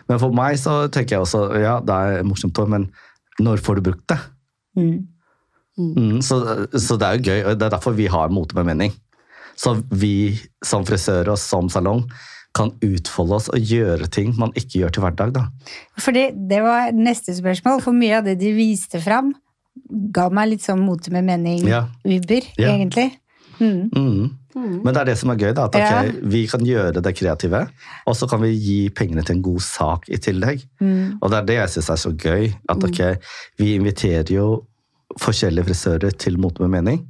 Men 0.06 0.22
for 0.22 0.38
meg 0.38 0.62
så 0.62 0.78
tenker 0.94 1.16
jeg 1.16 1.26
også 1.26 1.42
ja, 1.58 1.80
det 1.82 1.98
er 1.98 2.22
morsomt 2.30 2.62
hår, 2.62 2.70
men 2.76 2.86
når 3.42 3.58
får 3.66 3.80
du 3.80 3.88
brukt 3.90 4.06
det? 4.14 4.20
Mm. 4.78 4.96
Mm, 5.78 6.16
så, 6.22 6.40
så 6.78 6.94
det 6.98 7.10
er 7.10 7.18
jo 7.18 7.26
gøy, 7.26 7.42
og 7.42 7.58
det 7.58 7.66
er 7.66 7.74
derfor 7.74 7.98
vi 7.98 8.06
har 8.10 8.30
Mote 8.30 8.54
med 8.58 8.70
mening. 8.70 8.94
Så 9.58 9.80
vi 9.90 10.38
som 10.62 10.86
frisører 10.86 11.34
og 11.34 11.42
som 11.42 11.66
salong 11.70 12.04
kan 12.58 12.72
utfolde 12.84 13.36
oss 13.38 13.48
og 13.54 13.62
gjøre 13.72 14.08
ting 14.14 14.34
man 14.38 14.52
ikke 14.58 14.82
gjør 14.82 14.94
til 14.96 15.04
hverdag. 15.06 15.32
da. 15.36 15.46
Fordi 16.02 16.26
det 16.50 16.62
var 16.64 16.90
neste 16.96 17.34
spørsmål, 17.38 17.80
for 17.84 17.96
mye 17.96 18.18
av 18.18 18.26
det 18.28 18.38
de 18.42 18.52
viste 18.56 19.00
fram, 19.04 19.32
ga 20.12 20.26
meg 20.34 20.50
litt 20.52 20.64
sånn 20.66 20.82
mote 20.82 21.12
med 21.14 21.24
mening 21.24 21.64
uber, 21.68 22.42
Ja. 22.58 22.74
egentlig. 22.74 23.12
Mm. 23.60 23.90
Mm. 23.94 24.82
Men 24.84 24.94
det 24.94 25.00
er 25.00 25.04
det 25.10 25.18
som 25.18 25.30
er 25.30 25.36
gøy, 25.38 25.52
da. 25.54 25.64
At 25.66 25.74
okay, 25.78 26.06
Ja. 26.08 26.28
vi 26.34 26.46
kan 26.50 26.60
gjøre 26.66 27.02
det 27.02 27.14
kreative, 27.16 27.60
og 28.06 28.14
så 28.16 28.28
kan 28.28 28.40
vi 28.42 28.52
gi 28.58 28.88
pengene 28.90 29.22
til 29.24 29.36
en 29.36 29.42
god 29.42 29.60
sak 29.62 30.08
i 30.08 30.16
tillegg. 30.18 30.64
Mm. 30.80 31.18
Og 31.22 31.30
det 31.30 31.38
er 31.38 31.46
det 31.46 31.56
jeg 31.60 31.68
syns 31.76 31.90
er 31.90 32.00
så 32.02 32.12
gøy. 32.16 32.54
At 32.68 32.82
ok, 32.84 33.18
vi 33.58 33.74
inviterer 33.78 34.30
jo 34.34 34.64
forskjellige 35.20 35.64
frisører 35.70 36.16
til 36.18 36.38
Mote 36.38 36.60
med 36.66 36.70
mening, 36.82 37.06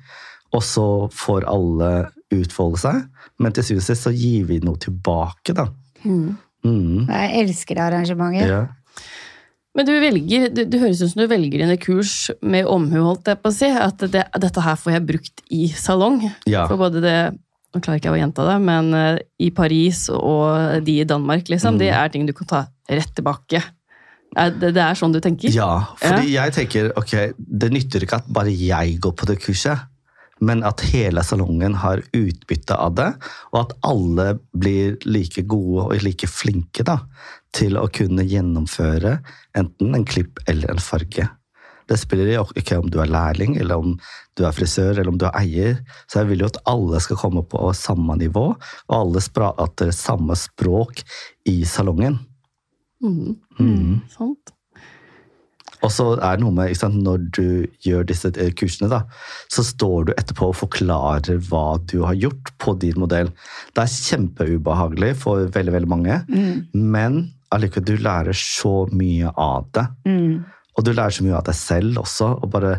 og 0.55 0.63
så 0.65 0.85
får 1.13 1.45
alle 1.51 1.91
utfolde 2.35 2.81
seg, 2.81 3.03
men 3.41 3.53
til 3.57 3.65
syvende 3.65 3.85
og 3.85 3.89
sist 3.89 4.07
så 4.09 4.13
gir 4.15 4.45
vi 4.49 4.59
noe 4.65 4.77
tilbake, 4.81 5.55
da. 5.57 5.69
Mm. 6.05 6.37
Mm. 6.65 7.07
Jeg 7.09 7.43
elsker 7.45 7.81
arrangementer. 7.81 8.49
Ja. 8.51 8.63
Men 9.77 9.87
du 9.87 9.93
velger, 10.03 10.49
det, 10.51 10.65
det 10.73 10.81
høres 10.83 11.01
ut 11.05 11.13
som 11.13 11.21
du 11.23 11.29
velger 11.31 11.61
dine 11.63 11.77
kurs 11.79 12.31
med 12.43 12.67
omhu, 12.67 12.97
holdt 13.05 13.29
jeg 13.31 13.39
på 13.45 13.51
å 13.53 13.55
si. 13.55 13.69
At 13.71 14.01
det, 14.11 14.25
dette 14.43 14.65
her 14.65 14.79
får 14.81 14.97
jeg 14.97 15.05
brukt 15.07 15.43
i 15.55 15.69
salong. 15.79 16.17
Ja. 16.51 16.65
For 16.71 16.81
både 16.81 17.05
det 17.05 17.19
Nå 17.77 17.83
klarer 17.85 17.99
ikke 18.01 18.09
jeg 18.09 18.17
å 18.17 18.21
gjenta 18.23 18.45
det, 18.49 18.53
men 18.65 18.87
eh, 18.97 19.19
i 19.45 19.51
Paris 19.53 20.07
og 20.09 20.79
de 20.87 20.95
i 21.03 21.05
Danmark, 21.05 21.51
liksom, 21.53 21.75
Mm. 21.77 21.81
det 21.83 21.89
er 21.93 22.09
ting 22.15 22.25
du 22.25 22.33
kan 22.33 22.49
ta 22.49 22.61
rett 22.89 23.11
tilbake. 23.13 23.61
Det, 24.33 24.71
det 24.73 24.81
er 24.81 24.97
sånn 24.97 25.13
du 25.13 25.19
tenker? 25.21 25.53
Ja, 25.53 25.83
fordi 26.01 26.33
jeg 26.33 26.55
tenker 26.57 26.89
ok, 26.97 27.13
det 27.37 27.69
nytter 27.77 28.07
ikke 28.09 28.23
at 28.23 28.31
bare 28.33 28.49
jeg 28.57 28.97
går 29.05 29.13
på 29.21 29.29
det 29.29 29.37
kurset, 29.45 29.85
men 30.41 30.63
at 30.67 30.85
hele 30.93 31.23
salongen 31.27 31.75
har 31.83 32.03
utbytte 32.17 32.77
av 32.77 32.95
det, 32.99 33.09
og 33.53 33.61
at 33.65 33.75
alle 33.87 34.29
blir 34.53 34.99
like 35.07 35.45
gode 35.51 35.89
og 35.89 36.05
like 36.05 36.29
flinke 36.31 36.87
da, 36.87 37.01
til 37.57 37.79
å 37.81 37.89
kunne 37.93 38.27
gjennomføre 38.29 39.19
enten 39.59 39.97
en 39.97 40.07
klipp 40.09 40.43
eller 40.47 40.75
en 40.75 40.83
farge. 40.83 41.29
Det 41.89 41.97
spiller 41.97 42.35
ikke 42.59 42.77
om 42.83 42.91
du 42.93 42.99
er 43.01 43.09
lærling, 43.09 43.57
eller 43.57 43.81
om 43.81 43.95
du 44.37 44.45
er 44.45 44.53
frisør, 44.53 44.93
eller 44.93 45.09
om 45.09 45.21
du 45.21 45.25
er 45.31 45.39
eier. 45.41 45.79
Så 46.05 46.21
jeg 46.21 46.29
vil 46.33 46.45
jo 46.45 46.51
at 46.51 46.61
alle 46.69 47.01
skal 47.01 47.17
komme 47.21 47.43
på 47.49 47.71
samme 47.77 48.19
nivå, 48.21 48.45
og 48.53 48.95
alle 48.99 49.23
prater 49.33 49.95
samme 49.97 50.37
språk 50.37 51.01
i 51.49 51.63
salongen. 51.69 52.21
Mm. 53.01 53.39
Mm. 53.59 54.01
sant. 54.13 54.53
Og 55.85 55.93
så 55.95 56.09
er 56.17 56.39
det 56.39 56.43
noe 56.43 56.55
med, 56.55 56.73
ikke 56.73 56.81
sant, 56.81 56.99
Når 57.05 57.25
du 57.37 57.49
gjør 57.87 58.07
disse 58.09 58.33
eh, 58.35 58.53
kursene, 58.59 58.91
da, 58.91 59.05
så 59.53 59.63
står 59.67 60.09
du 60.09 60.13
etterpå 60.17 60.51
og 60.51 60.59
forklarer 60.59 61.41
hva 61.49 61.79
du 61.91 62.01
har 62.03 62.19
gjort 62.19 62.53
på 62.59 62.75
din 62.83 62.99
modell. 62.99 63.31
Det 63.77 63.85
er 63.85 63.97
kjempeubehagelig 64.11 65.15
for 65.23 65.47
veldig 65.55 65.75
veldig 65.77 65.91
mange, 65.91 66.21
men 66.75 67.21
allikevel, 67.55 67.87
du 67.87 68.05
lærer 68.05 68.37
så 68.37 68.87
mye 68.93 69.31
av 69.39 69.69
det. 69.77 69.87
Mm. 70.09 70.47
Og 70.79 70.87
du 70.87 70.93
lærer 70.93 71.15
så 71.15 71.27
mye 71.27 71.39
av 71.39 71.47
deg 71.49 71.59
selv 71.59 72.03
også. 72.05 72.35
og 72.43 72.51
bare 72.55 72.79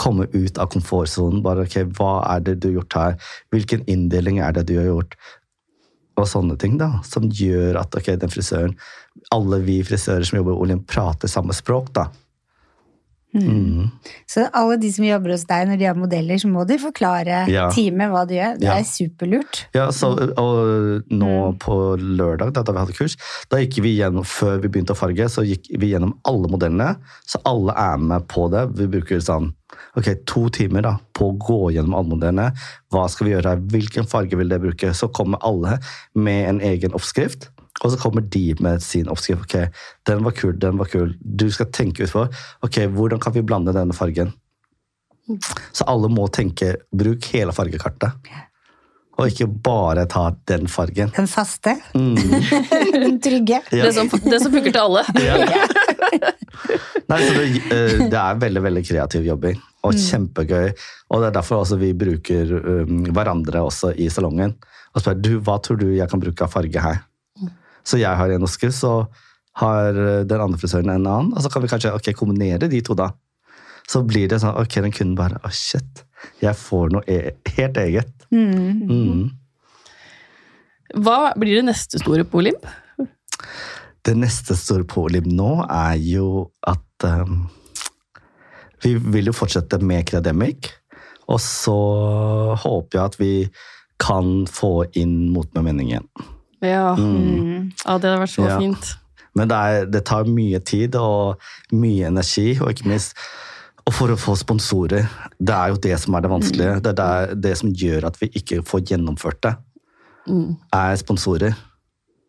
komme 0.00 0.26
ut 0.32 0.58
av 0.58 0.70
komfortsonen. 0.72 1.42
bare, 1.44 1.66
ok, 1.66 1.92
Hva 1.96 2.24
er 2.34 2.40
det 2.40 2.60
du 2.60 2.70
har 2.70 2.80
gjort 2.80 2.96
her? 2.96 3.18
Hvilken 3.52 3.84
inndeling 3.86 4.40
er 4.40 4.52
det 4.56 4.66
du 4.70 4.78
har 4.78 4.88
gjort? 4.88 5.16
Og 6.16 6.26
sånne 6.28 6.56
ting 6.60 6.78
da, 6.80 7.00
som 7.06 7.28
gjør 7.28 7.78
at 7.80 7.94
ok, 7.96 8.14
den 8.20 8.32
frisøren, 8.32 8.76
alle 9.32 9.60
vi 9.64 9.80
frisører 9.84 10.24
som 10.24 10.40
jobber 10.40 10.56
i 10.56 10.62
Olin, 10.64 10.82
prater 10.84 11.28
samme 11.28 11.56
språk. 11.56 11.92
da. 11.96 12.08
Mm. 13.34 13.90
Så 14.26 14.48
alle 14.58 14.76
de 14.82 14.88
som 14.90 15.04
jobber 15.06 15.30
hos 15.36 15.44
deg 15.46 15.68
når 15.68 15.78
de 15.78 15.86
har 15.86 15.94
modeller, 15.98 16.34
så 16.42 16.48
må 16.50 16.64
de 16.66 16.78
forklare 16.82 17.44
Ja. 17.48 17.68
teamet 17.70 18.10
hva 18.10 18.24
de 18.26 18.34
gjør. 18.34 18.58
Det 18.58 18.66
Ja. 18.66 18.74
er 18.78 18.82
superlurt. 18.82 19.66
Ja, 19.74 19.86
så, 19.94 20.10
og 20.36 21.04
nå 21.10 21.56
på 21.58 21.96
lørdag, 21.96 22.52
da, 22.52 22.62
da 22.62 22.72
vi 22.72 22.78
hadde 22.78 22.96
kurs, 22.98 23.16
da 23.48 23.58
gikk 23.58 23.80
vi 23.82 23.96
gjennom, 23.98 24.24
før 24.26 24.60
vi 24.60 24.68
begynte 24.68 24.94
å 24.94 24.98
farge, 24.98 25.28
så 25.30 25.46
gikk 25.46 25.70
vi 25.78 25.92
gjennom 25.92 26.14
alle 26.26 26.48
modellene, 26.48 26.96
så 27.26 27.38
alle 27.46 27.72
er 27.76 27.96
med 27.98 28.26
på 28.26 28.50
det. 28.50 28.66
Vi 28.76 28.86
bruker 28.98 29.20
sånn, 29.22 29.52
ok, 29.96 30.24
to 30.26 30.48
timer 30.48 30.82
da, 30.82 30.96
på 31.14 31.30
å 31.30 31.38
gå 31.38 31.72
gjennom 31.74 31.94
alle 31.94 32.10
modellene. 32.16 32.50
Hva 32.92 33.08
skal 33.08 33.26
vi 33.28 33.34
gjøre 33.34 33.44
her? 33.54 33.56
Hvilken 33.70 34.08
farge 34.10 34.36
vil 34.36 34.48
dere 34.48 34.58
bruke? 34.66 34.90
Så 34.92 35.06
kommer 35.12 35.38
alle 35.42 35.78
med 36.14 36.48
en 36.48 36.60
egen 36.60 36.90
oppskrift, 36.98 37.48
og 37.80 37.92
så 37.92 37.98
kommer 38.00 38.24
de 38.26 38.44
med 38.60 38.82
sin 38.84 39.08
oppskrift. 39.08 39.46
Ok, 39.46 39.82
den 40.08 40.24
var 40.26 40.36
kul, 40.36 40.54
den 40.60 40.78
var 40.80 40.90
kul. 40.90 41.14
Du 41.20 41.48
skal 41.54 41.70
tenke 41.72 42.04
ut 42.04 42.12
for, 42.12 42.42
ok, 42.66 42.82
hvordan 42.92 43.22
kan 43.22 43.34
vi 43.36 43.44
blande 43.46 43.74
denne 43.76 43.96
fargen? 43.96 44.34
Så 45.72 45.86
alle 45.88 46.10
må 46.10 46.26
tenke, 46.34 46.74
bruk 46.90 47.30
hele 47.32 47.54
fargekartet. 47.54 48.30
Og 49.20 49.28
ikke 49.28 49.46
bare 49.64 50.06
ta 50.08 50.30
den 50.48 50.68
fargen. 50.70 51.10
Den 51.16 51.28
faste. 51.28 51.74
Mm. 51.92 52.16
Den 53.02 53.18
trygge. 53.20 53.60
Ja. 53.68 53.84
Det, 53.84 53.92
som, 53.92 54.08
det 54.08 54.38
som 54.40 54.52
funker 54.54 54.72
til 54.72 54.80
alle. 54.80 55.04
Nei, 57.10 57.18
så 57.20 57.34
det, 57.34 57.44
eh, 57.74 58.00
det 58.08 58.16
er 58.16 58.40
veldig 58.40 58.62
veldig 58.64 58.82
kreativ 58.86 59.26
jobbing, 59.26 59.58
og 59.84 59.98
kjempegøy. 59.98 60.72
Og 61.10 61.20
det 61.20 61.28
er 61.28 61.36
derfor 61.36 61.64
også 61.64 61.78
vi 61.80 61.92
bruker 61.98 62.54
um, 62.56 63.04
hverandre 63.10 63.64
også 63.66 63.92
i 63.98 64.08
salongen. 64.12 64.54
Og 64.94 65.02
spør 65.02 65.20
du, 65.20 65.32
hva 65.44 65.58
tror 65.62 65.80
du 65.80 65.88
jeg 65.92 66.08
kan 66.10 66.22
bruke 66.22 66.46
av 66.46 66.52
farge 66.54 66.84
her? 66.84 67.02
Så 67.86 68.00
jeg 68.00 68.16
har 68.16 68.32
en 68.34 68.46
oskrift, 68.46 68.76
så 68.78 68.94
har 69.60 69.96
eh, 69.96 70.22
den 70.28 70.42
andre 70.42 70.60
frisøren 70.60 70.92
en 70.92 71.06
annen. 71.06 71.32
Og 71.34 71.42
så 71.44 71.50
kan 71.52 71.64
vi 71.64 71.70
kanskje 71.72 71.94
okay, 71.96 72.16
kombinere 72.16 72.70
de 72.70 72.82
to, 72.84 72.96
da. 72.98 73.10
Så 73.90 74.04
blir 74.06 74.30
det 74.30 74.40
sånn 74.42 74.58
ok, 74.60 74.80
den 74.84 74.94
kunden 74.94 75.18
bare 75.18 75.40
Å, 75.42 75.50
shit. 75.54 76.04
Jeg 76.42 76.56
får 76.58 76.92
noe 76.94 77.04
e 77.08 77.34
helt 77.56 77.80
eget. 77.80 78.12
Mm. 78.30 78.82
Mm. 78.90 79.22
Hva 81.00 81.32
blir 81.38 81.60
det 81.60 81.66
neste 81.70 82.00
store 82.02 82.26
på 82.26 82.42
Olymp? 82.42 82.66
Det 84.06 84.14
neste 84.16 84.56
store 84.56 84.86
på 84.88 85.06
Olymp 85.08 85.28
nå 85.28 85.52
er 85.66 85.96
jo 86.00 86.50
at 86.66 87.06
um, 87.06 87.48
Vi 88.80 88.94
vil 88.96 89.28
jo 89.28 89.36
fortsette 89.36 89.80
med 89.84 90.06
Creademic. 90.08 90.70
Og 91.30 91.40
så 91.42 91.76
håper 92.58 92.98
jeg 92.98 93.04
at 93.04 93.18
vi 93.20 93.34
kan 94.00 94.46
få 94.50 94.88
inn 94.98 95.30
Mot 95.34 95.50
med 95.54 95.68
mening 95.68 95.92
igjen. 95.92 96.08
Ja, 96.62 96.94
Mm. 96.94 97.70
ja 97.84 97.98
det 97.98 98.10
hadde 98.10 98.20
vært 98.24 98.34
så 98.34 98.46
Ja. 98.48 98.58
fint. 98.58 98.96
Men 99.34 99.48
det, 99.48 99.56
er, 99.56 99.84
det 99.86 100.04
tar 100.04 100.24
mye 100.24 100.58
tid 100.64 100.94
og 100.96 101.38
mye 101.72 102.06
energi, 102.08 102.58
og 102.60 102.70
ikke 102.72 102.86
minst 102.90 103.14
og 103.86 103.94
for 103.94 104.08
å 104.12 104.16
få 104.18 104.34
sponsorer. 104.36 105.06
Det 105.40 105.54
er 105.54 105.68
jo 105.72 105.76
det 105.76 105.98
som 106.00 106.14
er 106.14 106.20
det 106.20 106.30
vanskelige. 106.30 106.80
Det 106.82 106.90
er 106.98 106.98
det, 107.00 107.40
det 107.40 107.56
som 107.58 107.70
gjør 107.72 108.04
at 108.10 108.18
vi 108.20 108.28
ikke 108.28 108.62
får 108.66 108.80
gjennomført 108.90 109.40
det, 109.42 109.56
Mm. 110.28 110.56
er 110.72 110.96
sponsorer. 110.96 111.54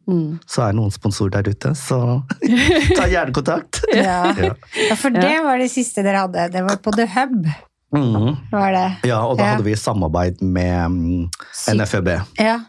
Mm. 0.08 0.40
Så 0.48 0.62
er 0.64 0.72
det 0.72 0.76
noen 0.80 0.92
sponsorer 0.92 1.30
der 1.44 1.52
ute, 1.52 1.74
så 1.78 2.24
ta 2.98 3.06
gjerne 3.08 3.34
kontakt. 3.34 3.82
Ja. 3.94 4.32
Ja. 4.34 4.54
ja, 4.90 4.96
for 4.96 5.10
det 5.14 5.36
var 5.44 5.58
det 5.62 5.70
siste 5.72 6.02
dere 6.04 6.24
hadde. 6.24 6.48
Det 6.52 6.64
var 6.64 6.78
på 6.78 6.92
The 6.96 7.06
Hub. 7.06 7.46
Mm. 7.94 8.38
var 8.52 8.72
det. 8.72 9.10
Ja, 9.10 9.20
og 9.28 9.38
da 9.38 9.44
Ja. 9.44 9.50
hadde 9.56 9.66
vi 9.66 9.76
samarbeid 9.76 10.42
med 10.42 10.92
mm, 10.92 11.30
NFØB. 11.76 12.22
Ja, 12.40 12.60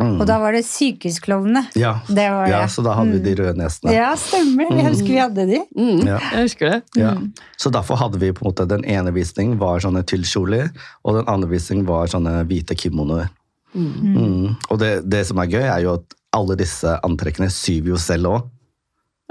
Mm. 0.00 0.20
Og 0.20 0.26
da 0.30 0.38
var 0.40 0.52
det 0.56 0.62
Sykehusklovnene. 0.64 1.62
Ja. 1.76 1.92
Det 2.08 2.26
var 2.32 2.46
det. 2.46 2.52
ja, 2.54 2.60
så 2.72 2.82
da 2.86 2.94
hadde 2.96 3.12
vi 3.18 3.20
de 3.26 3.34
røde 3.42 3.58
nesene. 3.60 3.92
Ja, 3.94 4.10
stemmer. 4.16 4.70
Jeg 4.72 4.86
husker 4.88 5.10
vi 5.12 5.18
hadde 5.20 5.46
de. 5.50 5.60
Mm. 5.76 6.06
Ja. 6.08 6.18
Jeg 6.32 6.46
husker 6.48 6.70
det. 6.70 6.78
Ja. 7.00 7.12
Så 7.60 7.72
derfor 7.74 8.00
hadde 8.00 8.18
vi 8.22 8.32
på 8.32 8.44
en 8.44 8.50
måte 8.52 8.66
den 8.70 8.84
ene 8.88 9.12
visningen 9.12 9.58
var 9.60 9.82
sånne 9.84 10.02
tyllkjoler, 10.08 10.70
og 11.04 11.18
den 11.20 11.28
andre 11.28 11.50
visningen 11.52 11.84
var 11.88 12.08
sånne 12.12 12.38
hvite 12.48 12.76
kimonoer. 12.80 13.28
Mm. 13.74 14.56
Og 14.70 14.78
det, 14.80 14.94
det 15.10 15.24
som 15.28 15.38
er 15.42 15.50
gøy, 15.52 15.62
er 15.68 15.84
jo 15.84 15.92
at 16.00 16.16
alle 16.34 16.56
disse 16.58 16.96
antrekkene 17.06 17.50
syr 17.52 17.84
vi 17.84 17.92
jo 17.92 18.00
selv 18.00 18.32
òg. 18.32 18.48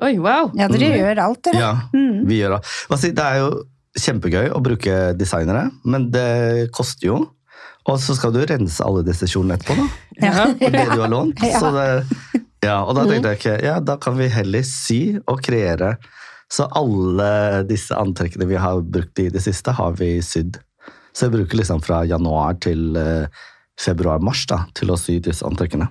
Oi, 0.06 0.14
wow. 0.22 0.52
Ja, 0.56 0.70
dere 0.72 0.94
gjør 0.96 1.20
alt, 1.26 1.42
dere. 1.50 1.60
Ja, 1.60 1.72
Mm. 1.92 2.22
vi 2.30 2.38
gjør 2.40 2.60
alt. 2.60 3.02
Det 3.04 3.26
er 3.26 3.42
jo 3.42 3.50
kjempegøy 4.00 4.52
å 4.56 4.62
bruke 4.64 5.00
designere, 5.20 5.66
men 5.84 6.06
det 6.14 6.70
koster 6.72 7.08
jo. 7.10 7.18
Og 7.90 8.00
så 8.02 8.16
skal 8.18 8.34
du 8.36 8.40
rense 8.46 8.84
alle 8.86 9.04
disse 9.08 9.28
kjolene 9.30 9.58
etterpå, 9.60 9.76
da. 9.80 9.90
Ja. 10.20 10.46
Og 10.52 10.74
det 10.76 10.86
du 10.92 11.00
har 11.00 11.12
lånt. 11.12 11.44
Så 11.62 11.70
det, 11.72 11.86
ja, 12.66 12.82
og 12.84 12.92
da 12.98 13.06
tenkte 13.08 13.32
jeg 13.32 13.40
ikke, 13.40 13.54
ja, 13.64 13.78
da 13.80 13.96
kan 14.04 14.18
vi 14.20 14.28
heller 14.32 14.66
sy 14.68 15.00
og 15.24 15.40
kreere. 15.46 15.94
Så 16.52 16.66
alle 16.76 17.30
disse 17.70 17.96
antrekkene 17.96 18.48
vi 18.50 18.58
har 18.60 18.82
brukt 18.84 19.22
i 19.22 19.30
det 19.32 19.42
siste, 19.46 19.72
har 19.78 19.96
vi 20.00 20.18
sydd. 20.26 20.60
Så 21.16 21.28
jeg 21.28 21.38
bruker 21.38 21.62
liksom 21.62 21.80
fra 21.86 22.02
januar 22.10 22.58
til 22.64 22.98
eh, 23.00 23.46
februar-mars 23.80 24.44
da, 24.50 24.64
til 24.76 24.92
å 24.92 24.98
sy 25.00 25.20
disse 25.24 25.46
antrekkene. 25.48 25.88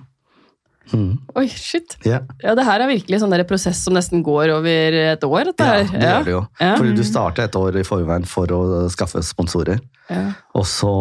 Mm. 0.93 1.19
Oi, 1.37 1.45
shit. 1.51 1.97
Ja, 2.07 2.21
Ja, 2.41 2.55
det 2.57 2.65
her 2.65 2.81
er 2.81 2.89
virkelig 2.89 3.19
sånn 3.21 3.35
prosess 3.49 3.81
som 3.85 3.93
nesten 3.97 4.23
går 4.25 4.53
over 4.55 4.97
et 5.13 5.23
år. 5.23 5.51
Dette 5.51 5.67
ja, 5.67 5.83
det 5.83 5.91
det 5.93 6.07
gjør 6.07 6.25
det 6.27 6.33
jo. 6.33 6.41
Ja. 6.59 6.71
Fordi 6.79 6.95
du 6.97 7.03
starter 7.05 7.45
et 7.45 7.59
år 7.59 7.79
i 7.79 7.85
forveien 7.87 8.25
for 8.29 8.51
å 8.55 8.61
skaffe 8.93 9.21
sponsorer. 9.25 9.81
Ja. 10.09 10.23
Og 10.57 10.65
så 10.69 10.93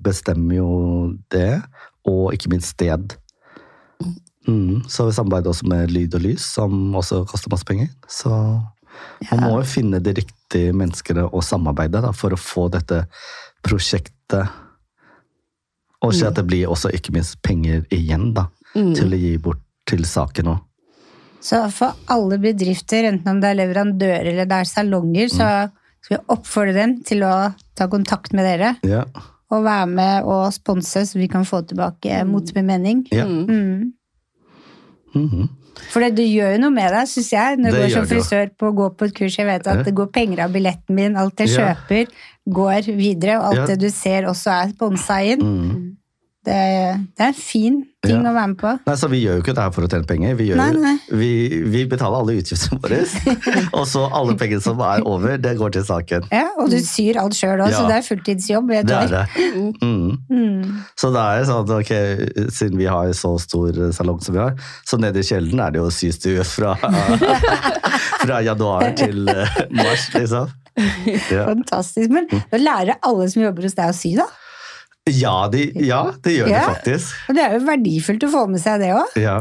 bestemmer 0.00 0.60
jo 0.60 0.70
det, 1.32 1.60
og 2.08 2.34
ikke 2.36 2.52
minst 2.52 2.74
sted. 2.76 3.16
Mm, 4.48 4.82
så 4.88 5.06
vi 5.06 5.14
samarbeider 5.16 5.52
også 5.52 5.68
med 5.68 5.92
Lyd 5.92 6.16
og 6.16 6.24
Lys, 6.24 6.44
som 6.56 6.94
også 6.96 7.24
koster 7.28 7.52
masse 7.52 7.68
penger. 7.68 7.90
Så 8.08 8.30
man 9.30 9.44
må 9.44 9.52
jo 9.58 9.68
finne 9.68 10.00
de 10.02 10.14
riktige 10.16 10.72
menneskene 10.76 11.26
å 11.28 11.44
samarbeide 11.44 12.02
da, 12.04 12.12
for 12.16 12.34
å 12.34 12.40
få 12.40 12.68
dette 12.72 13.04
prosjektet 13.66 14.48
Og 16.02 16.14
se 16.14 16.26
at 16.26 16.34
det 16.34 16.46
blir 16.46 16.66
også 16.72 16.90
ikke 16.96 17.12
minst 17.12 17.40
penger 17.42 17.82
igjen 17.92 18.32
da, 18.34 18.46
Mm. 18.74 18.94
til 18.94 19.10
å 19.10 19.18
gi 19.18 19.36
bort 19.36 19.58
til 19.86 20.04
saken 20.04 20.46
òg. 20.46 20.60
Så 21.42 21.70
for 21.72 21.96
alle 22.08 22.38
bedrifter, 22.38 23.04
enten 23.08 23.28
om 23.28 23.40
det 23.40 23.50
er 23.50 23.58
leverandører 23.66 24.26
eller 24.30 24.44
det 24.46 24.52
er 24.60 24.64
salonger, 24.64 25.28
så 25.28 25.48
Mm. 25.66 25.70
skal 26.02 26.16
vi 26.16 26.24
oppfordre 26.28 26.74
dem 26.74 27.02
til 27.02 27.20
å 27.22 27.54
ta 27.74 27.86
kontakt 27.88 28.32
med 28.32 28.44
dere 28.44 28.76
Ja. 28.84 29.04
og 29.50 29.64
være 29.64 29.86
med 29.88 30.24
og 30.24 30.52
sponse, 30.52 31.02
så 31.06 31.14
vi 31.18 31.26
kan 31.28 31.42
få 31.44 31.66
tilbake 31.66 32.24
motbemening. 32.26 33.06
ja. 33.12 33.24
Mm. 33.26 33.92
Mm. 35.14 35.28
-hmm. 35.28 35.48
For 35.90 36.00
det, 36.00 36.14
du 36.16 36.22
gjør 36.22 36.52
jo 36.54 36.60
noe 36.60 36.70
med 36.70 36.92
deg, 36.92 37.08
syns 37.08 37.30
jeg, 37.32 37.56
når 37.58 37.70
du 37.70 37.76
går 37.76 37.90
som 37.90 38.06
frisør 38.06 38.50
på 38.58 38.68
å 38.68 38.74
gå 38.76 38.88
på 38.96 39.04
et 39.06 39.14
kurs. 39.14 39.36
Jeg 39.38 39.46
vet 39.46 39.66
at 39.66 39.76
Ja. 39.78 39.82
det 39.82 39.94
går 39.94 40.12
penger 40.12 40.44
av 40.44 40.52
billetten 40.52 40.94
min, 40.94 41.16
alt 41.16 41.36
jeg 41.40 41.48
Ja. 41.48 41.74
kjøper 41.74 42.06
går 42.52 42.90
videre, 42.96 43.38
og 43.40 43.52
alt 43.52 43.58
Ja. 43.62 43.66
det 43.74 43.80
du 43.80 43.88
ser 43.90 44.26
også 44.30 44.50
er 44.50 44.68
sponsa 44.74 45.20
inn. 45.22 45.40
Mm. 45.40 45.96
Det, 46.40 46.54
det 47.18 47.20
er 47.20 47.26
en 47.34 47.34
fin 47.36 47.74
ting 48.00 48.22
Ja. 48.24 48.30
å 48.30 48.32
være 48.32 48.48
med 48.48 48.56
på. 48.56 48.70
Nei, 48.86 48.94
så 48.96 49.08
Vi 49.12 49.18
gjør 49.20 49.34
jo 49.36 49.42
ikke 49.42 49.52
det 49.58 49.64
her 49.66 49.72
for 49.76 49.84
å 49.84 49.88
tjene 49.92 50.06
penger. 50.08 50.36
Vi, 50.38 50.46
gjør, 50.48 50.56
Nei, 50.56 50.68
nei. 50.80 50.92
vi, 51.20 51.28
vi 51.68 51.82
betaler 51.90 52.22
alle 52.22 52.36
utgiftene 52.40 52.78
våre. 52.80 53.00
og 53.76 53.84
så 53.90 54.06
alle 54.16 54.36
pengene 54.40 54.64
som 54.64 54.80
er 54.80 55.04
over, 55.04 55.34
det 55.36 55.52
går 55.60 55.74
til 55.76 55.84
saken. 55.84 56.24
Ja, 56.32 56.46
og 56.56 56.70
du 56.72 56.78
syr 56.80 57.18
alt 57.20 57.36
sjøl 57.36 57.60
òg, 57.60 57.68
Ja. 57.74 57.82
så 57.82 57.90
det 57.90 57.98
er 57.98 58.06
fulltidsjobb. 58.08 58.72
Det 58.88 58.96
er 59.02 59.12
det. 59.12 59.26
Mm. 59.80 60.16
Mm. 60.30 60.80
Så 60.98 61.10
det 61.12 61.20
er 61.20 61.44
sånn 61.48 61.60
at 61.66 61.70
ok, 61.76 61.92
siden 62.52 62.78
vi 62.80 62.86
har 62.88 63.10
så 63.16 63.34
stor 63.42 63.76
salong 63.96 64.20
som 64.24 64.34
vi 64.36 64.40
har, 64.40 64.56
så 64.88 64.96
nede 65.00 65.20
i 65.20 65.26
kjelleren 65.26 65.60
er 65.66 65.74
det 65.76 65.80
jo 65.82 65.90
systue 65.92 66.44
fra, 66.46 66.72
fra 68.22 68.40
januar 68.44 68.92
til 68.98 69.28
eh, 69.28 69.60
mars, 69.76 70.08
liksom. 70.14 70.50
Ja, 71.30 71.44
Fantastisk. 71.50 72.12
Men 72.14 72.28
da 72.30 72.60
lærer 72.60 72.96
alle 73.04 73.26
som 73.32 73.42
jobber 73.42 73.66
hos 73.66 73.76
deg 73.76 73.90
å 73.92 73.96
sy, 73.96 74.14
da. 74.16 74.26
ja, 75.24 75.34
de, 75.52 75.64
ja 75.86 76.02
det 76.24 76.36
gjør 76.38 76.50
Ja. 76.52 76.60
det 76.60 76.74
faktisk. 76.74 77.16
Og 77.30 77.36
det 77.38 77.44
er 77.46 77.56
jo 77.58 77.64
verdifullt 77.66 78.26
å 78.28 78.30
få 78.34 78.44
med 78.50 78.62
seg 78.62 78.80
det 78.84 78.92
òg. 78.96 79.16
Ja. 79.20 79.38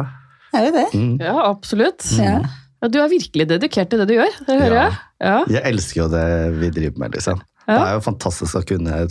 Det 0.49 0.59
er 0.59 0.65
jo 0.65 0.73
det. 0.79 0.87
Mm. 0.97 1.13
Ja, 1.21 1.35
absolutt. 1.49 2.05
Ja. 2.17 2.39
Ja, 2.79 2.87
du 2.87 2.97
er 3.03 3.09
virkelig 3.11 3.45
dedikert 3.49 3.89
til 3.91 3.99
det 4.01 4.07
du 4.09 4.15
gjør. 4.15 4.35
Det 4.47 4.55
hører 4.55 4.75
Ja. 4.77 4.83
jeg. 4.89 4.99
Ja. 5.19 5.37
Jeg 5.59 5.63
elsker 5.73 5.99
jo 6.01 6.07
det 6.13 6.25
vi 6.61 6.69
driver 6.77 6.97
med, 7.03 7.11
liksom. 7.17 7.41
Ja. 7.67 7.75
Det 7.75 7.87
er 7.89 7.93
jo 7.97 8.03
fantastisk 8.05 8.55
å 8.55 8.61
kunne 8.65 9.01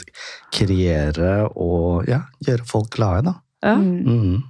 kreere 0.50 1.32
og 1.54 2.08
ja, 2.08 2.22
gjøre 2.46 2.64
folk 2.66 2.88
glade, 2.96 3.28
da. 3.28 3.34
Ja. 3.62 3.74
Mm. 3.76 4.08
Mm. 4.08 4.42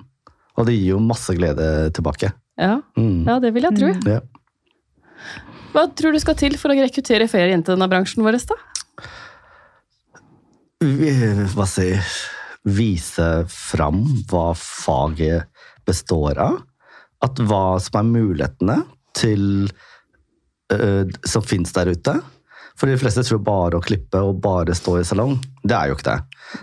Og 0.58 0.66
det 0.68 0.74
gir 0.78 0.94
jo 0.94 1.00
masse 1.02 1.34
glede 1.36 1.66
tilbake. 1.96 2.30
Ja. 2.58 2.78
Mm. 2.98 3.26
ja, 3.28 3.38
det 3.42 3.52
vil 3.54 3.66
jeg 3.68 3.76
tro. 3.78 3.90
Ja. 4.08 4.20
Hva 5.74 5.84
tror 5.98 6.14
du 6.16 6.20
skal 6.22 6.38
til 6.38 6.56
for 6.58 6.72
å 6.72 6.78
rekruttere 6.78 7.28
flere 7.30 7.52
jenter 7.52 7.74
i 7.74 7.76
denne 7.76 7.90
bransjen 7.90 8.24
vår? 8.24 8.38
da? 8.48 8.56
Hva 10.78 11.64
si 11.66 11.90
Vise 12.68 13.28
fram 13.50 14.02
hva 14.30 14.52
faget 14.54 15.48
består 15.86 16.38
av. 16.38 16.58
At 17.24 17.38
hva 17.40 17.78
som 17.82 17.98
er 17.98 18.10
mulighetene 18.12 18.76
til 19.16 19.70
uh, 20.70 21.02
som 21.26 21.42
fins 21.42 21.72
der 21.74 21.90
ute. 21.90 22.14
For 22.78 22.90
de 22.90 22.98
fleste 23.00 23.24
tror 23.26 23.42
bare 23.42 23.78
å 23.78 23.82
klippe 23.82 24.20
og 24.22 24.42
bare 24.44 24.76
stå 24.76 24.98
i 25.00 25.06
salong. 25.06 25.38
Det 25.64 25.74
er 25.74 25.90
jo 25.90 25.96
ikke 25.96 26.12
det. 26.12 26.18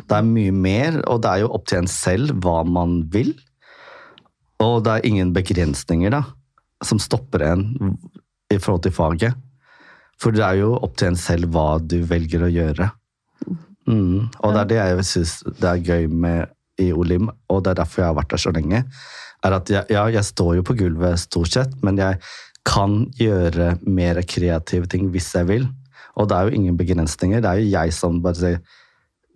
Det 0.08 0.16
er 0.20 0.30
mye 0.30 0.54
mer, 0.56 1.02
og 1.12 1.24
det 1.26 1.32
er 1.32 1.44
jo 1.44 1.52
opp 1.58 1.66
til 1.68 1.82
en 1.82 1.92
selv 1.92 2.38
hva 2.46 2.62
man 2.64 3.02
vil. 3.12 3.34
Og 4.64 4.78
det 4.86 4.94
er 4.94 5.10
ingen 5.10 5.34
begrensninger 5.36 6.14
da, 6.14 6.22
som 6.86 7.02
stopper 7.04 7.44
en 7.50 7.66
i 8.54 8.60
forhold 8.62 8.86
til 8.86 8.96
faget. 8.96 9.42
For 10.22 10.32
det 10.32 10.46
er 10.46 10.62
jo 10.62 10.76
opp 10.78 10.96
til 10.96 11.12
en 11.12 11.20
selv 11.20 11.52
hva 11.52 11.74
du 11.84 11.98
velger 12.08 12.46
å 12.46 12.54
gjøre. 12.54 12.94
Mm. 13.88 14.30
Og 14.44 14.54
det 14.54 14.62
er 14.62 14.70
det 14.72 14.78
jeg 14.82 15.06
syns 15.06 15.34
det 15.46 15.70
er 15.70 15.84
gøy 15.86 16.08
med 16.10 16.48
i 16.82 16.92
Olim, 16.92 17.30
og 17.50 17.64
det 17.64 17.72
er 17.72 17.82
derfor 17.84 18.02
jeg 18.02 18.10
har 18.10 18.18
vært 18.18 18.30
der 18.34 18.38
så 18.42 18.52
lenge. 18.56 18.84
er 19.46 19.54
at 19.54 19.70
jeg, 19.70 19.86
Ja, 19.90 20.06
jeg 20.10 20.24
står 20.26 20.56
jo 20.56 20.64
på 20.64 20.74
gulvet 20.78 21.20
stort 21.20 21.52
sett, 21.54 21.76
men 21.84 21.98
jeg 21.98 22.18
kan 22.66 23.06
gjøre 23.20 23.78
mer 23.86 24.22
kreative 24.24 24.88
ting 24.90 25.12
hvis 25.14 25.32
jeg 25.36 25.48
vil. 25.48 25.68
Og 26.18 26.28
det 26.30 26.36
er 26.38 26.50
jo 26.50 26.56
ingen 26.56 26.78
begrensninger. 26.78 27.42
Det 27.42 27.50
er 27.50 27.60
jo 27.62 27.70
jeg 27.70 27.94
som 27.94 28.22
bare 28.24 28.36
sier 28.36 28.60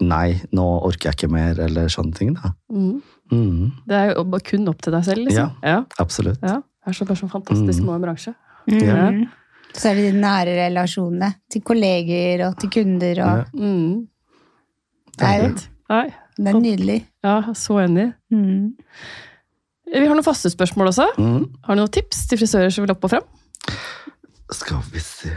nei, 0.02 0.42
nå 0.56 0.66
orker 0.88 1.10
jeg 1.12 1.16
ikke 1.20 1.32
mer, 1.32 1.60
eller 1.60 1.88
sånne 1.92 2.16
ting. 2.16 2.34
da. 2.34 2.54
Mm. 2.72 3.02
Mm. 3.32 3.72
Det 3.86 3.96
er 3.96 4.14
jo 4.16 4.24
bare 4.24 4.42
kun 4.48 4.68
opp 4.72 4.82
til 4.82 4.94
deg 4.96 5.04
selv, 5.06 5.26
liksom. 5.28 5.52
Ja. 5.64 5.84
Absolutt. 6.00 6.40
ja. 6.42 6.56
Det 6.80 6.88
er 6.88 6.94
så 6.96 7.06
bare 7.06 7.18
så 7.20 7.28
fantastisk 7.30 7.80
Mm. 7.82 7.86
med 7.86 7.96
en 7.96 8.02
bransje. 8.02 8.34
Ja. 8.68 9.10
Mm. 9.12 9.26
Så 9.76 9.90
er 9.92 9.96
det 9.96 10.14
de 10.14 10.20
nære 10.22 10.56
relasjonene 10.58 11.36
til 11.52 11.62
kolleger 11.62 12.48
og 12.48 12.58
til 12.60 12.70
kunder. 12.70 13.20
Og, 13.22 13.38
Ja. 13.38 13.44
Mm. 13.54 14.08
Det, 15.20 15.30
er 15.30 15.44
jo, 15.44 15.52
Nei, 15.90 16.06
det 16.38 16.54
er 16.54 16.62
nydelig. 16.64 17.00
ja, 17.26 17.36
så 17.58 17.80
enig. 17.84 18.10
Mm. 18.34 18.74
Vi 19.90 20.06
har 20.06 20.14
noen 20.14 20.26
faste 20.26 20.52
spørsmål 20.54 20.92
også. 20.92 21.08
Mm. 21.18 21.48
Har 21.66 21.76
du 21.76 21.82
noen 21.82 21.94
tips 21.94 22.28
til 22.30 22.40
frisører 22.42 22.74
som 22.74 22.86
vil 22.86 22.94
opp 22.94 23.08
og 23.08 23.16
frem? 23.16 23.26
Skal 24.54 24.82
vi 24.94 25.02
se 25.04 25.32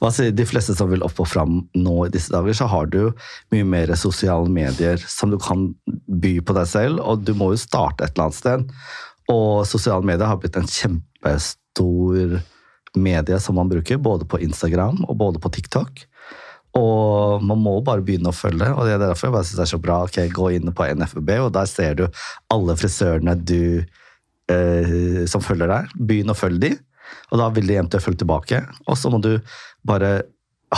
Hva 0.00 0.08
sier 0.14 0.32
de 0.32 0.46
fleste 0.48 0.72
som 0.72 0.88
vil 0.88 1.02
opp 1.04 1.18
og 1.20 1.28
fram 1.28 1.58
nå 1.76 1.94
i 2.06 2.12
disse 2.14 2.32
dager, 2.32 2.56
så 2.56 2.64
har 2.72 2.86
du 2.88 3.10
mye 3.52 3.66
mer 3.68 3.90
sosiale 4.00 4.48
medier 4.48 5.02
som 5.04 5.28
du 5.28 5.36
kan 5.36 5.66
by 6.08 6.38
på 6.40 6.56
deg 6.56 6.70
selv, 6.70 7.02
og 7.04 7.26
du 7.28 7.34
må 7.36 7.50
jo 7.52 7.60
starte 7.60 8.06
et 8.06 8.14
eller 8.14 8.30
annet 8.30 8.38
sted. 8.38 8.64
Og 9.28 9.66
sosiale 9.68 10.06
medier 10.06 10.30
har 10.30 10.40
blitt 10.40 10.56
en 10.56 10.70
kjempestor 10.70 12.38
medie 12.98 13.38
som 13.40 13.58
man 13.58 13.70
bruker, 13.70 14.00
både 14.02 14.26
på 14.26 14.40
Instagram 14.42 15.04
og 15.06 15.16
både 15.20 15.42
på 15.42 15.52
TikTok. 15.54 16.04
Og 16.78 17.42
man 17.42 17.58
må 17.58 17.76
bare 17.82 18.02
begynne 18.06 18.30
å 18.30 18.36
følge, 18.36 18.68
og 18.70 18.86
det 18.86 18.94
er 18.94 19.02
derfor 19.02 19.28
jeg 19.28 19.34
bare 19.34 19.46
synes 19.48 19.58
det 19.58 19.64
er 19.64 19.72
så 19.72 19.80
bra. 19.82 19.96
ok, 20.06 20.20
Gå 20.34 20.50
inn 20.54 20.70
på 20.74 20.86
NFB, 20.86 21.32
og 21.42 21.50
der 21.56 21.70
ser 21.70 21.96
du 21.98 22.04
alle 22.52 22.76
frisørene 22.78 23.34
du 23.34 23.82
eh, 24.50 25.24
som 25.30 25.42
følger 25.42 25.70
deg. 25.70 25.96
Begynn 25.98 26.30
å 26.30 26.38
følge 26.38 26.62
de, 26.68 26.72
og 27.30 27.42
da 27.42 27.48
vil 27.54 27.66
de 27.66 27.78
hjem 27.78 27.90
til 27.90 27.98
å 27.98 28.04
følge 28.04 28.22
tilbake. 28.22 28.62
Og 28.86 28.98
så 28.98 29.10
må 29.10 29.18
du 29.22 29.32
bare 29.86 30.20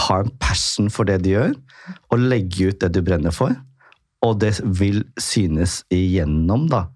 ha 0.08 0.22
en 0.22 0.32
passion 0.40 0.88
for 0.92 1.08
det 1.08 1.20
de 1.26 1.34
gjør, 1.34 1.52
og 2.08 2.24
legge 2.24 2.72
ut 2.72 2.80
det 2.80 2.92
du 2.94 3.02
brenner 3.04 3.34
for. 3.34 3.52
Og 4.24 4.38
det 4.40 4.54
vil 4.64 5.02
synes 5.20 5.82
igjennom 5.92 6.68
da, 6.72 6.86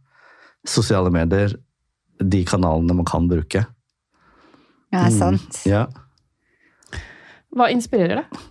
sosiale 0.66 1.12
medier, 1.12 1.52
de 2.16 2.40
kanalene 2.48 2.96
man 2.96 3.08
kan 3.08 3.26
bruke. 3.28 3.66
Ja, 4.96 5.06
Mm. 5.10 5.16
sant. 5.20 5.60
Ja. 5.68 5.86
Hva 7.56 7.70
inspirerer 7.72 8.22
deg? 8.24 8.44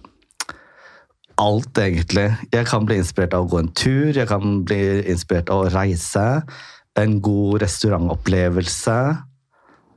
alt, 1.38 1.76
egentlig. 1.78 2.30
Jeg 2.54 2.66
kan 2.70 2.86
bli 2.88 2.96
inspirert 3.02 3.34
av 3.36 3.44
å 3.44 3.50
gå 3.52 3.60
en 3.60 3.68
tur, 3.76 4.14
jeg 4.16 4.28
kan 4.30 4.62
bli 4.64 4.78
inspirert 5.12 5.50
av 5.52 5.66
å 5.66 5.72
reise. 5.74 6.24
En 6.96 7.18
god 7.20 7.60
restaurantopplevelse. 7.66 8.96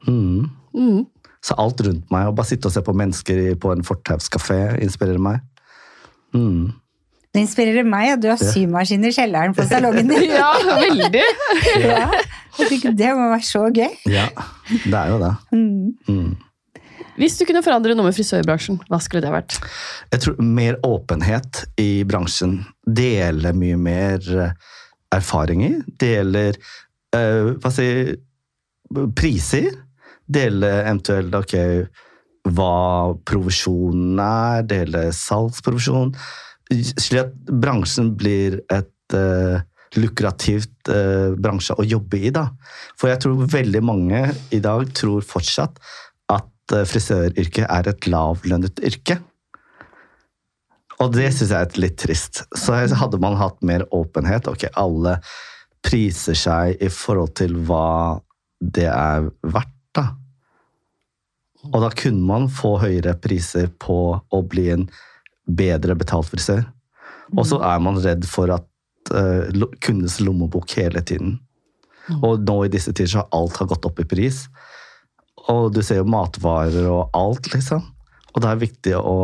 Mm. 0.09 0.49
Mm. 0.75 1.07
Så 1.47 1.55
alt 1.63 1.81
rundt 1.87 2.11
meg. 2.11 2.27
Å 2.27 2.35
bare 2.35 2.51
sitte 2.51 2.67
og 2.67 2.75
se 2.75 2.83
på 2.83 2.95
mennesker 2.97 3.55
på 3.63 3.71
en 3.71 3.85
fortauskafé 3.87 4.81
inspirerer 4.83 5.23
meg. 5.23 5.39
Mm. 6.35 6.73
Det 7.33 7.45
inspirerer 7.45 7.87
meg 7.87 8.17
at 8.17 8.21
du 8.25 8.29
har 8.33 8.41
symaskin 8.43 9.05
i 9.07 9.13
kjelleren 9.15 9.55
på 9.55 9.63
salongen 9.71 10.11
din. 10.11 10.31
Ja, 10.41 10.51
veldig! 10.65 11.23
Ja. 11.87 12.09
Det 12.59 13.15
må 13.15 13.31
være 13.31 13.47
så 13.47 13.65
gøy. 13.71 13.97
Ja, 14.11 14.29
det 14.69 14.95
er 14.99 15.13
jo 15.13 15.19
det. 15.23 15.33
Mm. 15.55 15.95
Mm. 16.09 16.37
Hvis 17.19 17.35
du 17.39 17.45
kunne 17.49 17.65
forandre 17.67 17.97
noe 17.99 18.07
med 18.07 18.15
frisørbransjen, 18.15 18.79
hva 18.87 19.01
skulle 19.03 19.25
det 19.25 19.33
vært? 19.35 19.57
Jeg 20.13 20.23
tror 20.23 20.43
mer 20.43 20.79
åpenhet 20.87 21.65
i 21.81 22.05
bransjen. 22.07 22.61
Dele 22.87 23.53
mye 23.59 23.79
mer 23.81 24.29
eh, 24.35 24.53
erfaringer. 25.15 25.81
Deler 25.99 26.59
eh, 27.17 27.55
hva 27.59 27.73
si, 27.75 27.89
priser. 29.19 29.73
Dele 30.29 30.71
eventuelt 30.85 31.35
ok, 31.35 31.57
hva 32.55 33.17
provisjonen 33.27 34.21
er, 34.23 34.63
dele 34.69 35.09
salgsprovisjon. 35.17 36.13
Slik 36.71 37.25
at 37.25 37.35
bransjen 37.49 38.13
blir 38.21 38.61
et 38.69 39.17
eh, 39.17 39.65
lukrativt 39.97 40.91
eh, 40.93 41.33
bransje 41.39 41.77
å 41.79 41.87
jobbe 41.87 42.21
i. 42.21 42.33
da. 42.35 42.49
For 42.99 43.11
jeg 43.13 43.23
tror 43.25 43.49
veldig 43.49 43.83
mange 43.85 44.23
i 44.55 44.61
dag 44.65 44.91
tror 44.97 45.25
fortsatt 45.27 45.81
at 46.35 46.77
eh, 46.77 46.87
frisøryrket 46.89 47.65
er 47.65 47.91
et 47.93 48.09
lavlønnet 48.11 48.83
yrke. 48.85 49.21
Og 50.99 51.13
det 51.15 51.31
syns 51.33 51.53
jeg 51.55 51.69
er 51.69 51.81
litt 51.81 51.99
trist. 52.01 52.43
Så 52.59 52.75
hadde 52.75 53.21
man 53.23 53.39
hatt 53.39 53.61
mer 53.63 53.87
åpenhet, 53.95 54.51
ok, 54.51 54.67
alle 54.75 55.19
priser 55.85 56.37
seg 56.37 56.81
i 56.83 56.89
forhold 56.91 57.37
til 57.39 57.55
hva 57.69 58.19
det 58.59 58.89
er 58.91 59.29
verdt, 59.47 59.77
da. 59.95 60.09
Og 61.69 61.83
da 61.83 61.91
kunne 61.95 62.25
man 62.27 62.49
få 62.51 62.77
høyere 62.83 63.15
priser 63.23 63.71
på 63.83 63.99
å 64.19 64.41
bli 64.51 64.69
en 64.75 64.89
bedre 65.49 65.95
betalt 65.99 66.31
frisør. 66.31 66.65
Og 67.37 67.47
så 67.49 67.59
er 67.65 67.81
man 67.83 67.99
redd 68.03 68.27
for 68.29 68.51
at 68.55 68.67
uh, 69.15 69.69
kundens 69.85 70.19
lommebok 70.21 70.73
hele 70.79 71.03
tiden. 71.03 71.39
Og 72.23 72.41
nå 72.41 72.63
i 72.65 72.73
disse 72.73 72.93
tider 72.95 73.11
så 73.13 73.23
har 73.23 73.37
alt 73.37 73.59
har 73.61 73.69
gått 73.71 73.87
opp 73.89 74.01
i 74.01 74.09
pris. 74.09 74.47
Og 75.49 75.73
du 75.75 75.83
ser 75.85 76.03
jo 76.03 76.09
matvarer 76.09 76.89
og 76.91 77.15
alt, 77.17 77.51
liksom. 77.55 77.85
Og 78.35 78.43
det 78.43 78.51
er 78.51 78.63
viktig 78.63 78.97
å 78.99 79.17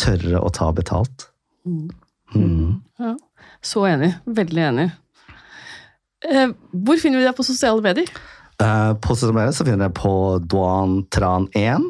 tørre 0.00 0.40
å 0.40 0.50
ta 0.54 0.70
betalt. 0.74 1.28
Mm. 1.66 2.80
Ja. 3.00 3.14
Så 3.62 3.84
enig. 3.88 4.12
Veldig 4.24 4.66
enig. 4.70 4.90
Eh, 6.28 6.52
hvor 6.72 7.00
finner 7.00 7.20
vi 7.20 7.26
deg 7.28 7.36
på 7.36 7.46
sosiale 7.46 7.82
medier? 7.84 8.10
Eh, 8.60 8.92
på 9.00 9.16
sosiale 9.16 9.36
medier 9.36 9.56
så 9.56 9.66
finner 9.66 9.88
jeg 9.88 9.96
på 10.00 10.14
Duan 10.44 11.00
Tran 11.12 11.48
1, 11.56 11.86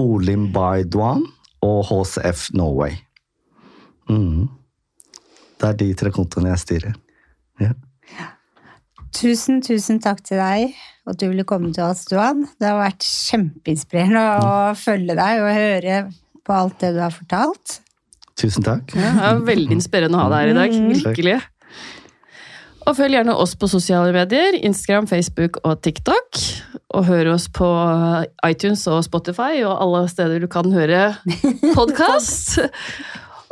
Olim 0.00 0.48
by 0.54 0.86
Duan 0.88 1.26
og 1.62 1.84
HCF 1.90 2.48
Norway. 2.56 2.96
Mm. 4.10 4.48
Det 5.62 5.68
er 5.68 5.78
de 5.78 5.92
tre 5.94 6.10
kontoene 6.10 6.50
jeg 6.50 6.62
styrer. 6.64 6.94
Ja. 7.62 7.70
Tusen, 9.12 9.60
tusen 9.62 10.00
takk 10.02 10.24
til 10.26 10.40
deg 10.40 10.72
at 11.06 11.18
du 11.20 11.28
ville 11.28 11.44
komme 11.46 11.70
til 11.74 11.84
oss, 11.84 12.04
Duan. 12.10 12.46
Det 12.58 12.66
har 12.66 12.80
vært 12.80 13.06
kjempeinspirerende 13.06 14.22
å 14.42 14.50
følge 14.78 15.14
deg 15.18 15.42
og 15.44 15.54
høre 15.54 16.02
på 16.42 16.56
alt 16.56 16.82
det 16.82 16.92
du 16.96 17.00
har 17.02 17.14
fortalt. 17.14 17.78
Tusen 18.38 18.64
takk. 18.66 18.94
Ja, 18.96 19.12
det 19.14 19.28
er 19.28 19.42
veldig 19.52 19.76
inspirerende 19.76 20.18
å 20.18 20.24
ha 20.24 20.32
deg 20.32 20.42
her 20.42 20.52
i 20.52 20.58
dag. 20.58 20.74
Mm. 20.74 20.92
Virkelig. 21.04 21.38
Og 22.82 22.96
følg 22.98 23.14
gjerne 23.14 23.34
oss 23.38 23.52
på 23.54 23.68
sosiale 23.70 24.14
medier. 24.14 24.56
Instagram, 24.66 25.06
Facebook 25.10 25.60
og 25.62 25.82
TikTok. 25.84 26.40
Og 26.96 27.06
hør 27.06 27.34
oss 27.36 27.46
på 27.52 27.68
iTunes 28.48 28.82
og 28.90 29.04
Spotify 29.06 29.62
og 29.62 29.76
alle 29.76 30.02
steder 30.10 30.42
du 30.42 30.48
kan 30.50 30.72
høre 30.74 31.12
podkast. 31.78 32.58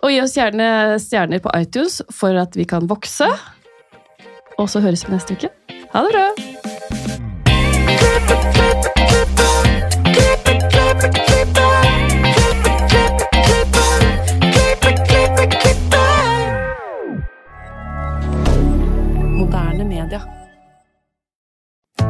Og 0.01 0.13
gi 0.13 0.21
oss 0.23 0.37
gjerne 0.39 0.99
stjerner 1.03 1.43
på 1.45 1.53
iTunes 1.59 2.01
for 2.15 2.37
at 2.41 2.57
vi 2.57 2.65
kan 2.69 2.89
vokse. 2.91 3.29
Og 4.61 4.69
så 4.69 4.81
høres 4.85 5.05
vi 5.07 5.15
neste 5.15 5.37
uke. 5.37 5.53
Ha 5.93 5.99
det 6.07 6.13
bra! 6.15 6.27